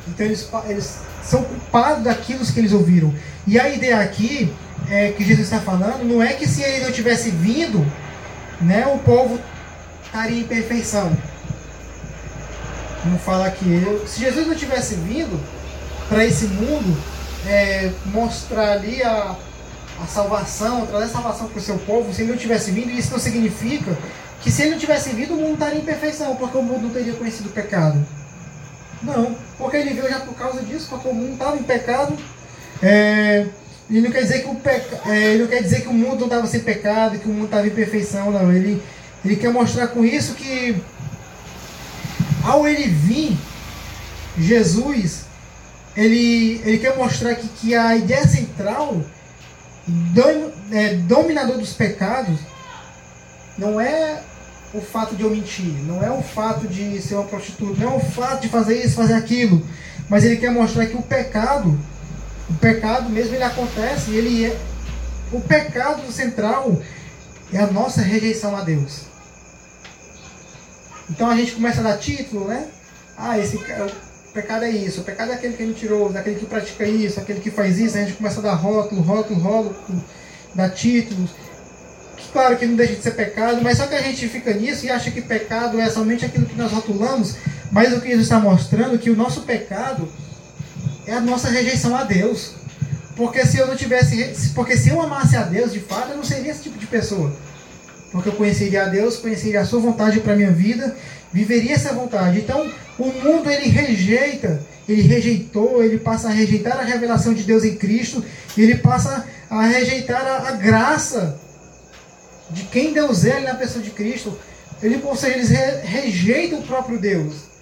Então 0.07 0.25
eles, 0.25 0.49
eles 0.67 0.97
são 1.23 1.43
culpados 1.43 2.03
daquilo 2.03 2.45
que 2.45 2.59
eles 2.59 2.73
ouviram. 2.73 3.13
E 3.47 3.59
a 3.59 3.69
ideia 3.69 3.99
aqui 3.99 4.51
é, 4.89 5.11
que 5.11 5.23
Jesus 5.23 5.47
está 5.47 5.59
falando 5.59 6.03
não 6.03 6.21
é 6.21 6.33
que 6.33 6.47
se 6.47 6.61
ele 6.61 6.85
não 6.85 6.91
tivesse 6.91 7.29
vindo, 7.29 7.85
né, 8.61 8.85
o 8.87 8.97
povo 8.99 9.39
estaria 10.05 10.41
em 10.41 10.43
perfeição. 10.43 11.15
Não 13.05 13.17
fala 13.17 13.47
aqui. 13.47 13.81
Se 14.07 14.21
Jesus 14.21 14.45
não 14.45 14.55
tivesse 14.55 14.95
vindo 14.95 15.39
para 16.09 16.25
esse 16.25 16.45
mundo, 16.47 16.97
é, 17.47 17.91
mostrar 18.05 18.73
ali 18.73 19.01
a, 19.03 19.35
a 20.01 20.07
salvação, 20.07 20.85
trazer 20.87 21.05
a 21.05 21.09
salvação 21.09 21.47
para 21.47 21.57
o 21.57 21.61
seu 21.61 21.77
povo, 21.79 22.13
se 22.13 22.21
ele 22.21 22.31
não 22.31 22.37
tivesse 22.37 22.71
vindo, 22.71 22.91
isso 22.91 23.11
não 23.11 23.19
significa 23.19 23.97
que 24.41 24.51
se 24.51 24.63
ele 24.63 24.71
não 24.71 24.79
tivesse 24.79 25.09
vindo, 25.11 25.33
o 25.33 25.37
mundo 25.37 25.53
estaria 25.53 25.79
em 25.79 25.85
perfeição, 25.85 26.35
porque 26.35 26.57
o 26.57 26.61
mundo 26.61 26.83
não 26.83 26.89
teria 26.89 27.13
conhecido 27.13 27.49
o 27.49 27.51
pecado. 27.53 28.05
Não, 29.01 29.35
porque 29.57 29.77
ele 29.77 29.93
veio 29.93 30.09
já 30.09 30.19
por 30.19 30.33
causa 30.35 30.61
disso, 30.61 30.87
porque 30.89 31.07
o 31.07 31.13
mundo 31.13 31.33
estava 31.33 31.57
em 31.57 31.63
pecado. 31.63 32.17
É, 32.81 33.47
ele 33.89 34.01
não 34.01 34.11
quer 34.11 34.21
dizer 34.21 34.41
que 34.43 34.49
o 34.49 34.55
peca, 34.55 34.99
é, 35.09 35.33
ele 35.33 35.43
não 35.43 35.49
quer 35.49 35.61
dizer 35.61 35.81
que 35.81 35.87
o 35.87 35.93
mundo 35.93 36.19
não 36.19 36.27
estava 36.27 36.47
sem 36.47 36.61
pecado, 36.61 37.19
que 37.19 37.27
o 37.27 37.31
mundo 37.31 37.45
estava 37.45 37.67
em 37.67 37.71
perfeição, 37.71 38.31
não. 38.31 38.51
Ele, 38.51 38.81
ele 39.23 39.35
quer 39.35 39.51
mostrar 39.51 39.87
com 39.87 40.03
isso 40.03 40.33
que 40.35 40.81
ao 42.43 42.67
ele 42.67 42.87
vir, 42.87 43.37
Jesus, 44.37 45.25
ele, 45.95 46.61
ele 46.65 46.77
quer 46.79 46.97
mostrar 46.97 47.35
que, 47.35 47.47
que 47.47 47.75
a 47.75 47.95
ideia 47.95 48.27
central, 48.27 49.01
dominador 51.07 51.57
dos 51.57 51.73
pecados, 51.73 52.39
não 53.57 53.79
é 53.79 54.21
o 54.73 54.81
fato 54.81 55.15
de 55.15 55.23
eu 55.23 55.29
mentir, 55.29 55.73
não 55.83 56.03
é 56.03 56.09
o 56.09 56.21
fato 56.21 56.67
de 56.67 57.01
ser 57.01 57.15
uma 57.15 57.25
prostituta, 57.25 57.83
não 57.83 57.93
é 57.93 57.95
o 57.95 57.99
fato 57.99 58.41
de 58.41 58.49
fazer 58.49 58.83
isso, 58.83 58.95
fazer 58.95 59.13
aquilo, 59.13 59.65
mas 60.09 60.23
ele 60.23 60.37
quer 60.37 60.51
mostrar 60.51 60.85
que 60.87 60.97
o 60.97 61.01
pecado, 61.01 61.79
o 62.49 62.53
pecado 62.55 63.09
mesmo 63.09 63.35
ele 63.35 63.43
acontece, 63.43 64.11
ele 64.11 64.45
é 64.45 64.57
o 65.31 65.41
pecado 65.41 66.11
central 66.11 66.79
é 67.51 67.59
a 67.59 67.67
nossa 67.67 68.01
rejeição 68.01 68.55
a 68.55 68.61
Deus. 68.61 69.01
Então 71.09 71.29
a 71.29 71.35
gente 71.35 71.53
começa 71.53 71.81
a 71.81 71.83
dar 71.83 71.97
título, 71.97 72.47
né? 72.47 72.67
Ah, 73.17 73.37
esse 73.37 73.59
pecado 74.33 74.65
é 74.65 74.69
isso, 74.69 75.01
o 75.01 75.03
pecado 75.03 75.31
é 75.31 75.35
aquele 75.35 75.55
que 75.55 75.63
é 75.63 75.65
mentiroso, 75.65 76.17
aquele 76.17 76.39
que 76.39 76.45
pratica 76.45 76.85
isso, 76.85 77.19
aquele 77.19 77.39
que 77.39 77.51
faz 77.51 77.77
isso, 77.77 77.97
a 77.97 78.01
gente 78.01 78.13
começa 78.13 78.39
a 78.39 78.43
dar 78.43 78.55
rótulo, 78.55 79.01
rótulo, 79.01 79.39
rótulo, 79.39 80.03
dar 80.55 80.69
títulos. 80.69 81.29
Claro 82.31 82.57
que 82.57 82.65
não 82.65 82.75
deixa 82.75 82.95
de 82.95 83.03
ser 83.03 83.11
pecado, 83.11 83.61
mas 83.61 83.77
só 83.77 83.85
que 83.85 83.93
a 83.93 84.01
gente 84.01 84.27
fica 84.27 84.51
nisso 84.53 84.85
e 84.85 84.89
acha 84.89 85.11
que 85.11 85.21
pecado 85.21 85.79
é 85.79 85.87
somente 85.87 86.25
aquilo 86.25 86.47
que 86.47 86.55
nós 86.55 86.71
rotulamos, 86.71 87.35
mas 87.71 87.93
o 87.93 88.01
que 88.01 88.07
Jesus 88.07 88.23
está 88.23 88.39
mostrando 88.39 88.95
é 88.95 88.97
que 88.97 89.11
o 89.11 89.15
nosso 89.15 89.41
pecado 89.41 90.09
é 91.05 91.13
a 91.13 91.21
nossa 91.21 91.49
rejeição 91.49 91.95
a 91.95 92.03
Deus. 92.03 92.55
Porque 93.15 93.45
se 93.45 93.57
eu 93.57 93.67
não 93.67 93.75
tivesse, 93.75 94.49
porque 94.55 94.75
se 94.75 94.89
eu 94.89 94.99
amasse 94.99 95.37
a 95.37 95.43
Deus 95.43 95.71
de 95.71 95.79
fato, 95.79 96.11
eu 96.11 96.17
não 96.17 96.23
seria 96.23 96.51
esse 96.51 96.63
tipo 96.63 96.79
de 96.79 96.87
pessoa. 96.87 97.31
Porque 98.11 98.29
eu 98.29 98.33
conheceria 98.33 98.83
a 98.83 98.87
Deus, 98.87 99.17
conheceria 99.17 99.61
a 99.61 99.65
sua 99.65 99.79
vontade 99.79 100.19
para 100.19 100.33
a 100.33 100.35
minha 100.35 100.51
vida, 100.51 100.95
viveria 101.31 101.73
essa 101.73 101.93
vontade. 101.93 102.39
Então, 102.39 102.67
o 102.97 103.05
mundo 103.05 103.49
ele 103.49 103.69
rejeita, 103.69 104.65
ele 104.87 105.01
rejeitou, 105.01 105.83
ele 105.83 105.99
passa 105.99 106.27
a 106.27 106.31
rejeitar 106.31 106.79
a 106.79 106.83
revelação 106.83 107.33
de 107.33 107.43
Deus 107.43 107.63
em 107.63 107.75
Cristo, 107.75 108.23
ele 108.57 108.75
passa 108.75 109.25
a 109.49 109.65
rejeitar 109.65 110.25
a, 110.25 110.49
a 110.49 110.51
graça 110.51 111.39
de 112.49 112.63
quem 112.63 112.93
Deus 112.93 113.25
é 113.25 113.39
na 113.39 113.55
pessoa 113.55 113.83
de 113.83 113.89
Cristo, 113.91 114.37
ele, 114.81 115.01
ou 115.03 115.15
seja, 115.15 115.35
eles 115.35 115.49
re, 115.49 115.77
rejeitam 115.81 116.59
o 116.59 116.63
próprio 116.63 116.99
Deus. 116.99 117.53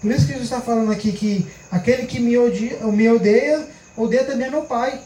Por 0.00 0.10
isso 0.10 0.26
que 0.26 0.32
Jesus 0.32 0.44
está 0.44 0.60
falando 0.60 0.90
aqui 0.90 1.12
que 1.12 1.46
aquele 1.70 2.06
que 2.06 2.18
me 2.18 2.36
odeia, 2.36 2.86
me 2.86 3.08
odeia, 3.10 3.66
odeia 3.96 4.24
também 4.24 4.50
meu 4.50 4.62
Pai. 4.62 5.00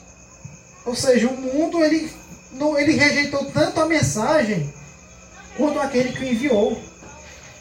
Ou 0.84 0.94
seja, 0.94 1.28
o 1.28 1.36
mundo 1.36 1.82
ele, 1.84 2.10
ele 2.78 2.92
rejeitou 2.92 3.44
tanto 3.46 3.80
a 3.80 3.86
mensagem 3.86 4.72
quanto 5.56 5.80
aquele 5.80 6.12
que 6.12 6.24
o 6.24 6.28
enviou. 6.28 6.80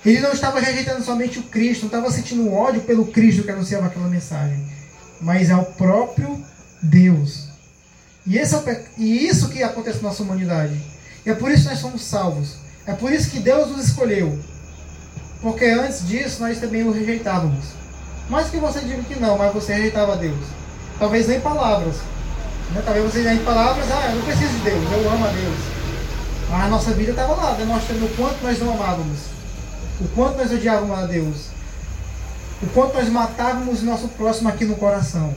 Ele 0.06 0.20
não 0.20 0.32
estava 0.32 0.60
rejeitando 0.60 1.04
somente 1.04 1.40
o 1.40 1.44
Cristo, 1.44 1.82
não 1.82 1.88
estava 1.88 2.12
sentindo 2.12 2.54
ódio 2.54 2.82
pelo 2.82 3.08
Cristo 3.08 3.44
que 3.44 3.50
anunciava 3.50 3.88
aquela 3.88 4.08
mensagem, 4.08 4.64
mas 5.20 5.50
é 5.50 5.56
o 5.56 5.66
próprio 5.66 6.44
Deus. 6.82 7.50
E, 8.26 8.38
esse 8.38 8.56
é 8.56 8.86
e 8.98 9.28
isso 9.28 9.50
que 9.50 9.64
acontece 9.64 9.98
na 9.98 10.10
nossa 10.10 10.24
humanidade. 10.24 10.80
E 11.26 11.30
é 11.30 11.34
por 11.34 11.52
isso 11.52 11.64
que 11.64 11.70
nós 11.70 11.80
somos 11.80 12.04
salvos. 12.04 12.58
É 12.86 12.94
por 12.94 13.12
isso 13.12 13.32
que 13.32 13.40
Deus 13.40 13.70
nos 13.72 13.88
escolheu. 13.88 14.40
Porque 15.42 15.66
antes 15.66 16.08
disso 16.08 16.42
nós 16.42 16.60
também 16.60 16.84
o 16.84 16.92
rejeitávamos. 16.92 17.66
Mais 18.30 18.50
que 18.50 18.58
você 18.58 18.80
diga 18.82 19.04
que 19.04 19.20
não, 19.20 19.38
mas 19.38 19.54
você 19.54 19.74
rejeitava 19.74 20.18
Deus. 20.18 20.40
Talvez 21.00 21.28
nem 21.28 21.40
palavras. 21.40 21.96
Né? 22.72 22.82
Talvez 22.84 23.06
você 23.06 23.22
nem 23.22 23.38
palavras, 23.40 23.86
ah, 23.92 24.10
eu 24.10 24.16
não 24.16 24.24
preciso 24.24 24.54
de 24.54 24.60
Deus, 24.60 24.92
eu 24.92 25.12
amo 25.12 25.26
a 25.26 25.30
Deus. 25.30 25.58
a 26.52 26.68
nossa 26.68 26.92
vida 26.92 27.12
estava 27.12 27.36
lá, 27.36 27.54
demonstrando 27.54 28.06
o 28.06 28.10
quanto 28.16 28.44
nós 28.44 28.60
não 28.60 28.74
amávamos, 28.74 29.20
o 30.00 30.08
quanto 30.10 30.38
nós 30.38 30.52
odiávamos 30.52 30.98
a 30.98 31.06
Deus, 31.06 31.48
o 32.62 32.68
quanto 32.68 32.96
nós 32.96 33.10
matávamos 33.10 33.82
o 33.82 33.86
nosso 33.86 34.08
próximo 34.10 34.50
aqui 34.50 34.66
no 34.66 34.76
coração. 34.76 35.36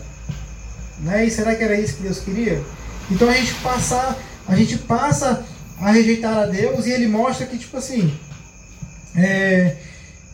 Né? 1.00 1.26
E 1.26 1.30
será 1.30 1.54
que 1.54 1.62
era 1.62 1.78
isso 1.78 1.96
que 1.96 2.02
Deus 2.02 2.20
queria? 2.20 2.62
Então 3.10 3.28
a 3.28 3.32
gente 3.32 3.54
passa, 3.54 4.16
a 4.46 4.56
gente 4.56 4.78
passa 4.78 5.44
a 5.80 5.90
rejeitar 5.90 6.36
a 6.36 6.46
Deus 6.46 6.86
e 6.86 6.90
ele 6.90 7.06
mostra 7.06 7.46
que, 7.46 7.56
tipo 7.56 7.76
assim, 7.76 8.12
é, 9.16 9.76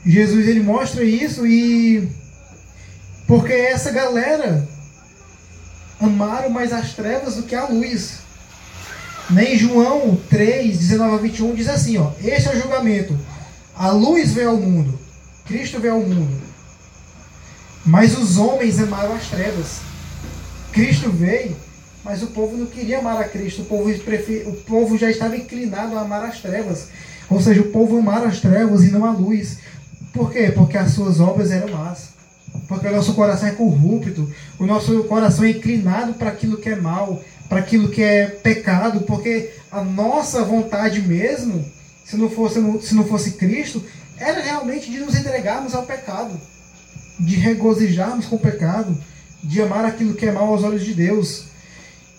Jesus 0.04 0.48
ele 0.48 0.60
mostra 0.60 1.04
isso 1.04 1.46
e 1.46 2.08
porque 3.26 3.52
essa 3.52 3.90
galera 3.90 4.66
amaram 6.00 6.50
mais 6.50 6.72
as 6.72 6.92
trevas 6.92 7.36
do 7.36 7.44
que 7.44 7.54
a 7.54 7.66
luz. 7.66 8.18
Nem 9.30 9.56
João 9.56 10.18
3, 10.28 10.76
19 10.76 11.14
a 11.14 11.18
21 11.18 11.54
diz 11.54 11.68
assim: 11.68 11.96
ó, 11.96 12.10
Este 12.22 12.48
é 12.48 12.52
o 12.52 12.60
julgamento. 12.60 13.18
A 13.76 13.90
luz 13.90 14.32
veio 14.32 14.50
ao 14.50 14.56
mundo, 14.56 14.98
Cristo 15.44 15.80
veio 15.80 15.94
ao 15.94 16.00
mundo. 16.00 16.40
Mas 17.84 18.16
os 18.16 18.38
homens 18.38 18.78
amaram 18.78 19.14
as 19.14 19.28
trevas. 19.28 19.80
Cristo 20.72 21.10
veio, 21.10 21.56
mas 22.04 22.22
o 22.22 22.28
povo 22.28 22.56
não 22.56 22.66
queria 22.66 22.98
amar 22.98 23.20
a 23.20 23.24
Cristo. 23.24 23.62
O 23.62 23.64
povo, 23.64 23.92
prefer... 23.98 24.46
o 24.46 24.52
povo 24.52 24.96
já 24.96 25.10
estava 25.10 25.36
inclinado 25.36 25.96
a 25.98 26.02
amar 26.02 26.24
as 26.24 26.40
trevas. 26.40 26.88
Ou 27.28 27.40
seja, 27.40 27.60
o 27.60 27.70
povo 27.70 27.98
amara 27.98 28.28
as 28.28 28.40
trevas 28.40 28.84
e 28.84 28.90
não 28.90 29.04
a 29.04 29.10
luz. 29.10 29.58
Por 30.12 30.30
quê? 30.30 30.52
Porque 30.54 30.78
as 30.78 30.92
suas 30.92 31.20
obras 31.20 31.50
eram 31.50 31.76
más. 31.76 32.10
Porque 32.68 32.86
o 32.86 32.92
nosso 32.92 33.14
coração 33.14 33.48
é 33.48 33.52
corrupto. 33.52 34.32
O 34.58 34.66
nosso 34.66 35.04
coração 35.04 35.44
é 35.44 35.50
inclinado 35.50 36.14
para 36.14 36.30
aquilo 36.30 36.56
que 36.56 36.70
é 36.70 36.76
mal, 36.76 37.22
para 37.48 37.58
aquilo 37.58 37.88
que 37.88 38.02
é 38.02 38.26
pecado. 38.26 39.00
Porque 39.00 39.50
a 39.70 39.82
nossa 39.82 40.44
vontade 40.44 41.02
mesmo, 41.02 41.64
se 42.04 42.16
não 42.16 42.28
fosse, 42.28 42.60
se 42.82 42.94
não 42.94 43.04
fosse 43.04 43.32
Cristo, 43.32 43.82
era 44.18 44.40
realmente 44.40 44.90
de 44.90 44.98
nos 44.98 45.14
entregarmos 45.14 45.74
ao 45.74 45.84
pecado. 45.84 46.38
De 47.18 47.36
regozijarmos 47.36 48.26
com 48.26 48.36
o 48.36 48.40
pecado 48.40 48.96
de 49.44 49.60
amar 49.60 49.84
aquilo 49.84 50.14
que 50.14 50.26
é 50.26 50.32
mal 50.32 50.48
aos 50.48 50.62
olhos 50.62 50.84
de 50.84 50.94
Deus. 50.94 51.44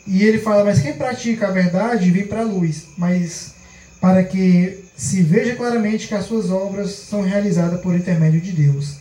E 0.07 0.23
ele 0.23 0.39
fala: 0.39 0.63
Mas 0.63 0.79
quem 0.79 0.93
pratica 0.93 1.47
a 1.47 1.51
verdade 1.51 2.11
vem 2.11 2.27
para 2.27 2.41
a 2.41 2.45
luz, 2.45 2.83
mas 2.97 3.55
para 3.99 4.23
que 4.23 4.83
se 4.95 5.21
veja 5.21 5.55
claramente 5.55 6.07
que 6.07 6.13
as 6.13 6.25
suas 6.25 6.49
obras 6.51 6.91
são 6.91 7.21
realizadas 7.21 7.81
por 7.81 7.95
intermédio 7.95 8.39
de 8.39 8.51
Deus. 8.51 8.97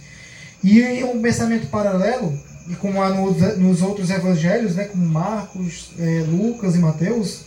E 0.62 1.04
um 1.04 1.20
pensamento 1.20 1.66
paralelo, 1.66 2.36
e 2.68 2.74
como 2.74 3.02
há 3.02 3.10
nos 3.10 3.82
outros 3.82 4.08
evangelhos, 4.10 4.74
né, 4.74 4.84
como 4.84 5.04
Marcos, 5.04 5.90
é, 5.98 6.24
Lucas 6.26 6.74
e 6.74 6.78
Mateus, 6.78 7.42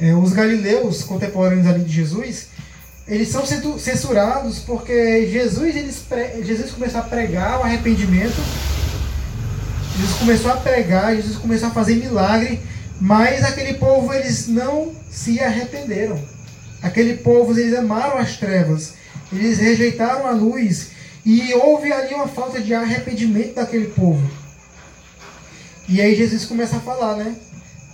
é, 0.00 0.14
os 0.14 0.32
galileus 0.32 1.02
contemporâneos 1.02 1.66
ali 1.66 1.84
de 1.84 1.92
Jesus, 1.92 2.48
eles 3.06 3.28
são 3.28 3.44
censurados 3.78 4.58
porque 4.60 5.28
Jesus, 5.30 5.76
eles, 5.76 6.04
Jesus 6.44 6.70
começou 6.72 7.00
a 7.00 7.04
pregar 7.04 7.60
o 7.60 7.62
arrependimento 7.62 8.40
Jesus 9.96 10.18
começou 10.18 10.52
a 10.52 10.56
pregar, 10.56 11.16
Jesus 11.16 11.38
começou 11.38 11.68
a 11.68 11.72
fazer 11.72 11.94
milagre, 11.94 12.60
mas 13.00 13.42
aquele 13.42 13.74
povo 13.74 14.12
eles 14.12 14.46
não 14.46 14.94
se 15.10 15.40
arrependeram. 15.40 16.22
Aquele 16.82 17.16
povo 17.16 17.58
eles 17.58 17.74
amaram 17.74 18.18
as 18.18 18.36
trevas, 18.36 18.92
eles 19.32 19.58
rejeitaram 19.58 20.26
a 20.26 20.32
luz 20.32 20.90
e 21.24 21.54
houve 21.54 21.90
ali 21.90 22.14
uma 22.14 22.28
falta 22.28 22.60
de 22.60 22.74
arrependimento 22.74 23.54
daquele 23.54 23.86
povo. 23.86 24.30
E 25.88 25.98
aí 26.00 26.14
Jesus 26.14 26.44
começa 26.44 26.76
a 26.76 26.80
falar, 26.80 27.16
né, 27.16 27.34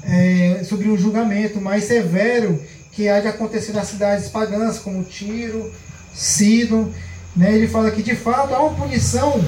é, 0.05 0.63
sobre 0.65 0.89
um 0.89 0.97
julgamento 0.97 1.61
mais 1.61 1.85
severo 1.85 2.61
que 2.93 3.09
há 3.09 3.21
de 3.21 3.29
acontecer 3.29 3.73
nas 3.73 3.89
cidades 3.89 4.29
pagãs, 4.29 4.79
como 4.79 5.05
Tiro, 5.05 5.73
Sidon. 6.15 6.93
Né, 7.35 7.55
ele 7.55 7.67
fala 7.67 7.91
que 7.91 8.03
de 8.03 8.15
fato 8.15 8.55
há 8.55 8.63
uma 8.63 8.75
punição 8.75 9.43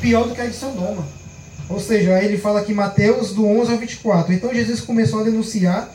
pior 0.00 0.26
do 0.26 0.34
que 0.34 0.40
a 0.40 0.46
de 0.46 0.54
Sodoma. 0.54 1.06
Ou 1.68 1.78
seja, 1.78 2.20
ele 2.22 2.36
fala 2.36 2.60
aqui 2.60 2.74
Mateus 2.74 3.32
do 3.32 3.46
11 3.46 3.72
ao 3.72 3.78
24. 3.78 4.32
Então 4.32 4.52
Jesus 4.52 4.80
começou 4.80 5.20
a 5.20 5.24
denunciar 5.24 5.88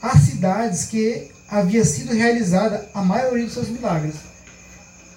as 0.00 0.20
cidades 0.22 0.84
que 0.84 1.28
havia 1.50 1.84
sido 1.84 2.14
realizada 2.14 2.88
a 2.94 3.02
maioria 3.02 3.44
dos 3.44 3.54
seus 3.54 3.68
milagres. 3.68 4.14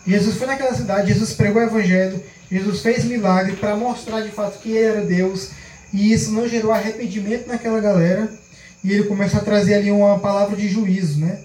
Jesus 0.08 0.36
foi 0.38 0.48
naquela 0.48 0.74
cidade, 0.74 1.14
Jesus 1.14 1.34
pregou 1.34 1.62
o 1.62 1.66
evangelho, 1.66 2.24
Jesus 2.52 2.82
fez 2.82 3.06
milagre 3.06 3.56
para 3.56 3.76
mostrar 3.76 4.22
de 4.22 4.30
fato 4.30 4.60
que 4.60 4.72
ele 4.72 4.80
era 4.80 5.02
Deus, 5.02 5.52
e 5.94 6.14
isso 6.14 6.32
não 6.32 6.48
gerou 6.48 6.72
arrependimento 6.72 7.48
naquela 7.48 7.80
galera, 7.80 8.30
e 8.84 8.92
ele 8.92 9.04
começa 9.04 9.38
a 9.38 9.42
trazer 9.42 9.76
ali 9.76 9.92
uma 9.92 10.20
palavra 10.20 10.56
de 10.56 10.68
juízo, 10.68 11.20
né? 11.20 11.40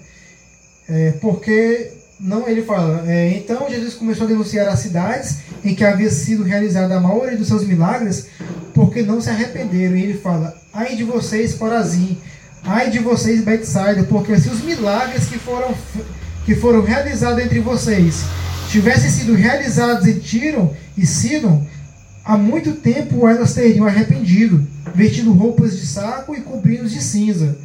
É, 0.89 1.11
porque 1.19 1.91
não, 2.19 2.47
ele 2.47 2.63
fala, 2.63 3.03
é, 3.07 3.29
então 3.37 3.69
Jesus 3.69 3.93
começou 3.93 4.25
a 4.25 4.29
denunciar 4.29 4.67
as 4.67 4.79
cidades 4.79 5.37
em 5.63 5.75
que 5.75 5.83
havia 5.83 6.09
sido 6.09 6.43
realizada 6.43 6.95
a 6.95 6.99
maioria 6.99 7.37
dos 7.37 7.47
seus 7.47 7.63
milagres, 7.63 8.27
porque 8.73 9.03
não 9.03 9.21
se 9.21 9.29
arrependeram. 9.29 9.95
E 9.95 10.03
ele 10.03 10.17
fala, 10.17 10.55
ai 10.73 10.95
de 10.95 11.03
vocês, 11.03 11.53
Corazim, 11.53 12.17
ai 12.63 12.89
de 12.89 12.99
vocês, 12.99 13.43
Betsaida, 13.43 14.03
porque 14.03 14.37
se 14.39 14.49
os 14.49 14.63
milagres 14.63 15.25
que 15.25 15.37
foram, 15.37 15.75
que 16.45 16.55
foram 16.55 16.81
realizados 16.81 17.43
entre 17.43 17.59
vocês 17.59 18.23
tivessem 18.69 19.09
sido 19.09 19.33
realizados 19.33 20.07
em 20.07 20.19
Tiro 20.19 20.75
e 20.97 21.05
Sidon, 21.05 21.65
há 22.27 22.37
muito 22.37 22.73
tempo 22.73 23.25
elas 23.25 23.53
teriam 23.53 23.87
arrependido, 23.87 24.67
vestindo 24.93 25.31
roupas 25.31 25.79
de 25.79 25.87
saco 25.87 26.35
e 26.35 26.41
cobrindo 26.41 26.89
de 26.89 27.01
cinza. 27.01 27.57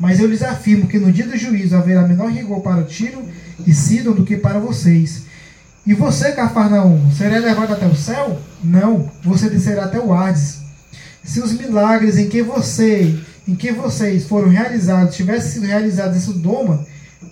Mas 0.00 0.18
eu 0.18 0.26
lhes 0.26 0.42
afirmo 0.42 0.86
que 0.86 0.98
no 0.98 1.12
dia 1.12 1.26
do 1.26 1.36
juízo 1.36 1.76
haverá 1.76 2.08
menor 2.08 2.30
rigor 2.30 2.60
para 2.60 2.82
Tiro 2.82 3.22
e 3.66 3.74
Sidon 3.74 4.12
do 4.12 4.24
que 4.24 4.36
para 4.36 4.58
vocês. 4.58 5.24
E 5.86 5.94
você, 5.94 6.32
Cafarnaum, 6.32 7.10
será 7.12 7.38
levado 7.38 7.74
até 7.74 7.86
o 7.86 7.94
céu? 7.94 8.40
Não, 8.64 9.10
você 9.22 9.48
descerá 9.50 9.84
até 9.84 10.00
o 10.00 10.12
Hades. 10.12 10.60
Se 11.22 11.40
os 11.40 11.52
milagres 11.52 12.18
em 12.18 12.28
que 12.28 12.42
você, 12.42 13.14
em 13.46 13.54
que 13.54 13.70
vocês 13.70 14.24
foram 14.24 14.48
realizados 14.48 15.14
tivessem 15.14 15.52
sido 15.52 15.66
realizados 15.66 16.16
em 16.16 16.20
Sodoma, 16.20 16.84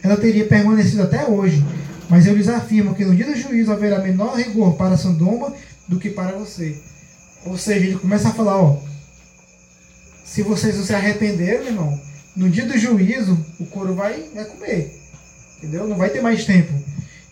ela 0.03 0.17
teria 0.17 0.45
permanecido 0.45 1.03
até 1.03 1.25
hoje. 1.27 1.65
Mas 2.09 2.27
eu 2.27 2.37
lhes 2.37 2.49
afirmo 2.49 2.95
que 2.95 3.05
no 3.05 3.15
dia 3.15 3.27
do 3.27 3.37
juízo 3.37 3.73
haverá 3.73 3.99
menor 4.01 4.37
rigor 4.37 4.75
para 4.75 4.97
Sodoma 4.97 5.53
do 5.89 5.99
que 5.99 6.11
para 6.11 6.37
você. 6.37 6.77
Ou 7.45 7.59
seja, 7.59 7.87
ele 7.87 7.99
começa 7.99 8.29
a 8.29 8.33
falar, 8.33 8.57
ó, 8.57 8.79
se 10.25 10.43
vocês 10.43 10.77
não 10.77 10.85
se 10.85 10.95
arrependeram, 10.95 11.67
irmão, 11.67 12.01
no 12.35 12.49
dia 12.49 12.67
do 12.67 12.77
juízo, 12.77 13.39
o 13.61 13.67
couro 13.67 13.95
vai, 13.95 14.25
vai 14.35 14.45
comer. 14.45 14.99
Entendeu? 15.59 15.87
Não 15.87 15.97
vai 15.97 16.11
ter 16.11 16.21
mais 16.21 16.45
tempo. 16.45 16.73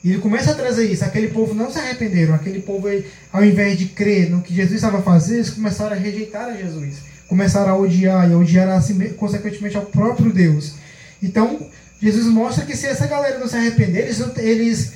E 0.05 0.11
ele 0.11 0.21
começa 0.21 0.51
a 0.51 0.55
trazer 0.55 0.91
isso. 0.91 1.05
Aquele 1.05 1.29
povo 1.29 1.55
não 1.55 1.71
se 1.71 1.79
arrependeram. 1.79 2.35
Aquele 2.35 2.61
povo, 2.61 2.89
ao 3.33 3.45
invés 3.45 3.79
de 3.79 3.87
crer 3.87 4.31
no 4.31 4.43
que 4.43 4.55
Jesus 4.55 4.77
estava 4.77 5.01
fazendo, 5.03 5.37
eles 5.37 5.51
começaram 5.51 5.97
a 5.97 5.99
rejeitar 5.99 6.49
a 6.49 6.57
Jesus. 6.57 6.97
Começaram 7.29 7.73
a 7.73 7.79
odiar 7.79 8.29
e 8.29 8.33
a 8.33 8.37
odiar, 8.37 8.69
assim, 8.69 8.99
consequentemente, 9.15 9.77
ao 9.77 9.87
próprio 9.87 10.33
Deus. 10.33 10.75
Então, 11.23 11.67
Jesus 12.01 12.27
mostra 12.27 12.65
que 12.65 12.77
se 12.77 12.87
essa 12.87 13.07
galera 13.07 13.39
não 13.39 13.47
se 13.47 13.57
arrepender, 13.57 14.03
eles, 14.03 14.21
eles, 14.39 14.93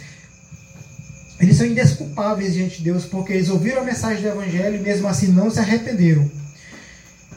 eles 1.39 1.57
são 1.57 1.66
indesculpáveis 1.66 2.55
diante 2.55 2.78
de 2.78 2.84
Deus, 2.84 3.05
porque 3.05 3.32
eles 3.32 3.51
ouviram 3.51 3.82
a 3.82 3.84
mensagem 3.84 4.22
do 4.22 4.28
Evangelho 4.28 4.76
e 4.76 4.80
mesmo 4.80 5.07
assim 5.07 5.28
não 5.28 5.51
se 5.51 5.59
arrependeram. 5.59 6.30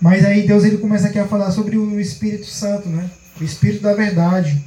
Mas 0.01 0.23
aí 0.23 0.47
Deus 0.47 0.63
ele 0.63 0.77
começa 0.77 1.07
aqui 1.07 1.19
a 1.19 1.27
falar 1.27 1.51
sobre 1.51 1.77
o 1.77 1.99
Espírito 1.99 2.45
Santo, 2.45 2.87
né? 2.87 3.09
O 3.39 3.43
Espírito 3.43 3.81
da 3.81 3.93
verdade. 3.93 4.63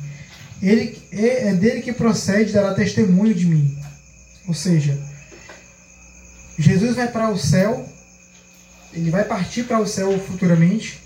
Ele 0.63 1.01
é, 1.11 1.53
dele 1.55 1.81
que 1.81 1.93
procede 1.93 2.53
dará 2.53 2.75
testemunho 2.75 3.35
de 3.35 3.47
mim. 3.47 3.77
Ou 4.47 4.55
seja, 4.55 4.99
Jesus 6.59 6.95
vai 6.95 7.09
para 7.09 7.31
o 7.31 7.39
céu, 7.39 7.89
ele 8.93 9.11
vai 9.11 9.25
partir 9.25 9.65
para 9.65 9.81
o 9.81 9.87
céu 9.87 10.19
futuramente, 10.21 11.01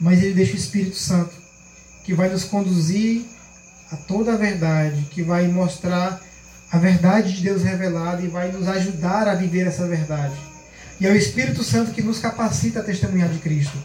mas 0.00 0.22
ele 0.22 0.34
deixa 0.34 0.54
o 0.54 0.56
Espírito 0.56 0.96
Santo, 0.96 1.32
que 2.04 2.12
vai 2.12 2.28
nos 2.28 2.44
conduzir 2.44 3.22
a 3.92 3.96
toda 3.96 4.32
a 4.32 4.36
verdade, 4.36 5.06
que 5.10 5.22
vai 5.22 5.46
mostrar 5.46 6.20
a 6.70 6.78
verdade 6.78 7.32
de 7.32 7.42
Deus 7.42 7.62
revelada 7.62 8.22
e 8.22 8.28
vai 8.28 8.52
nos 8.52 8.68
ajudar 8.68 9.26
a 9.26 9.34
viver 9.34 9.66
essa 9.66 9.86
verdade. 9.86 10.34
E 11.00 11.06
é 11.06 11.10
o 11.10 11.16
Espírito 11.16 11.64
Santo 11.64 11.92
que 11.92 12.02
nos 12.02 12.18
capacita 12.18 12.80
a 12.80 12.84
testemunhar 12.84 13.28
de 13.28 13.38
Cristo. 13.38 13.76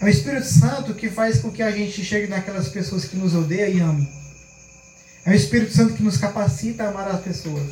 É 0.00 0.04
o 0.04 0.08
Espírito 0.08 0.46
Santo 0.46 0.94
que 0.94 1.10
faz 1.10 1.40
com 1.40 1.50
que 1.50 1.62
a 1.62 1.70
gente 1.70 2.04
chegue 2.04 2.28
naquelas 2.28 2.68
pessoas 2.68 3.04
que 3.04 3.16
nos 3.16 3.34
odeiam 3.34 3.68
e 3.68 3.80
ame. 3.80 4.08
É 5.26 5.32
o 5.32 5.34
Espírito 5.34 5.74
Santo 5.74 5.94
que 5.94 6.02
nos 6.02 6.16
capacita 6.16 6.84
a 6.84 6.88
amar 6.88 7.08
as 7.08 7.20
pessoas. 7.20 7.70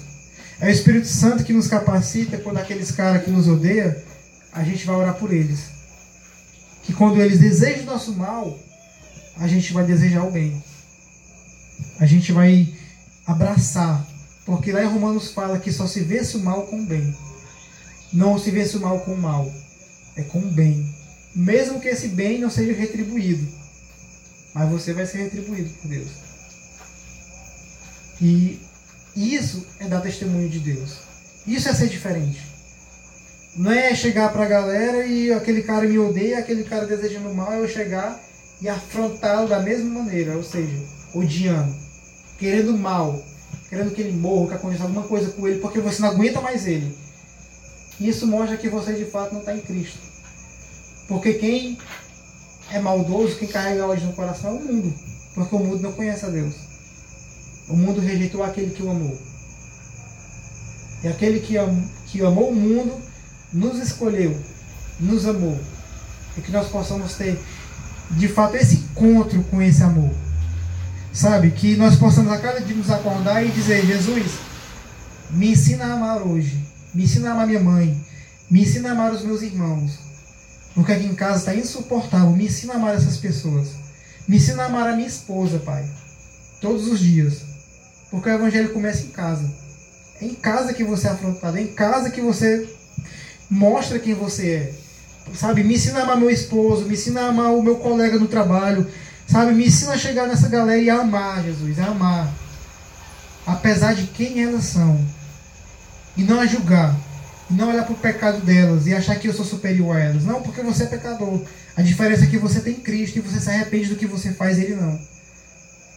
É 0.60 0.66
o 0.66 0.70
Espírito 0.70 1.06
Santo 1.06 1.44
que 1.44 1.52
nos 1.52 1.68
capacita 1.68 2.36
quando 2.38 2.58
aqueles 2.58 2.90
caras 2.90 3.24
que 3.24 3.30
nos 3.30 3.46
odeiam, 3.46 3.94
a 4.52 4.64
gente 4.64 4.84
vai 4.84 4.96
orar 4.96 5.14
por 5.14 5.32
eles. 5.32 5.60
Que 6.82 6.92
quando 6.92 7.20
eles 7.20 7.38
desejam 7.38 7.84
o 7.84 7.86
nosso 7.86 8.12
mal, 8.12 8.58
a 9.38 9.46
gente 9.46 9.72
vai 9.72 9.84
desejar 9.84 10.24
o 10.24 10.30
bem. 10.30 10.62
A 12.00 12.06
gente 12.06 12.32
vai 12.32 12.75
abraçar. 13.26 14.06
Porque 14.44 14.72
lá 14.72 14.82
em 14.82 14.88
Romanos 14.88 15.32
fala 15.32 15.58
que 15.58 15.72
só 15.72 15.86
se 15.86 16.00
vence 16.00 16.36
o 16.36 16.40
mal 16.40 16.62
com 16.66 16.80
o 16.80 16.86
bem. 16.86 17.14
Não 18.12 18.38
se 18.38 18.50
vence 18.50 18.76
o 18.76 18.80
mal 18.80 19.00
com 19.00 19.12
o 19.12 19.18
mal. 19.18 19.50
É 20.16 20.22
com 20.22 20.38
o 20.38 20.50
bem 20.50 20.96
mesmo 21.36 21.78
que 21.78 21.88
esse 21.88 22.08
bem 22.08 22.40
não 22.40 22.48
seja 22.48 22.72
retribuído. 22.72 23.46
mas 24.54 24.70
você 24.70 24.94
vai 24.94 25.04
ser 25.04 25.18
retribuído 25.18 25.68
por 25.74 25.88
Deus. 25.88 26.08
E 28.22 28.58
isso 29.14 29.66
é 29.78 29.86
dar 29.86 30.00
testemunho 30.00 30.48
de 30.48 30.60
Deus. 30.60 30.96
Isso 31.46 31.68
é 31.68 31.74
ser 31.74 31.88
diferente. 31.88 32.40
Não 33.54 33.70
é 33.70 33.94
chegar 33.94 34.32
para 34.32 34.44
a 34.44 34.48
galera 34.48 35.04
e 35.04 35.30
aquele 35.30 35.62
cara 35.62 35.86
me 35.86 35.98
odeia, 35.98 36.38
aquele 36.38 36.64
cara 36.64 36.86
desejando 36.86 37.34
mal, 37.34 37.52
eu 37.52 37.68
chegar 37.68 38.18
e 38.62 38.68
afrontá-lo 38.68 39.46
da 39.46 39.60
mesma 39.60 40.02
maneira, 40.02 40.34
ou 40.36 40.42
seja, 40.42 40.78
odiando, 41.12 41.74
querendo 42.38 42.76
mal, 42.76 43.22
querendo 43.68 43.94
que 43.94 44.02
ele 44.02 44.16
morra, 44.16 44.48
que 44.48 44.54
aconteça 44.54 44.84
alguma 44.84 45.02
coisa 45.02 45.30
com 45.30 45.46
ele, 45.46 45.60
porque 45.60 45.80
você 45.80 46.02
não 46.02 46.10
aguenta 46.10 46.40
mais 46.40 46.66
ele. 46.66 46.96
Isso 48.00 48.26
mostra 48.26 48.56
que 48.56 48.68
você 48.68 48.92
de 48.92 49.06
fato 49.06 49.32
não 49.32 49.40
está 49.40 49.54
em 49.54 49.60
Cristo. 49.60 49.98
Porque 51.08 51.34
quem 51.34 51.78
é 52.70 52.78
maldoso, 52.80 53.36
quem 53.36 53.48
carrega 53.48 53.86
ódio 53.86 54.06
no 54.06 54.12
coração 54.12 54.50
é 54.50 54.54
o 54.54 54.64
mundo. 54.64 54.94
Porque 55.34 55.54
o 55.54 55.58
mundo 55.58 55.82
não 55.82 55.92
conhece 55.92 56.26
a 56.26 56.28
Deus. 56.28 56.54
O 57.68 57.76
mundo 57.76 58.00
rejeitou 58.00 58.42
aquele 58.42 58.70
que 58.70 58.82
o 58.82 58.90
amou. 58.90 59.16
E 61.02 61.08
aquele 61.08 61.40
que, 61.40 61.56
am, 61.56 61.88
que 62.06 62.22
amou 62.22 62.50
o 62.50 62.54
mundo 62.54 63.00
nos 63.52 63.78
escolheu, 63.78 64.36
nos 64.98 65.26
amou. 65.26 65.58
E 66.36 66.40
que 66.40 66.50
nós 66.50 66.68
possamos 66.68 67.14
ter, 67.14 67.38
de 68.10 68.28
fato, 68.28 68.56
esse 68.56 68.76
encontro 68.76 69.42
com 69.44 69.62
esse 69.62 69.82
amor. 69.82 70.10
Sabe? 71.16 71.50
Que 71.50 71.76
nós 71.76 71.96
possamos 71.96 72.30
a 72.30 72.36
cada 72.36 72.60
dia 72.60 72.76
nos 72.76 72.90
acordar 72.90 73.42
e 73.42 73.48
dizer: 73.48 73.86
Jesus, 73.86 74.32
me 75.30 75.52
ensina 75.52 75.86
a 75.86 75.92
amar 75.94 76.20
hoje. 76.20 76.62
Me 76.94 77.04
ensina 77.04 77.30
a 77.30 77.32
amar 77.32 77.46
minha 77.46 77.58
mãe. 77.58 77.98
Me 78.50 78.60
ensina 78.60 78.90
a 78.90 78.92
amar 78.92 79.14
os 79.14 79.24
meus 79.24 79.40
irmãos. 79.40 79.98
Porque 80.74 80.92
aqui 80.92 81.06
em 81.06 81.14
casa 81.14 81.38
está 81.38 81.54
insuportável. 81.54 82.32
Me 82.32 82.44
ensina 82.44 82.74
a 82.74 82.76
amar 82.76 82.94
essas 82.94 83.16
pessoas. 83.16 83.68
Me 84.28 84.36
ensina 84.36 84.64
a 84.64 84.66
amar 84.66 84.90
a 84.90 84.94
minha 84.94 85.08
esposa, 85.08 85.58
Pai. 85.60 85.86
Todos 86.60 86.86
os 86.86 87.00
dias. 87.00 87.40
Porque 88.10 88.28
o 88.28 88.34
evangelho 88.34 88.74
começa 88.74 89.02
em 89.02 89.08
casa. 89.08 89.50
É 90.20 90.26
em 90.26 90.34
casa 90.34 90.74
que 90.74 90.84
você 90.84 91.06
é 91.06 91.12
afrontado. 91.12 91.56
É 91.56 91.62
em 91.62 91.68
casa 91.68 92.10
que 92.10 92.20
você 92.20 92.68
mostra 93.48 93.98
quem 93.98 94.12
você 94.12 94.50
é. 94.50 94.74
Sabe? 95.34 95.64
Me 95.64 95.76
ensina 95.76 96.00
a 96.00 96.02
amar 96.02 96.18
meu 96.18 96.28
esposo. 96.28 96.84
Me 96.84 96.92
ensina 96.92 97.22
a 97.22 97.28
amar 97.28 97.54
o 97.54 97.62
meu 97.62 97.76
colega 97.76 98.18
no 98.18 98.28
trabalho. 98.28 98.86
Sabe? 99.36 99.52
Me 99.52 99.66
ensina 99.66 99.92
a 99.92 99.98
chegar 99.98 100.26
nessa 100.26 100.48
galera 100.48 100.80
e 100.80 100.88
amar, 100.88 101.42
Jesus. 101.42 101.78
Amar. 101.78 102.32
Apesar 103.46 103.94
de 103.94 104.06
quem 104.06 104.42
elas 104.42 104.64
são. 104.64 104.98
E 106.16 106.22
não 106.22 106.40
a 106.40 106.46
julgar 106.46 106.96
não 107.50 107.68
olhar 107.68 107.84
para 107.84 107.92
o 107.92 107.98
pecado 107.98 108.40
delas 108.40 108.86
e 108.86 108.94
achar 108.94 109.14
que 109.16 109.28
eu 109.28 109.34
sou 109.34 109.44
superior 109.44 109.94
a 109.94 110.00
elas. 110.00 110.24
Não, 110.24 110.40
porque 110.40 110.62
você 110.62 110.84
é 110.84 110.86
pecador. 110.86 111.44
A 111.76 111.82
diferença 111.82 112.24
é 112.24 112.26
que 112.26 112.38
você 112.38 112.60
tem 112.60 112.76
Cristo 112.76 113.18
e 113.18 113.20
você 113.20 113.38
se 113.38 113.50
arrepende 113.50 113.90
do 113.90 113.96
que 113.96 114.06
você 114.06 114.32
faz, 114.32 114.58
ele 114.58 114.74
não. 114.74 114.98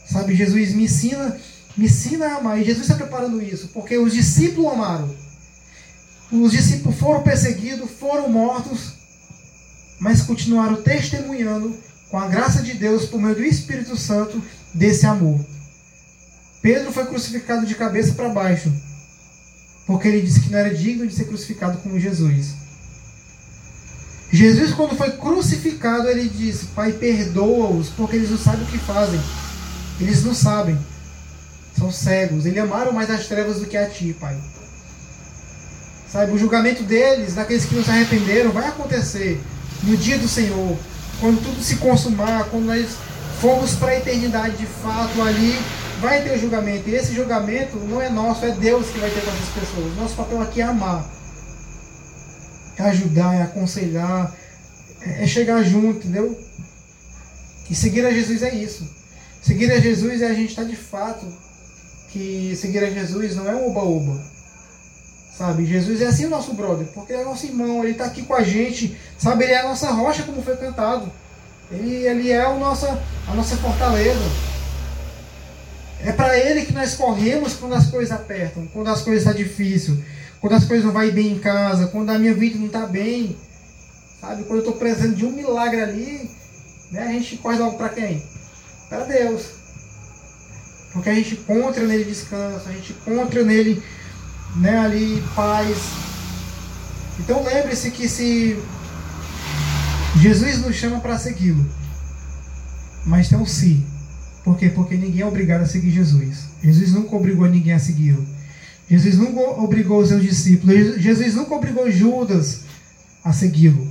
Sabe, 0.06 0.36
Jesus 0.36 0.74
me 0.74 0.84
ensina, 0.84 1.38
me 1.78 1.86
ensina 1.86 2.28
a 2.28 2.36
amar. 2.40 2.60
E 2.60 2.66
Jesus 2.66 2.84
está 2.84 2.96
preparando 2.96 3.42
isso, 3.42 3.70
porque 3.70 3.98
os 3.98 4.14
discípulos 4.14 4.74
amaram. 4.74 5.16
Os 6.30 6.52
discípulos 6.52 7.00
foram 7.00 7.24
perseguidos, 7.24 7.90
foram 7.90 8.30
mortos, 8.30 8.96
mas 9.98 10.22
continuaram 10.24 10.84
testemunhando 10.84 11.89
com 12.10 12.18
a 12.18 12.28
graça 12.28 12.62
de 12.62 12.74
Deus, 12.74 13.06
por 13.06 13.22
meio 13.22 13.36
do 13.36 13.44
Espírito 13.44 13.96
Santo, 13.98 14.42
desse 14.74 15.06
amor. 15.06 15.40
Pedro 16.62 16.92
foi 16.92 17.06
crucificado 17.06 17.66
de 17.66 17.76
cabeça 17.76 18.14
para 18.14 18.30
baixo 18.30 18.72
porque 19.90 20.08
ele 20.08 20.22
disse 20.22 20.42
que 20.42 20.52
não 20.52 20.60
era 20.60 20.72
digno 20.72 21.08
de 21.08 21.16
ser 21.16 21.26
crucificado 21.26 21.80
como 21.80 22.00
Jesus. 22.00 22.54
Jesus, 24.32 24.72
quando 24.72 24.96
foi 24.96 25.14
crucificado, 25.14 26.08
ele 26.08 26.30
disse: 26.30 26.68
Pai, 26.76 26.92
perdoa-os, 26.92 27.90
porque 27.90 28.16
eles 28.16 28.30
não 28.30 28.38
sabem 28.38 28.62
o 28.62 28.68
que 28.68 28.78
fazem. 28.78 29.20
Eles 30.00 30.24
não 30.24 30.36
sabem. 30.36 30.78
São 31.76 31.92
cegos. 31.92 32.46
Eles 32.46 32.62
amaram 32.62 32.94
mais 32.94 33.10
as 33.10 33.26
trevas 33.26 33.58
do 33.58 33.66
que 33.66 33.76
a 33.76 33.90
ti, 33.90 34.16
Pai. 34.20 34.38
Sabe, 36.12 36.34
o 36.34 36.38
julgamento 36.38 36.84
deles, 36.84 37.34
daqueles 37.34 37.66
que 37.66 37.74
não 37.74 37.84
se 37.84 37.90
arrependeram, 37.90 38.52
vai 38.52 38.68
acontecer 38.68 39.42
no 39.82 39.98
dia 39.98 40.20
do 40.20 40.28
Senhor. 40.28 40.78
Quando 41.20 41.44
tudo 41.44 41.62
se 41.62 41.78
consumar, 41.78 42.46
quando 42.50 42.66
nós 42.66 42.96
formos 43.40 43.76
para 43.76 43.90
a 43.90 43.98
eternidade 43.98 44.58
de 44.58 44.66
fato 44.66 45.22
ali, 45.22 45.58
vai 46.00 46.24
ter 46.24 46.38
julgamento. 46.38 46.90
E 46.90 46.96
esse 46.96 47.14
julgamento 47.14 47.78
não 47.78 48.02
é 48.02 48.10
nosso, 48.10 48.46
é 48.46 48.52
Deus 48.52 48.88
que 48.88 49.00
vai 49.00 49.10
ter 49.10 49.22
com 49.22 49.32
essas 49.32 49.50
pessoas. 49.50 49.96
Nosso 49.98 50.16
papel 50.16 50.42
aqui 50.42 50.62
é 50.62 50.66
amar. 50.66 51.10
É 52.78 52.84
ajudar, 52.84 53.36
é 53.36 53.42
aconselhar, 53.42 54.34
é 55.02 55.28
chegar 55.28 55.62
junto, 55.64 56.08
entendeu? 56.08 56.40
E 57.70 57.76
seguir 57.76 58.06
a 58.06 58.12
Jesus 58.12 58.42
é 58.42 58.56
isso. 58.56 58.90
Seguir 59.42 59.72
a 59.72 59.80
Jesus 59.80 60.22
é 60.22 60.28
a 60.28 60.34
gente 60.34 60.50
estar 60.50 60.64
tá 60.64 60.68
de 60.68 60.76
fato 60.76 61.26
que 62.12 62.56
seguir 62.56 62.84
a 62.84 62.90
Jesus 62.90 63.36
não 63.36 63.48
é 63.48 63.56
um 63.56 63.70
oba-oba. 63.70 64.20
Sabe? 65.40 65.66
Jesus 65.66 66.02
é 66.02 66.08
assim 66.08 66.26
o 66.26 66.30
nosso 66.30 66.54
brother, 66.54 66.86
porque 66.88 67.14
ele 67.14 67.22
é 67.22 67.24
nosso 67.24 67.46
irmão, 67.46 67.82
ele 67.82 67.94
está 67.94 68.04
aqui 68.04 68.24
com 68.24 68.34
a 68.34 68.44
gente, 68.44 69.00
sabe? 69.18 69.46
Ele 69.46 69.54
é 69.54 69.62
a 69.62 69.70
nossa 69.70 69.90
rocha, 69.90 70.24
como 70.24 70.42
foi 70.42 70.58
cantado. 70.58 71.10
Ele, 71.72 72.06
ele 72.06 72.30
é 72.30 72.46
o 72.46 72.60
nossa, 72.60 73.02
a 73.26 73.34
nossa 73.34 73.56
fortaleza. 73.56 74.20
É 76.04 76.12
para 76.12 76.38
Ele 76.38 76.66
que 76.66 76.74
nós 76.74 76.94
corremos 76.96 77.54
quando 77.54 77.74
as 77.74 77.90
coisas 77.90 78.12
apertam, 78.12 78.68
quando 78.74 78.90
as 78.90 79.02
coisas 79.02 79.22
estão 79.22 79.32
tá 79.32 79.40
difíceis, 79.40 80.00
quando 80.42 80.56
as 80.56 80.66
coisas 80.66 80.86
não 80.86 80.92
vão 80.92 81.10
bem 81.10 81.32
em 81.32 81.40
casa, 81.40 81.88
quando 81.88 82.10
a 82.10 82.20
minha 82.20 82.34
vida 82.34 82.60
não 82.60 82.66
está 82.66 82.86
bem. 82.86 83.38
Sabe? 84.20 84.44
Quando 84.44 84.56
eu 84.56 84.66
estou 84.66 84.74
precisando 84.74 85.16
de 85.16 85.26
um 85.26 85.32
milagre 85.32 85.80
ali, 85.80 86.30
né, 86.92 87.04
a 87.04 87.12
gente 87.14 87.38
corre 87.38 87.60
logo 87.60 87.78
para 87.78 87.88
quem? 87.88 88.22
Para 88.90 89.06
Deus. 89.06 89.46
Porque 90.92 91.10
a 91.10 91.16
gente 91.16 91.36
encontra 91.36 91.88
nele 91.88 92.04
descanso, 92.04 92.68
a 92.68 92.74
gente 92.74 92.92
encontra 92.92 93.42
nele 93.42 93.82
né, 94.56 94.78
ali 94.78 95.24
paz. 95.36 95.78
Então 97.20 97.44
lembre-se 97.44 97.92
que 97.92 98.08
se 98.08 98.58
Jesus 100.20 100.60
nos 100.60 100.76
chama 100.76 101.00
para 101.00 101.18
segui-lo, 101.18 101.66
mas 103.06 103.30
tem 103.30 103.38
um 103.38 103.46
si. 103.46 103.86
Por 104.44 104.58
quê? 104.58 104.70
Porque 104.70 104.96
ninguém 104.96 105.22
é 105.22 105.26
obrigado 105.26 105.62
a 105.62 105.68
seguir 105.68 105.92
Jesus. 105.92 106.46
Jesus 106.64 106.92
nunca 106.94 107.16
obrigou 107.16 107.48
ninguém 107.48 107.74
a 107.74 107.80
segui-lo. 107.80 108.26
Jesus 108.90 109.18
nunca 109.18 109.42
obrigou 109.62 110.02
os 110.02 110.10
seus 110.10 110.24
discípulos. 110.24 111.00
Jesus 111.02 111.36
nunca 111.36 111.54
obrigou 111.56 111.92
Judas 111.92 112.62
a 113.24 113.32
segui-lo. 113.32 113.88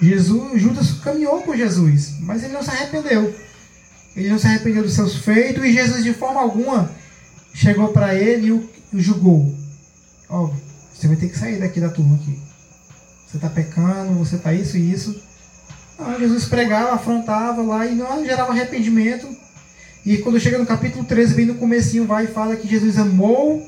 Jesus, 0.00 0.60
Judas 0.60 0.92
caminhou 0.94 1.42
com 1.42 1.56
Jesus, 1.56 2.14
mas 2.20 2.42
ele 2.42 2.52
não 2.52 2.62
se 2.62 2.70
arrependeu. 2.70 3.34
Ele 4.16 4.28
não 4.28 4.38
se 4.38 4.46
arrependeu 4.46 4.82
dos 4.82 4.92
seus 4.92 5.16
feitos 5.16 5.64
e 5.64 5.72
Jesus 5.72 6.04
de 6.04 6.12
forma 6.12 6.40
alguma 6.40 6.90
chegou 7.54 7.88
para 7.88 8.14
ele 8.14 8.68
julgou. 9.00 9.54
Ó, 10.28 10.50
você 10.92 11.06
vai 11.06 11.16
ter 11.16 11.28
que 11.28 11.38
sair 11.38 11.58
daqui 11.58 11.80
da 11.80 11.88
turma 11.88 12.16
aqui. 12.16 12.38
Você 13.26 13.36
está 13.36 13.48
pecando, 13.48 14.14
você 14.14 14.36
está 14.36 14.52
isso 14.52 14.76
e 14.76 14.92
isso. 14.92 15.22
Ah, 15.98 16.16
Jesus 16.18 16.44
pregava, 16.46 16.94
afrontava 16.94 17.62
lá 17.62 17.86
e 17.86 17.94
não 17.94 18.24
gerava 18.24 18.52
arrependimento. 18.52 19.26
E 20.04 20.18
quando 20.18 20.40
chega 20.40 20.58
no 20.58 20.66
capítulo 20.66 21.04
13, 21.04 21.34
bem 21.34 21.46
no 21.46 21.54
comecinho, 21.54 22.06
vai 22.06 22.24
e 22.24 22.28
fala 22.28 22.56
que 22.56 22.68
Jesus 22.68 22.98
amou 22.98 23.66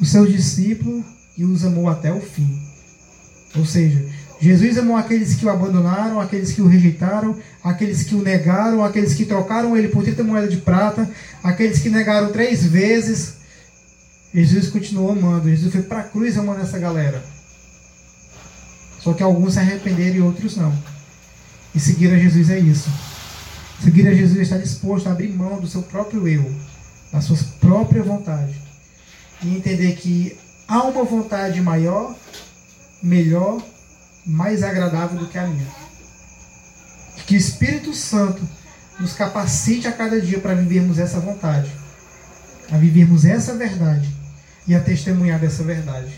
os 0.00 0.10
seus 0.10 0.32
discípulos 0.32 1.04
e 1.36 1.44
os 1.44 1.64
amou 1.64 1.88
até 1.88 2.12
o 2.12 2.20
fim. 2.20 2.48
Ou 3.54 3.64
seja, 3.64 4.04
Jesus 4.40 4.76
amou 4.76 4.96
aqueles 4.96 5.34
que 5.34 5.46
o 5.46 5.50
abandonaram, 5.50 6.20
aqueles 6.20 6.52
que 6.52 6.60
o 6.60 6.66
rejeitaram, 6.66 7.36
aqueles 7.62 8.02
que 8.02 8.14
o 8.14 8.22
negaram, 8.22 8.84
aqueles 8.84 9.14
que 9.14 9.24
trocaram 9.24 9.76
ele 9.76 9.88
por 9.88 10.02
30 10.02 10.24
moedas 10.24 10.50
de 10.50 10.58
prata, 10.58 11.08
aqueles 11.42 11.78
que 11.78 11.88
negaram 11.88 12.32
três 12.32 12.64
vezes. 12.64 13.35
Jesus 14.34 14.68
continuou 14.68 15.12
amando. 15.12 15.48
Jesus 15.48 15.72
foi 15.72 15.82
para 15.82 16.00
a 16.00 16.04
cruz 16.04 16.36
amando 16.36 16.60
essa 16.60 16.78
galera. 16.78 17.22
Só 19.00 19.12
que 19.12 19.22
alguns 19.22 19.54
se 19.54 19.60
arrependeram 19.60 20.16
e 20.16 20.20
outros 20.20 20.56
não. 20.56 20.76
E 21.74 21.78
seguir 21.78 22.12
a 22.12 22.18
Jesus 22.18 22.50
é 22.50 22.58
isso. 22.58 22.90
Seguir 23.82 24.08
a 24.08 24.14
Jesus 24.14 24.38
é 24.38 24.42
estar 24.42 24.58
disposto 24.58 25.06
a 25.06 25.12
abrir 25.12 25.28
mão 25.28 25.60
do 25.60 25.68
seu 25.68 25.82
próprio 25.82 26.26
eu, 26.26 26.50
da 27.12 27.20
sua 27.20 27.36
própria 27.60 28.02
vontade. 28.02 28.60
E 29.42 29.54
entender 29.54 29.94
que 29.96 30.36
há 30.66 30.82
uma 30.82 31.04
vontade 31.04 31.60
maior, 31.60 32.16
melhor, 33.02 33.62
mais 34.26 34.62
agradável 34.62 35.18
do 35.18 35.28
que 35.28 35.38
a 35.38 35.46
minha. 35.46 35.66
Que 37.26 37.34
o 37.34 37.38
Espírito 37.38 37.94
Santo 37.94 38.42
nos 38.98 39.12
capacite 39.12 39.86
a 39.86 39.92
cada 39.92 40.20
dia 40.20 40.40
para 40.40 40.54
vivermos 40.54 40.98
essa 40.98 41.20
vontade, 41.20 41.70
a 42.72 42.76
vivermos 42.76 43.24
essa 43.24 43.54
verdade 43.54 44.15
e 44.66 44.74
a 44.74 44.80
testemunhar 44.80 45.38
dessa 45.38 45.62
verdade. 45.62 46.12